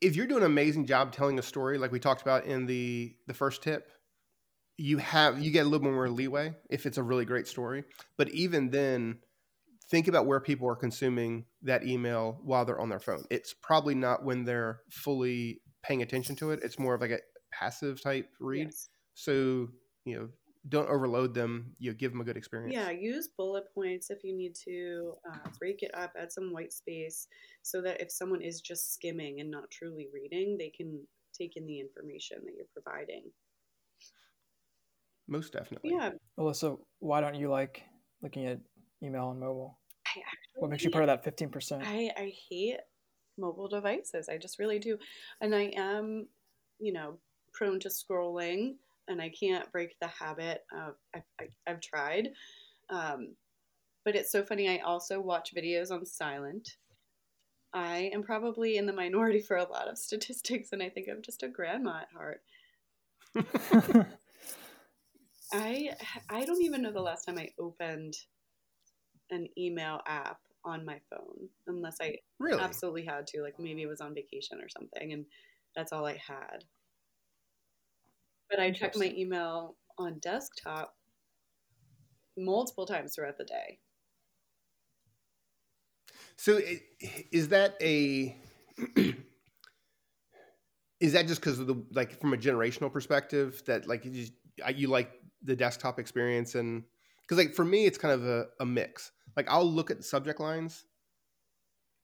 if 0.00 0.16
you're 0.16 0.26
doing 0.26 0.42
an 0.42 0.50
amazing 0.50 0.86
job 0.86 1.12
telling 1.12 1.38
a 1.38 1.42
story, 1.42 1.78
like 1.78 1.92
we 1.92 2.00
talked 2.00 2.22
about 2.22 2.44
in 2.44 2.66
the 2.66 3.16
the 3.26 3.34
first 3.34 3.62
tip, 3.62 3.90
you 4.78 4.98
have 4.98 5.40
you 5.40 5.50
get 5.50 5.66
a 5.66 5.68
little 5.68 5.90
more 5.90 6.10
leeway 6.10 6.54
if 6.70 6.86
it's 6.86 6.98
a 6.98 7.02
really 7.02 7.24
great 7.24 7.48
story. 7.48 7.84
But 8.18 8.30
even 8.30 8.70
then, 8.70 9.20
think 9.90 10.08
about 10.08 10.26
where 10.26 10.40
people 10.40 10.68
are 10.68 10.76
consuming 10.76 11.46
that 11.62 11.86
email 11.86 12.40
while 12.44 12.64
they're 12.64 12.80
on 12.80 12.90
their 12.90 13.00
phone. 13.00 13.24
It's 13.30 13.54
probably 13.54 13.94
not 13.94 14.24
when 14.24 14.44
they're 14.44 14.82
fully 14.90 15.62
paying 15.82 16.02
attention 16.02 16.36
to 16.36 16.52
it. 16.52 16.60
It's 16.64 16.78
more 16.78 16.94
of 16.94 17.00
like 17.02 17.12
a 17.12 17.20
passive 17.52 18.02
type 18.02 18.30
read. 18.40 18.70
Yes. 18.70 18.90
So 19.14 19.68
you 20.04 20.18
know, 20.18 20.30
don't 20.68 20.88
overload 20.88 21.34
them. 21.34 21.74
You 21.78 21.90
know, 21.90 21.96
give 21.96 22.12
them 22.12 22.20
a 22.20 22.24
good 22.24 22.36
experience. 22.36 22.74
Yeah, 22.74 22.90
use 22.90 23.28
bullet 23.36 23.64
points 23.74 24.10
if 24.10 24.22
you 24.22 24.36
need 24.36 24.54
to. 24.64 25.14
Uh, 25.28 25.48
break 25.58 25.82
it 25.82 25.90
up, 25.94 26.12
add 26.18 26.32
some 26.32 26.52
white 26.52 26.72
space, 26.72 27.26
so 27.62 27.82
that 27.82 28.00
if 28.00 28.10
someone 28.10 28.42
is 28.42 28.60
just 28.60 28.94
skimming 28.94 29.40
and 29.40 29.50
not 29.50 29.70
truly 29.70 30.08
reading, 30.12 30.56
they 30.58 30.70
can 30.70 31.00
take 31.36 31.56
in 31.56 31.66
the 31.66 31.80
information 31.80 32.38
that 32.44 32.52
you're 32.56 32.66
providing. 32.72 33.24
most 35.28 35.52
definitely. 35.52 35.90
Yeah, 35.90 36.10
Alyssa, 36.38 36.78
why 37.00 37.20
don't 37.20 37.34
you 37.34 37.50
like 37.50 37.82
looking 38.22 38.46
at 38.46 38.58
email 39.02 39.26
on 39.26 39.40
mobile? 39.40 39.78
I 40.06 40.20
actually 40.20 40.60
What 40.60 40.70
makes 40.70 40.84
you 40.84 40.90
part 40.90 41.04
of 41.04 41.08
that 41.08 41.24
fifteen 41.24 41.48
percent? 41.48 41.82
I, 41.84 42.10
I 42.16 42.32
hate 42.50 42.78
mobile 43.38 43.68
devices. 43.68 44.28
I 44.28 44.38
just 44.38 44.58
really 44.58 44.78
do. 44.78 44.98
And 45.40 45.54
I 45.54 45.72
am, 45.76 46.28
you 46.78 46.92
know, 46.92 47.18
prone 47.52 47.80
to 47.80 47.88
scrolling 47.88 48.74
and 49.12 49.22
I 49.22 49.28
can't 49.28 49.70
break 49.70 49.94
the 50.00 50.08
habit 50.08 50.64
of, 50.72 50.94
I, 51.14 51.22
I, 51.40 51.48
I've 51.66 51.80
tried. 51.80 52.30
Um, 52.90 53.36
but 54.04 54.16
it's 54.16 54.32
so 54.32 54.42
funny. 54.42 54.68
I 54.68 54.82
also 54.82 55.20
watch 55.20 55.54
videos 55.54 55.92
on 55.92 56.04
silent. 56.04 56.76
I 57.72 58.10
am 58.12 58.22
probably 58.22 58.76
in 58.76 58.86
the 58.86 58.92
minority 58.92 59.40
for 59.40 59.56
a 59.56 59.68
lot 59.68 59.88
of 59.88 59.96
statistics, 59.98 60.72
and 60.72 60.82
I 60.82 60.88
think 60.88 61.08
I'm 61.08 61.22
just 61.22 61.42
a 61.42 61.48
grandma 61.48 62.00
at 62.02 62.08
heart. 62.12 62.42
I 65.52 65.94
I 66.28 66.44
don't 66.44 66.62
even 66.62 66.82
know 66.82 66.92
the 66.92 67.00
last 67.00 67.24
time 67.24 67.38
I 67.38 67.50
opened 67.58 68.14
an 69.30 69.48
email 69.56 70.00
app 70.06 70.40
on 70.64 70.84
my 70.84 71.00
phone, 71.10 71.48
unless 71.66 71.96
I 72.00 72.18
Really? 72.38 72.62
absolutely 72.62 73.04
had 73.04 73.26
to. 73.28 73.42
Like 73.42 73.58
maybe 73.58 73.82
it 73.82 73.88
was 73.88 74.00
on 74.00 74.14
vacation 74.14 74.60
or 74.60 74.68
something, 74.68 75.12
and 75.12 75.24
that's 75.74 75.92
all 75.92 76.06
I 76.06 76.16
had. 76.16 76.64
But 78.52 78.60
I 78.60 78.70
check 78.70 78.94
my 78.96 79.12
email 79.16 79.76
on 79.98 80.18
desktop 80.18 80.94
multiple 82.36 82.84
times 82.84 83.14
throughout 83.14 83.38
the 83.38 83.44
day. 83.44 83.78
So 86.36 86.60
is 87.30 87.48
that 87.48 87.76
a 87.80 88.36
is 91.00 91.14
that 91.14 91.26
just 91.26 91.40
because 91.40 91.58
of 91.58 91.66
the 91.66 91.82
like 91.92 92.20
from 92.20 92.34
a 92.34 92.36
generational 92.36 92.92
perspective 92.92 93.62
that 93.66 93.88
like 93.88 94.04
you 94.04 94.26
you 94.74 94.88
like 94.88 95.10
the 95.42 95.56
desktop 95.56 95.98
experience 95.98 96.54
and 96.54 96.84
because 97.22 97.38
like 97.38 97.54
for 97.54 97.64
me 97.64 97.86
it's 97.86 97.96
kind 97.96 98.12
of 98.12 98.26
a, 98.26 98.46
a 98.60 98.66
mix. 98.66 99.12
Like 99.34 99.46
I'll 99.48 99.64
look 99.64 99.90
at 99.90 99.96
the 99.96 100.02
subject 100.02 100.40
lines 100.40 100.84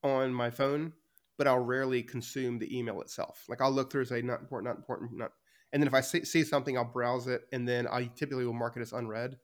on 0.03 0.33
my 0.33 0.51
phone 0.51 0.95
but 1.37 1.47
I'll 1.47 1.59
rarely 1.59 2.03
consume 2.03 2.59
the 2.59 2.77
email 2.77 3.01
itself. 3.01 3.45
Like 3.49 3.61
I'll 3.61 3.71
look 3.71 3.93
through 3.93 4.03
and 4.03 4.09
say 4.09 4.23
not 4.23 4.41
important 4.41 4.69
not 4.73 4.77
important 4.77 5.17
not 5.19 5.33
and 5.73 5.83
then 5.83 5.87
if 5.87 5.95
I 5.95 6.01
see, 6.01 6.25
see 6.25 6.45
something 6.45 6.77
I'll 6.77 6.85
browse 6.85 7.27
it 7.27 7.43
and 7.53 7.69
then 7.69 7.87
I 7.87 8.11
typically 8.15 8.45
will 8.45 8.53
mark 8.53 8.77
it 8.77 8.81
as 8.81 8.93
unread 8.93 9.37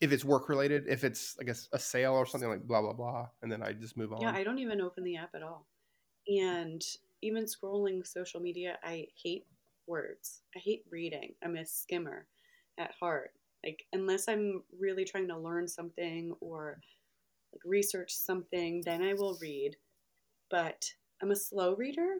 if 0.00 0.12
it's 0.12 0.24
work 0.24 0.48
related 0.48 0.84
if 0.88 1.04
it's 1.04 1.36
I 1.40 1.44
guess 1.44 1.68
a 1.72 1.78
sale 1.78 2.14
or 2.14 2.26
something 2.26 2.48
like 2.48 2.62
blah 2.62 2.82
blah 2.82 2.92
blah 2.92 3.28
and 3.42 3.50
then 3.50 3.62
I 3.62 3.72
just 3.72 3.96
move 3.96 4.12
on 4.12 4.20
Yeah, 4.20 4.32
I 4.32 4.44
don't 4.44 4.58
even 4.58 4.80
open 4.80 5.04
the 5.04 5.16
app 5.16 5.34
at 5.34 5.42
all. 5.42 5.66
And 6.26 6.82
even 7.22 7.44
scrolling 7.44 8.06
social 8.06 8.40
media, 8.40 8.78
I 8.82 9.06
hate 9.22 9.46
words. 9.86 10.42
I 10.56 10.58
hate 10.58 10.84
reading. 10.90 11.34
I'm 11.42 11.56
a 11.56 11.64
skimmer 11.64 12.26
at 12.78 12.92
heart. 12.98 13.30
Like 13.64 13.84
unless 13.92 14.28
I'm 14.28 14.62
really 14.78 15.04
trying 15.04 15.28
to 15.28 15.38
learn 15.38 15.68
something 15.68 16.34
or 16.40 16.80
like 17.52 17.62
research 17.64 18.12
something, 18.14 18.82
then 18.84 19.02
I 19.02 19.14
will 19.14 19.38
read. 19.40 19.76
But 20.50 20.84
I'm 21.22 21.30
a 21.30 21.36
slow 21.36 21.74
reader. 21.76 22.16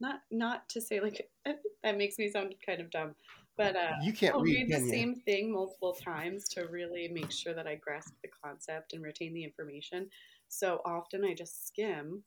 Not 0.00 0.20
not 0.30 0.68
to 0.70 0.80
say 0.80 1.00
like 1.00 1.28
that 1.82 1.98
makes 1.98 2.18
me 2.18 2.30
sound 2.30 2.54
kind 2.64 2.80
of 2.80 2.90
dumb, 2.90 3.14
but 3.56 3.76
uh, 3.76 3.92
you 4.02 4.12
can't 4.12 4.34
I'll 4.34 4.40
read, 4.40 4.68
read 4.68 4.68
the 4.68 4.74
can 4.76 4.84
you? 4.84 4.90
same 4.90 5.14
thing 5.14 5.52
multiple 5.52 5.92
times 5.92 6.48
to 6.50 6.66
really 6.66 7.08
make 7.08 7.30
sure 7.30 7.54
that 7.54 7.66
I 7.66 7.76
grasp 7.76 8.14
the 8.22 8.30
concept 8.42 8.92
and 8.92 9.02
retain 9.02 9.34
the 9.34 9.44
information. 9.44 10.08
So 10.48 10.80
often 10.84 11.24
I 11.24 11.34
just 11.34 11.66
skim. 11.66 12.22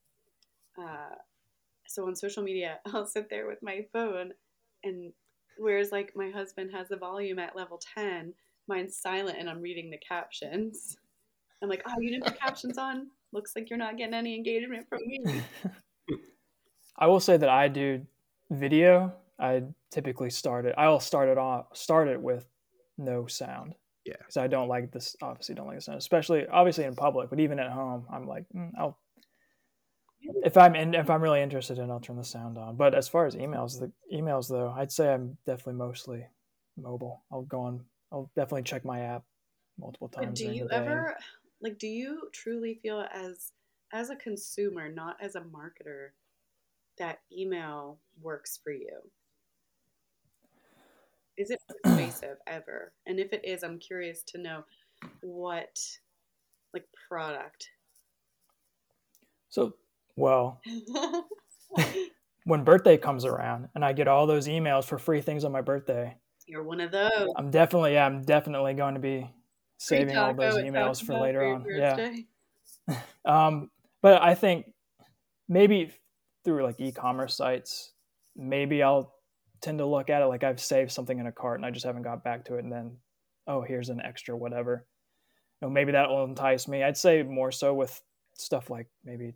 Uh, 0.80 1.16
so 1.88 2.08
on 2.08 2.16
social 2.16 2.44
media, 2.44 2.80
I'll 2.94 3.06
sit 3.06 3.30
there 3.30 3.48
with 3.48 3.62
my 3.62 3.86
phone, 3.92 4.34
and 4.84 5.14
whereas 5.58 5.92
like 5.92 6.14
my 6.16 6.30
husband 6.30 6.72
has 6.74 6.90
the 6.90 6.98
volume 6.98 7.40
at 7.40 7.56
level 7.56 7.80
10, 7.96 8.34
mine's 8.68 8.96
silent 8.96 9.38
and 9.40 9.50
I'm 9.50 9.62
reading 9.62 9.90
the 9.90 9.98
captions. 9.98 10.98
I'm 11.62 11.70
like, 11.70 11.84
oh, 11.86 12.00
you 12.00 12.12
didn't 12.12 12.26
put 12.26 12.40
captions 12.40 12.78
on? 12.78 13.08
Looks 13.32 13.54
like 13.56 13.70
you're 13.70 13.80
not 13.80 13.98
getting 13.98 14.14
any 14.14 14.36
engagement 14.36 14.88
from 14.90 15.00
me. 15.06 15.24
I 16.98 17.08
will 17.08 17.20
say 17.20 17.38
that 17.38 17.50
I 17.50 17.68
do 17.68 18.06
video. 18.50 19.14
I 19.40 19.64
typically 19.92 20.30
start 20.30 20.66
it. 20.66 20.76
I'll 20.78 21.00
start 21.00 21.30
it 21.30 21.38
off 21.38 21.66
start 21.74 22.08
it 22.08 22.22
with 22.22 22.48
no 22.98 23.28
sound. 23.28 23.76
Yeah. 24.06 24.16
because 24.18 24.38
I 24.38 24.48
don't 24.48 24.68
like 24.68 24.92
this. 24.92 25.16
Obviously, 25.22 25.56
don't 25.56 25.68
like 25.68 25.78
the 25.78 25.82
sound, 25.82 25.98
especially 25.98 26.46
obviously 26.48 26.84
in 26.84 26.96
public. 26.96 27.30
But 27.30 27.40
even 27.40 27.60
at 27.60 27.72
home, 27.72 28.06
I'm 28.12 28.28
like, 28.28 28.46
mm, 28.56 28.72
I'll 28.78 28.98
if 30.44 30.58
I'm 30.58 30.76
in, 30.76 30.94
if 30.94 31.10
I'm 31.10 31.22
really 31.22 31.42
interested 31.42 31.80
in, 31.80 31.90
I'll 31.92 32.00
turn 32.00 32.18
the 32.18 32.24
sound 32.24 32.58
on. 32.58 32.76
But 32.76 32.96
as 32.96 33.08
far 33.08 33.26
as 33.26 33.36
emails, 33.36 33.80
the 33.80 33.92
emails 34.14 34.50
though, 34.50 34.74
I'd 34.76 34.92
say 34.92 35.14
I'm 35.14 35.38
definitely 35.46 35.74
mostly 35.74 36.26
mobile. 36.78 37.24
I'll 37.32 37.44
go 37.44 37.62
on. 37.62 37.82
I'll 38.12 38.30
definitely 38.36 38.64
check 38.64 38.86
my 38.86 39.02
app 39.02 39.24
multiple 39.80 40.08
times. 40.08 40.28
But 40.28 40.36
do 40.36 40.54
you 40.54 40.64
the 40.64 40.70
day. 40.70 40.76
ever 40.76 41.18
like 41.62 41.80
do 41.80 41.88
you 41.88 42.30
truly 42.32 42.76
feel 42.76 43.06
as 43.14 43.52
as 43.92 44.10
a 44.10 44.16
consumer, 44.16 44.90
not 44.90 45.18
as 45.22 45.36
a 45.36 45.42
marketer, 45.42 46.10
that 46.98 47.20
email 47.32 48.00
works 48.22 48.60
for 48.64 48.72
you? 48.72 49.00
Is 51.38 51.50
it 51.50 51.60
persuasive 51.84 52.38
ever? 52.48 52.94
And 53.06 53.20
if 53.20 53.34
it 53.34 53.42
is, 53.44 53.64
I'm 53.64 53.80
curious 53.80 54.24
to 54.28 54.38
know 54.38 54.64
what 55.22 55.80
like 56.74 56.86
product. 57.08 57.70
So, 59.50 59.74
well, 60.16 60.62
when 62.46 62.64
birthday 62.64 62.98
comes 62.98 63.26
around 63.26 63.70
and 63.76 63.86
I 63.86 63.94
get 63.94 64.08
all 64.08 64.28
those 64.28 64.48
emails 64.48 64.86
for 64.86 64.98
free 64.98 65.22
things 65.22 65.44
on 65.44 65.52
my 65.52 65.62
birthday, 65.62 66.16
You're 66.48 66.64
one 66.64 66.82
of 66.82 66.92
those. 66.92 67.30
I'm 67.36 67.52
definitely, 67.52 67.94
yeah, 67.94 68.06
I'm 68.06 68.24
definitely 68.24 68.74
going 68.74 68.96
to 68.96 69.00
be 69.00 69.30
saving 69.78 70.18
all 70.18 70.34
those 70.34 70.56
emails 70.56 71.04
for 71.04 71.20
later 71.20 71.46
on. 71.46 71.66
Yeah. 71.68 72.12
Um, 73.26 73.70
but 74.02 74.22
I 74.22 74.36
think 74.36 74.66
maybe 75.48 75.94
through 76.44 76.64
like 76.64 76.80
e-commerce 76.80 77.36
sites, 77.38 77.94
maybe 78.36 78.84
I'll 78.84 79.14
tend 79.62 79.78
to 79.80 79.86
look 79.86 80.10
at 80.10 80.22
it 80.22 80.26
like 80.26 80.44
I've 80.44 80.60
saved 80.60 80.92
something 80.92 81.18
in 81.18 81.28
a 81.28 81.32
cart 81.32 81.60
and 81.60 81.66
I 81.66 81.72
just 81.72 81.86
haven't 81.86 82.02
got 82.04 82.24
back 82.24 82.46
to 82.46 82.56
it, 82.56 82.64
and 82.64 82.72
then 82.72 82.98
oh, 83.48 83.62
here's 83.62 83.90
an 83.90 84.02
extra 84.02 84.36
whatever. 84.36 84.86
You 85.62 85.68
know, 85.68 85.74
maybe 85.74 85.94
that 85.94 86.10
will 86.10 86.26
entice 86.26 86.68
me. 86.68 86.84
I'd 86.84 86.98
say 86.98 87.24
more 87.24 87.52
so 87.52 87.74
with 87.74 88.02
stuff 88.36 88.70
like 88.70 88.88
maybe 89.04 89.34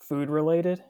food 0.00 0.30
related. 0.30 0.82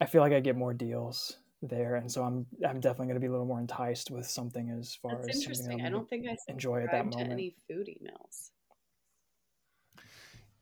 I 0.00 0.06
feel 0.06 0.22
like 0.22 0.32
I 0.32 0.40
get 0.40 0.56
more 0.56 0.74
deals 0.74 1.36
there, 1.62 1.96
and 1.96 2.10
so 2.10 2.22
I'm 2.22 2.46
I'm 2.66 2.80
definitely 2.80 3.06
going 3.06 3.16
to 3.16 3.20
be 3.20 3.26
a 3.26 3.30
little 3.30 3.46
more 3.46 3.60
enticed 3.60 4.10
with 4.10 4.26
something 4.26 4.70
as 4.78 4.94
far 4.94 5.16
That's 5.16 5.30
as 5.30 5.42
interesting. 5.42 5.78
that 5.78 5.86
I 5.86 5.90
don't 5.90 6.08
think 6.08 6.26
I 6.28 6.36
enjoy 6.48 6.82
at 6.82 6.90
that 6.92 7.04
subscribe 7.04 7.10
to 7.12 7.18
moment. 7.18 7.32
any 7.32 7.56
food 7.68 7.88
emails. 7.88 8.50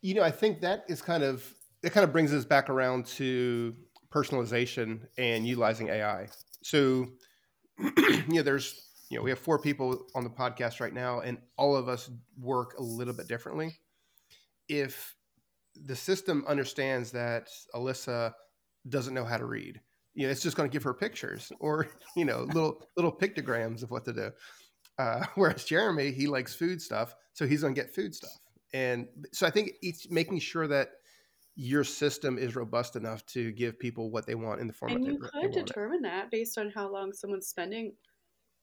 You 0.00 0.14
know, 0.14 0.22
I 0.22 0.30
think 0.30 0.60
that 0.60 0.84
is 0.88 1.02
kind 1.02 1.22
of 1.22 1.52
it 1.86 1.92
kind 1.92 2.04
of 2.04 2.12
brings 2.12 2.34
us 2.34 2.44
back 2.44 2.68
around 2.68 3.06
to 3.06 3.74
personalization 4.12 5.00
and 5.16 5.46
utilizing 5.46 5.88
AI. 5.88 6.28
So, 6.62 7.06
you 7.78 8.24
know, 8.28 8.42
there's 8.42 8.82
you 9.08 9.16
know, 9.16 9.22
we 9.22 9.30
have 9.30 9.38
four 9.38 9.58
people 9.58 10.06
on 10.14 10.24
the 10.24 10.30
podcast 10.30 10.80
right 10.80 10.92
now 10.92 11.20
and 11.20 11.38
all 11.56 11.76
of 11.76 11.88
us 11.88 12.10
work 12.40 12.74
a 12.78 12.82
little 12.82 13.14
bit 13.14 13.28
differently. 13.28 13.78
If 14.68 15.14
the 15.76 15.94
system 15.94 16.44
understands 16.48 17.12
that 17.12 17.48
Alyssa 17.74 18.32
doesn't 18.88 19.14
know 19.14 19.24
how 19.24 19.36
to 19.36 19.46
read, 19.46 19.80
you 20.14 20.26
know, 20.26 20.32
it's 20.32 20.42
just 20.42 20.56
going 20.56 20.68
to 20.68 20.72
give 20.72 20.82
her 20.82 20.94
pictures 20.94 21.52
or, 21.60 21.86
you 22.16 22.24
know, 22.24 22.40
little 22.52 22.82
little 22.96 23.12
pictograms 23.12 23.82
of 23.82 23.90
what 23.90 24.04
to 24.06 24.12
do. 24.12 24.30
Uh, 24.98 25.24
whereas 25.36 25.64
Jeremy, 25.64 26.10
he 26.10 26.26
likes 26.26 26.54
food 26.54 26.82
stuff, 26.82 27.14
so 27.32 27.46
he's 27.46 27.60
going 27.60 27.74
to 27.74 27.80
get 27.80 27.94
food 27.94 28.14
stuff. 28.14 28.36
And 28.74 29.06
so 29.32 29.46
I 29.46 29.50
think 29.50 29.72
it's 29.82 30.10
making 30.10 30.40
sure 30.40 30.66
that 30.66 30.88
your 31.56 31.84
system 31.84 32.36
is 32.36 32.54
robust 32.54 32.96
enough 32.96 33.24
to 33.26 33.50
give 33.52 33.78
people 33.78 34.10
what 34.10 34.26
they 34.26 34.34
want 34.34 34.60
in 34.60 34.66
the 34.66 34.72
format. 34.74 34.98
And 34.98 35.06
you 35.06 35.18
they, 35.18 35.40
could 35.40 35.52
determine 35.52 36.02
that 36.02 36.30
based 36.30 36.58
on 36.58 36.70
how 36.70 36.92
long 36.92 37.14
someone's 37.14 37.48
spending, 37.48 37.94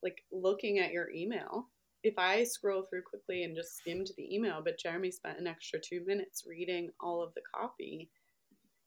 like 0.02 0.22
looking 0.32 0.78
at 0.78 0.92
your 0.92 1.10
email. 1.10 1.68
If 2.04 2.14
I 2.18 2.44
scroll 2.44 2.82
through 2.82 3.02
quickly 3.02 3.42
and 3.42 3.56
just 3.56 3.76
skimmed 3.76 4.10
the 4.16 4.34
email, 4.34 4.60
but 4.64 4.78
Jeremy 4.78 5.10
spent 5.10 5.40
an 5.40 5.46
extra 5.46 5.80
two 5.80 6.04
minutes 6.06 6.44
reading 6.46 6.90
all 7.00 7.22
of 7.22 7.34
the 7.34 7.40
copy, 7.52 8.10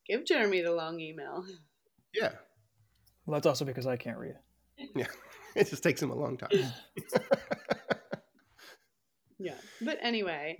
give 0.07 0.25
Jeremy 0.25 0.61
the 0.61 0.71
long 0.71 0.99
email. 0.99 1.43
Yeah. 2.13 2.31
Well, 3.25 3.33
that's 3.33 3.45
also 3.45 3.65
because 3.65 3.87
I 3.87 3.97
can't 3.97 4.17
read. 4.17 4.35
Yeah, 4.95 5.07
it 5.55 5.69
just 5.69 5.83
takes 5.83 6.01
him 6.01 6.11
a 6.11 6.15
long 6.15 6.37
time. 6.37 6.49
yeah, 9.39 9.55
but 9.81 9.97
anyway, 10.01 10.57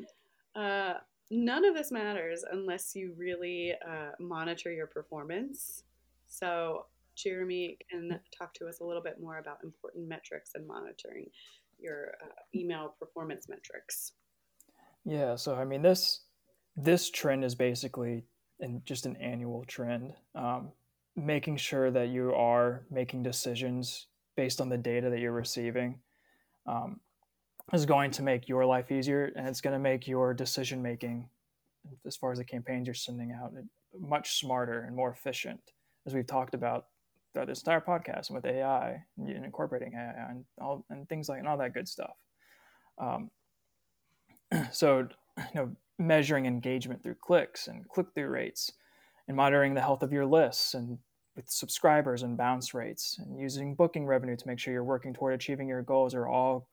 uh, 0.56 0.96
none 1.30 1.66
of 1.66 1.76
this 1.76 1.92
matters 1.92 2.44
unless 2.52 2.96
you 2.96 3.14
really 3.18 3.74
uh, 3.88 4.12
monitor 4.20 4.72
your 4.72 4.88
performance. 4.88 5.84
So, 6.28 6.86
Jeremy 7.16 7.78
can 7.90 8.20
talk 8.38 8.54
to 8.56 8.68
us 8.68 8.80
a 8.80 8.84
little 8.84 9.02
bit 9.02 9.20
more 9.20 9.40
about 9.40 9.64
important 9.64 10.08
metrics 10.08 10.52
and 10.54 10.68
monitoring 10.68 11.26
your 11.80 12.14
uh, 12.24 12.28
email 12.56 12.94
performance 13.00 13.48
metrics. 13.50 14.14
Yeah, 15.04 15.36
so 15.36 15.56
I 15.56 15.66
mean 15.66 15.82
this 15.82 16.22
this 16.76 17.10
trend 17.10 17.44
is 17.44 17.56
basically 17.56 18.26
in 18.60 18.82
just 18.86 19.06
an 19.06 19.16
annual 19.18 19.64
trend, 19.68 20.14
um, 20.36 20.72
making 21.16 21.58
sure 21.58 21.90
that 21.92 22.10
you 22.10 22.34
are 22.34 22.86
making 22.92 23.24
decisions 23.24 24.08
based 24.36 24.62
on 24.62 24.70
the 24.70 24.78
data 24.78 25.10
that 25.10 25.20
you're 25.20 25.32
receiving. 25.32 26.00
Um, 26.68 27.00
is 27.74 27.86
going 27.86 28.12
to 28.12 28.24
make 28.24 28.48
your 28.48 28.66
life 28.66 28.92
easier 28.92 29.32
and 29.36 29.48
it's 29.48 29.62
going 29.62 29.74
to 29.74 29.80
make 29.80 30.08
your 30.08 30.34
decision 30.34 30.82
making 30.82 31.28
as 32.06 32.16
far 32.16 32.32
as 32.32 32.38
the 32.38 32.44
campaigns 32.44 32.88
you're 32.88 32.94
sending 32.94 33.32
out 33.32 33.52
much 34.00 34.40
smarter 34.40 34.82
and 34.82 34.96
more 34.96 35.12
efficient. 35.12 35.60
As 36.06 36.14
we've 36.14 36.28
talked 36.28 36.54
about 36.54 36.86
throughout 37.34 37.48
this 37.48 37.60
entire 37.60 37.82
podcast 37.82 38.32
with 38.32 38.46
ai 38.46 39.04
and 39.18 39.46
incorporating 39.46 39.94
ai 39.96 40.30
and 40.30 40.46
all 40.62 40.86
and 40.90 41.08
things 41.10 41.28
like 41.30 41.40
and 41.40 41.48
all 41.48 41.58
that 41.58 41.74
good 41.74 41.88
stuff. 41.88 42.16
Um, 42.98 43.30
so 44.72 45.08
you 45.38 45.44
know 45.56 45.72
measuring 46.00 46.46
engagement 46.46 47.04
through 47.04 47.16
clicks 47.16 47.68
and 47.68 47.88
click-through 47.90 48.30
rates 48.30 48.72
and 49.28 49.36
monitoring 49.36 49.74
the 49.74 49.82
health 49.82 50.04
of 50.04 50.14
your 50.14 50.26
lists 50.26 50.74
and 50.74 50.98
with 51.36 51.50
subscribers 51.50 52.24
and 52.24 52.38
bounce 52.38 52.74
rates 52.74 53.20
and 53.20 53.40
using 53.40 53.76
booking 53.76 54.06
revenue 54.06 54.36
to 54.36 54.48
make 54.48 54.60
sure 54.60 54.74
you're 54.74 54.84
working 54.84 55.14
toward 55.14 55.34
achieving 55.34 55.68
your 55.68 55.82
goals 55.82 56.16
are 56.16 56.28
all 56.28 56.68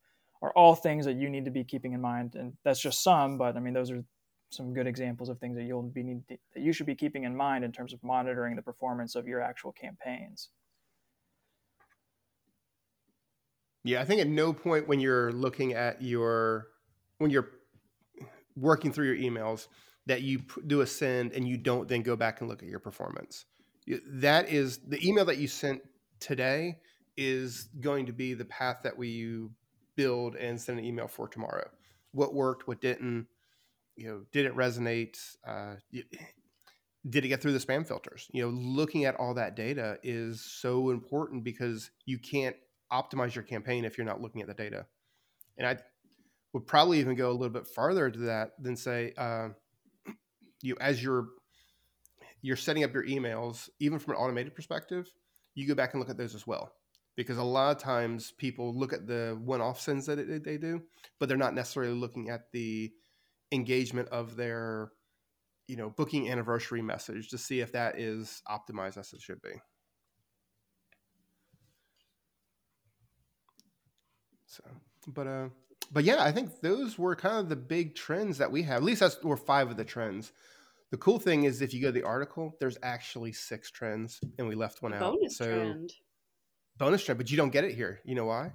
are 0.44 0.52
all 0.52 0.74
things 0.74 1.06
that 1.06 1.16
you 1.16 1.30
need 1.30 1.46
to 1.46 1.50
be 1.50 1.64
keeping 1.64 1.94
in 1.94 2.02
mind. 2.02 2.34
And 2.34 2.52
that's 2.64 2.78
just 2.78 3.02
some, 3.02 3.38
but 3.38 3.56
I 3.56 3.60
mean, 3.60 3.72
those 3.72 3.90
are 3.90 4.04
some 4.50 4.74
good 4.74 4.86
examples 4.86 5.30
of 5.30 5.38
things 5.38 5.56
that 5.56 5.64
you'll 5.64 5.82
be 5.82 6.02
need 6.02 6.28
to, 6.28 6.36
that 6.54 6.60
you 6.60 6.74
should 6.74 6.84
be 6.84 6.94
keeping 6.94 7.24
in 7.24 7.34
mind 7.34 7.64
in 7.64 7.72
terms 7.72 7.94
of 7.94 8.04
monitoring 8.04 8.54
the 8.54 8.60
performance 8.60 9.14
of 9.14 9.26
your 9.26 9.40
actual 9.40 9.72
campaigns. 9.72 10.50
Yeah, 13.84 14.02
I 14.02 14.04
think 14.04 14.20
at 14.20 14.28
no 14.28 14.52
point 14.52 14.86
when 14.86 15.00
you're 15.00 15.32
looking 15.32 15.72
at 15.72 16.02
your 16.02 16.66
when 17.18 17.30
you're 17.30 17.48
working 18.54 18.92
through 18.92 19.06
your 19.06 19.16
emails 19.16 19.68
that 20.06 20.20
you 20.20 20.42
do 20.66 20.82
a 20.82 20.86
send 20.86 21.32
and 21.32 21.48
you 21.48 21.56
don't 21.56 21.88
then 21.88 22.02
go 22.02 22.16
back 22.16 22.40
and 22.40 22.50
look 22.50 22.62
at 22.62 22.68
your 22.68 22.80
performance. 22.80 23.46
That 24.06 24.50
is 24.50 24.78
the 24.86 25.06
email 25.06 25.24
that 25.24 25.38
you 25.38 25.48
sent 25.48 25.80
today 26.20 26.76
is 27.16 27.68
going 27.80 28.06
to 28.06 28.12
be 28.12 28.34
the 28.34 28.44
path 28.44 28.78
that 28.84 28.96
we 28.96 29.08
build 29.96 30.36
and 30.36 30.60
send 30.60 30.78
an 30.78 30.84
email 30.84 31.08
for 31.08 31.28
tomorrow. 31.28 31.68
What 32.12 32.34
worked, 32.34 32.68
what 32.68 32.80
didn't, 32.80 33.26
you 33.96 34.08
know, 34.08 34.22
did 34.32 34.46
it 34.46 34.56
resonate? 34.56 35.18
Uh, 35.46 35.76
did 37.08 37.24
it 37.24 37.28
get 37.28 37.42
through 37.42 37.52
the 37.52 37.58
spam 37.58 37.86
filters? 37.86 38.28
You 38.32 38.44
know, 38.44 38.48
looking 38.50 39.04
at 39.04 39.16
all 39.16 39.34
that 39.34 39.56
data 39.56 39.98
is 40.02 40.40
so 40.40 40.90
important 40.90 41.44
because 41.44 41.90
you 42.06 42.18
can't 42.18 42.56
optimize 42.92 43.34
your 43.34 43.44
campaign 43.44 43.84
if 43.84 43.98
you're 43.98 44.06
not 44.06 44.20
looking 44.20 44.40
at 44.40 44.48
the 44.48 44.54
data. 44.54 44.86
And 45.58 45.66
I 45.66 45.78
would 46.52 46.66
probably 46.66 47.00
even 47.00 47.16
go 47.16 47.30
a 47.30 47.32
little 47.32 47.50
bit 47.50 47.66
farther 47.66 48.10
to 48.10 48.18
that 48.20 48.52
than 48.60 48.76
say, 48.76 49.12
uh, 49.16 49.48
you 50.62 50.76
as 50.80 51.02
you're 51.02 51.26
you're 52.40 52.56
setting 52.56 52.84
up 52.84 52.92
your 52.92 53.06
emails, 53.06 53.68
even 53.80 53.98
from 53.98 54.14
an 54.14 54.18
automated 54.18 54.54
perspective, 54.54 55.08
you 55.54 55.66
go 55.66 55.74
back 55.74 55.94
and 55.94 56.00
look 56.00 56.10
at 56.10 56.16
those 56.16 56.34
as 56.34 56.46
well 56.46 56.72
because 57.16 57.38
a 57.38 57.42
lot 57.42 57.76
of 57.76 57.82
times 57.82 58.32
people 58.32 58.74
look 58.74 58.92
at 58.92 59.06
the 59.06 59.38
one-off 59.44 59.80
sends 59.80 60.06
that 60.06 60.18
it, 60.18 60.44
they 60.44 60.56
do, 60.56 60.82
but 61.18 61.28
they're 61.28 61.38
not 61.38 61.54
necessarily 61.54 61.92
looking 61.94 62.30
at 62.30 62.50
the 62.52 62.92
engagement 63.52 64.08
of 64.08 64.36
their, 64.36 64.90
you 65.68 65.76
know, 65.76 65.90
booking 65.90 66.30
anniversary 66.30 66.82
message 66.82 67.28
to 67.28 67.38
see 67.38 67.60
if 67.60 67.72
that 67.72 67.98
is 67.98 68.42
optimized 68.48 68.98
as 68.98 69.12
it 69.12 69.20
should 69.20 69.40
be. 69.42 69.52
So, 74.46 74.62
but 75.08 75.26
uh, 75.26 75.48
but 75.92 76.04
yeah, 76.04 76.22
I 76.22 76.32
think 76.32 76.60
those 76.60 76.98
were 76.98 77.16
kind 77.16 77.38
of 77.38 77.48
the 77.48 77.56
big 77.56 77.94
trends 77.94 78.38
that 78.38 78.50
we 78.50 78.62
have. 78.62 78.78
At 78.78 78.84
least 78.84 79.00
that's 79.00 79.22
were 79.22 79.36
five 79.36 79.70
of 79.70 79.76
the 79.76 79.84
trends. 79.84 80.32
The 80.90 80.96
cool 80.98 81.18
thing 81.18 81.44
is, 81.44 81.60
if 81.60 81.74
you 81.74 81.80
go 81.80 81.88
to 81.88 81.92
the 81.92 82.04
article, 82.04 82.56
there's 82.60 82.78
actually 82.82 83.32
six 83.32 83.70
trends, 83.70 84.20
and 84.38 84.46
we 84.46 84.54
left 84.54 84.80
one 84.80 84.92
A 84.92 84.96
out. 84.96 85.14
bonus 85.14 85.36
so 85.36 85.46
trend. 85.46 85.92
Bonus 86.78 87.04
trend, 87.04 87.18
but 87.18 87.30
you 87.30 87.36
don't 87.36 87.50
get 87.50 87.64
it 87.64 87.74
here. 87.74 88.00
You 88.04 88.14
know 88.14 88.26
why? 88.26 88.52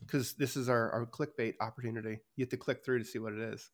Because 0.00 0.34
this 0.34 0.56
is 0.56 0.68
our, 0.68 0.90
our 0.90 1.06
clickbait 1.06 1.54
opportunity. 1.60 2.18
You 2.36 2.44
have 2.44 2.50
to 2.50 2.56
click 2.56 2.84
through 2.84 3.00
to 3.00 3.04
see 3.04 3.18
what 3.18 3.32
it 3.32 3.40
is. 3.40 3.70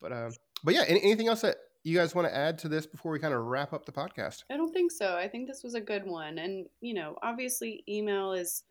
But 0.00 0.12
um, 0.12 0.32
but 0.64 0.74
yeah, 0.74 0.84
any, 0.86 1.02
anything 1.02 1.28
else 1.28 1.42
that 1.42 1.56
you 1.82 1.96
guys 1.96 2.14
want 2.14 2.28
to 2.28 2.36
add 2.36 2.58
to 2.58 2.68
this 2.68 2.86
before 2.86 3.12
we 3.12 3.18
kind 3.18 3.32
of 3.34 3.44
wrap 3.44 3.72
up 3.72 3.86
the 3.86 3.92
podcast? 3.92 4.44
I 4.50 4.56
don't 4.56 4.72
think 4.72 4.92
so. 4.92 5.16
I 5.16 5.28
think 5.28 5.48
this 5.48 5.62
was 5.62 5.74
a 5.74 5.80
good 5.80 6.06
one. 6.06 6.38
And, 6.38 6.66
you 6.80 6.94
know, 6.94 7.16
obviously 7.22 7.82
email 7.88 8.32
is, 8.32 8.64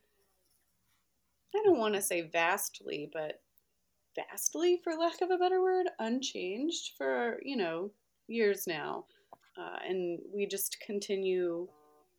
I 1.56 1.62
don't 1.64 1.80
want 1.80 1.96
to 1.96 2.02
say 2.02 2.22
vastly, 2.22 3.10
but 3.12 3.42
vastly, 4.16 4.80
for 4.84 4.94
lack 4.94 5.22
of 5.22 5.32
a 5.32 5.38
better 5.38 5.62
word, 5.62 5.88
unchanged 5.98 6.92
for, 6.98 7.40
you 7.44 7.58
know, 7.58 7.92
years 8.28 8.68
now. 8.68 9.06
Uh, 9.58 9.78
and 9.88 10.20
we 10.34 10.46
just 10.46 10.78
continue 10.86 11.68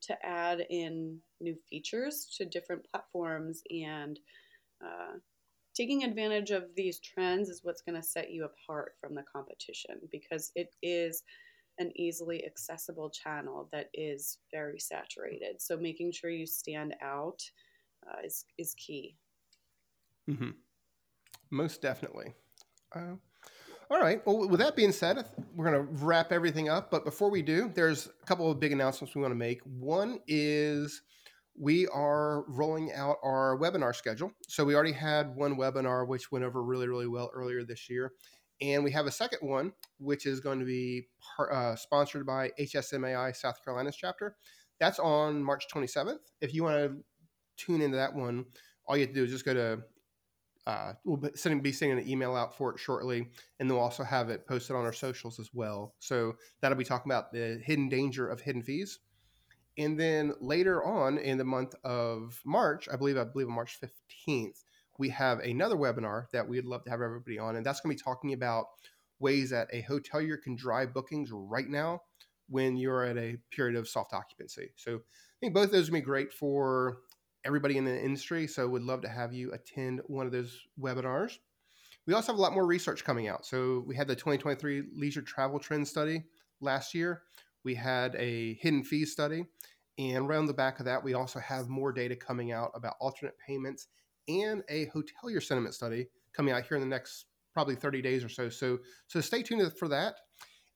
to 0.03 0.27
add 0.27 0.67
in 0.71 1.19
new 1.41 1.57
features 1.69 2.27
to 2.37 2.45
different 2.45 2.85
platforms 2.91 3.63
and 3.71 4.19
uh, 4.85 5.19
taking 5.75 6.05
advantage 6.05 6.51
of 6.51 6.65
these 6.77 6.99
trends 7.01 7.49
is 7.49 7.61
what's 7.63 7.83
going 7.83 8.01
to 8.01 8.07
set 8.07 8.31
you 8.31 8.45
apart 8.45 8.95
from 9.01 9.15
the 9.15 9.25
competition 9.33 9.97
because 10.11 10.53
it 10.55 10.75
is 10.83 11.23
an 11.79 11.93
easily 11.97 12.45
accessible 12.45 13.09
channel 13.09 13.69
that 13.73 13.89
is 13.95 14.39
very 14.53 14.79
saturated. 14.79 15.61
So 15.61 15.77
making 15.77 16.13
sure 16.13 16.31
you 16.31 16.47
stand 16.47 16.95
out 17.03 17.41
uh, 18.07 18.25
is 18.25 18.45
is 18.59 18.75
key. 18.75 19.17
Mm-hmm. 20.29 20.51
Most 21.51 21.81
definitely. 21.81 22.35
Uh, 22.95 23.15
all 23.91 24.01
right. 24.01 24.25
Well, 24.25 24.49
with 24.49 24.61
that 24.61 24.77
being 24.77 24.93
said, 24.93 25.25
we're 25.57 25.71
going 25.71 25.87
to 25.87 26.05
wrap 26.05 26.31
everything 26.31 26.69
up. 26.69 26.91
But 26.91 27.05
before 27.05 27.29
we 27.29 27.43
do, 27.43 27.71
there's 27.75 28.07
a 28.07 28.27
couple 28.27 28.51
of 28.51 28.61
big 28.61 28.73
announcements 28.73 29.15
we 29.15 29.23
want 29.23 29.33
to 29.33 29.37
make. 29.37 29.61
One 29.63 30.21
is 30.29 31.03
we 31.59 31.87
are 31.89 32.45
rolling 32.49 32.93
out 32.93 33.17
our 33.23 33.59
webinar 33.59 33.95
schedule. 33.95 34.33
So 34.49 34.65
we 34.65 34.75
already 34.75 34.93
had 34.93 35.35
one 35.35 35.57
webinar, 35.57 36.07
which 36.07 36.33
went 36.33 36.45
over 36.45 36.63
really, 36.63 36.89
really 36.89 37.07
well 37.07 37.31
earlier 37.35 37.65
this 37.65 37.89
year. 37.91 38.13
And 38.61 38.85
we 38.85 38.91
have 38.93 39.07
a 39.07 39.11
second 39.11 39.47
one, 39.47 39.73
which 39.99 40.27
is 40.27 40.41
going 40.41 40.59
to 40.59 40.67
be 40.67 41.09
par- 41.37 41.53
uh, 41.53 41.77
sponsored 41.77 42.27
by 42.27 42.51
HSMAI 42.59 43.35
South 43.35 43.65
Carolina's 43.65 43.97
chapter. 43.97 44.37
That's 44.79 44.99
on 44.99 45.43
March 45.43 45.67
27th. 45.73 46.19
If 46.41 46.55
you 46.55 46.63
want 46.63 46.77
to 46.77 47.05
tune 47.57 47.81
into 47.81 47.97
that 47.97 48.15
one, 48.15 48.47
all 48.87 48.97
you 48.97 49.03
have 49.03 49.11
to 49.11 49.15
do 49.15 49.25
is 49.25 49.31
just 49.31 49.45
go 49.45 49.55
to 49.55 49.83
uh, 50.67 50.93
we'll 51.05 51.17
be 51.17 51.31
sending, 51.35 51.61
be 51.61 51.73
sending 51.73 51.99
an 51.99 52.09
email 52.09 52.35
out 52.37 52.57
for 52.57 52.73
it 52.73 52.79
shortly, 52.79 53.27
and 53.59 53.69
then 53.69 53.77
we'll 53.77 53.85
also 53.85 54.05
have 54.05 54.29
it 54.29 54.47
posted 54.47 54.77
on 54.77 54.85
our 54.85 54.93
socials 54.93 55.41
as 55.41 55.51
well. 55.53 55.95
So 55.99 56.35
that'll 56.61 56.79
be 56.79 56.85
talking 56.85 57.11
about 57.11 57.33
the 57.33 57.61
hidden 57.65 57.89
danger 57.89 58.29
of 58.29 58.41
hidden 58.41 58.63
fees. 58.63 58.99
And 59.81 59.99
then 59.99 60.35
later 60.43 60.85
on 60.85 61.17
in 61.17 61.39
the 61.39 61.45
month 61.45 61.75
of 61.85 62.39
March, 62.45 62.87
I 62.93 62.97
believe, 62.97 63.17
I 63.17 63.25
believe 63.25 63.49
on 63.49 63.55
March 63.55 63.79
15th, 63.81 64.63
we 64.99 65.09
have 65.09 65.39
another 65.39 65.75
webinar 65.75 66.27
that 66.35 66.47
we'd 66.47 66.67
love 66.67 66.85
to 66.85 66.91
have 66.91 67.01
everybody 67.01 67.39
on. 67.39 67.57
And 67.57 67.65
that's 67.65 67.81
going 67.81 67.97
to 67.97 67.99
be 67.99 68.05
talking 68.05 68.35
about 68.35 68.67
ways 69.21 69.49
that 69.51 69.69
a 69.73 69.83
hotelier 69.83 70.37
can 70.43 70.55
drive 70.55 70.93
bookings 70.93 71.31
right 71.33 71.67
now 71.67 72.03
when 72.51 72.77
you're 72.77 73.05
at 73.05 73.17
a 73.17 73.39
period 73.51 73.75
of 73.75 73.89
soft 73.89 74.13
occupancy. 74.13 74.71
So 74.77 74.97
I 74.97 75.37
think 75.41 75.55
both 75.55 75.67
of 75.67 75.73
those 75.73 75.87
to 75.87 75.93
be 75.93 76.03
great 76.03 76.31
for 76.31 76.99
everybody 77.47 77.79
in 77.79 77.87
the 77.87 78.05
industry. 78.05 78.47
So 78.47 78.69
would 78.69 78.83
love 78.83 79.01
to 79.01 79.09
have 79.09 79.33
you 79.33 79.51
attend 79.55 80.03
one 80.09 80.27
of 80.27 80.33
those 80.33 80.61
webinars. 80.79 81.39
We 82.07 82.13
also 82.13 82.33
have 82.33 82.39
a 82.39 82.43
lot 82.43 82.53
more 82.53 82.67
research 82.67 83.03
coming 83.03 83.29
out. 83.29 83.47
So 83.47 83.83
we 83.87 83.97
had 83.97 84.09
the 84.09 84.15
2023 84.15 84.89
leisure 84.95 85.23
travel 85.23 85.59
trend 85.59 85.89
study 85.89 86.25
last 86.61 86.95
year. 86.95 87.23
We 87.65 87.75
had 87.75 88.15
a 88.17 88.55
hidden 88.55 88.85
fees 88.85 89.13
study. 89.13 89.47
And 90.01 90.27
around 90.27 90.47
the 90.47 90.55
back 90.55 90.79
of 90.81 90.87
that, 90.87 91.05
we 91.05 91.13
also 91.13 91.39
have 91.41 91.69
more 91.69 91.93
data 91.93 92.17
coming 92.17 92.53
out 92.53 92.73
about 92.75 92.95
alternate 93.01 93.35
payments 93.47 93.89
and 94.29 94.63
a 94.71 94.87
hotelier 94.87 95.43
sentiment 95.43 95.75
study 95.75 96.07
coming 96.35 96.55
out 96.55 96.65
here 96.65 96.79
in 96.79 96.83
the 96.83 96.89
next 96.89 97.27
probably 97.53 97.75
30 97.75 98.01
days 98.01 98.25
or 98.25 98.31
so. 98.31 98.49
So, 98.49 98.79
so 99.09 99.21
stay 99.21 99.43
tuned 99.43 99.71
for 99.77 99.89
that. 99.89 100.15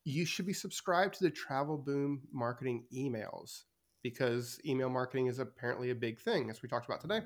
You 0.03 0.27
should 0.27 0.45
be 0.45 0.53
subscribed 0.53 1.15
to 1.15 1.23
the 1.23 1.31
Travel 1.31 1.75
Boom 1.75 2.21
marketing 2.31 2.85
emails 2.95 3.63
because 4.03 4.59
email 4.63 4.89
marketing 4.89 5.25
is 5.25 5.39
apparently 5.39 5.89
a 5.89 5.95
big 5.95 6.19
thing, 6.19 6.51
as 6.51 6.61
we 6.61 6.69
talked 6.69 6.85
about 6.85 7.01
today. 7.01 7.21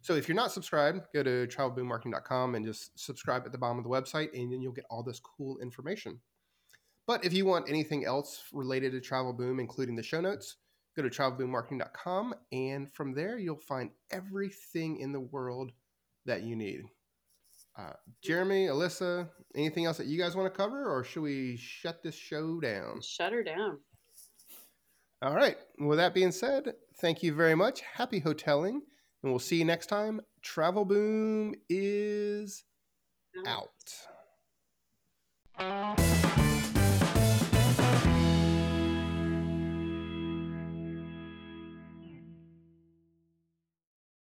So 0.00 0.14
if 0.14 0.28
you're 0.28 0.36
not 0.36 0.52
subscribed, 0.52 1.08
go 1.12 1.22
to 1.22 1.46
travelboommarketing.com 1.48 2.54
and 2.54 2.64
just 2.64 2.98
subscribe 2.98 3.42
at 3.44 3.52
the 3.52 3.58
bottom 3.58 3.76
of 3.76 3.84
the 3.84 3.90
website, 3.90 4.30
and 4.32 4.50
then 4.50 4.62
you'll 4.62 4.72
get 4.72 4.86
all 4.88 5.02
this 5.02 5.20
cool 5.20 5.58
information. 5.58 6.18
But 7.06 7.26
if 7.26 7.34
you 7.34 7.44
want 7.44 7.68
anything 7.68 8.06
else 8.06 8.44
related 8.54 8.92
to 8.92 9.00
Travel 9.00 9.34
Boom, 9.34 9.60
including 9.60 9.96
the 9.96 10.02
show 10.02 10.22
notes, 10.22 10.56
go 10.96 11.02
to 11.02 11.10
travelboommarketing.com, 11.10 12.34
and 12.52 12.92
from 12.92 13.14
there 13.14 13.38
you'll 13.38 13.56
find 13.56 13.90
everything 14.10 14.98
in 14.98 15.12
the 15.12 15.20
world 15.20 15.72
that 16.26 16.42
you 16.42 16.56
need. 16.56 16.82
Uh, 17.78 17.92
Jeremy, 18.22 18.66
Alyssa, 18.66 19.28
anything 19.54 19.86
else 19.86 19.96
that 19.96 20.06
you 20.06 20.18
guys 20.18 20.36
want 20.36 20.52
to 20.52 20.56
cover, 20.56 20.84
or 20.84 21.02
should 21.04 21.22
we 21.22 21.56
shut 21.56 22.02
this 22.02 22.14
show 22.14 22.60
down? 22.60 23.00
Shut 23.00 23.32
her 23.32 23.42
down. 23.42 23.78
All 25.22 25.34
right. 25.34 25.56
With 25.78 25.98
that 25.98 26.14
being 26.14 26.32
said, 26.32 26.74
thank 27.00 27.22
you 27.22 27.32
very 27.32 27.54
much. 27.54 27.80
Happy 27.80 28.20
hoteling, 28.20 28.80
and 29.22 29.32
we'll 29.32 29.38
see 29.38 29.56
you 29.56 29.64
next 29.64 29.86
time. 29.86 30.20
Travel 30.42 30.84
Boom 30.84 31.54
is 31.68 32.64
out. 33.46 33.68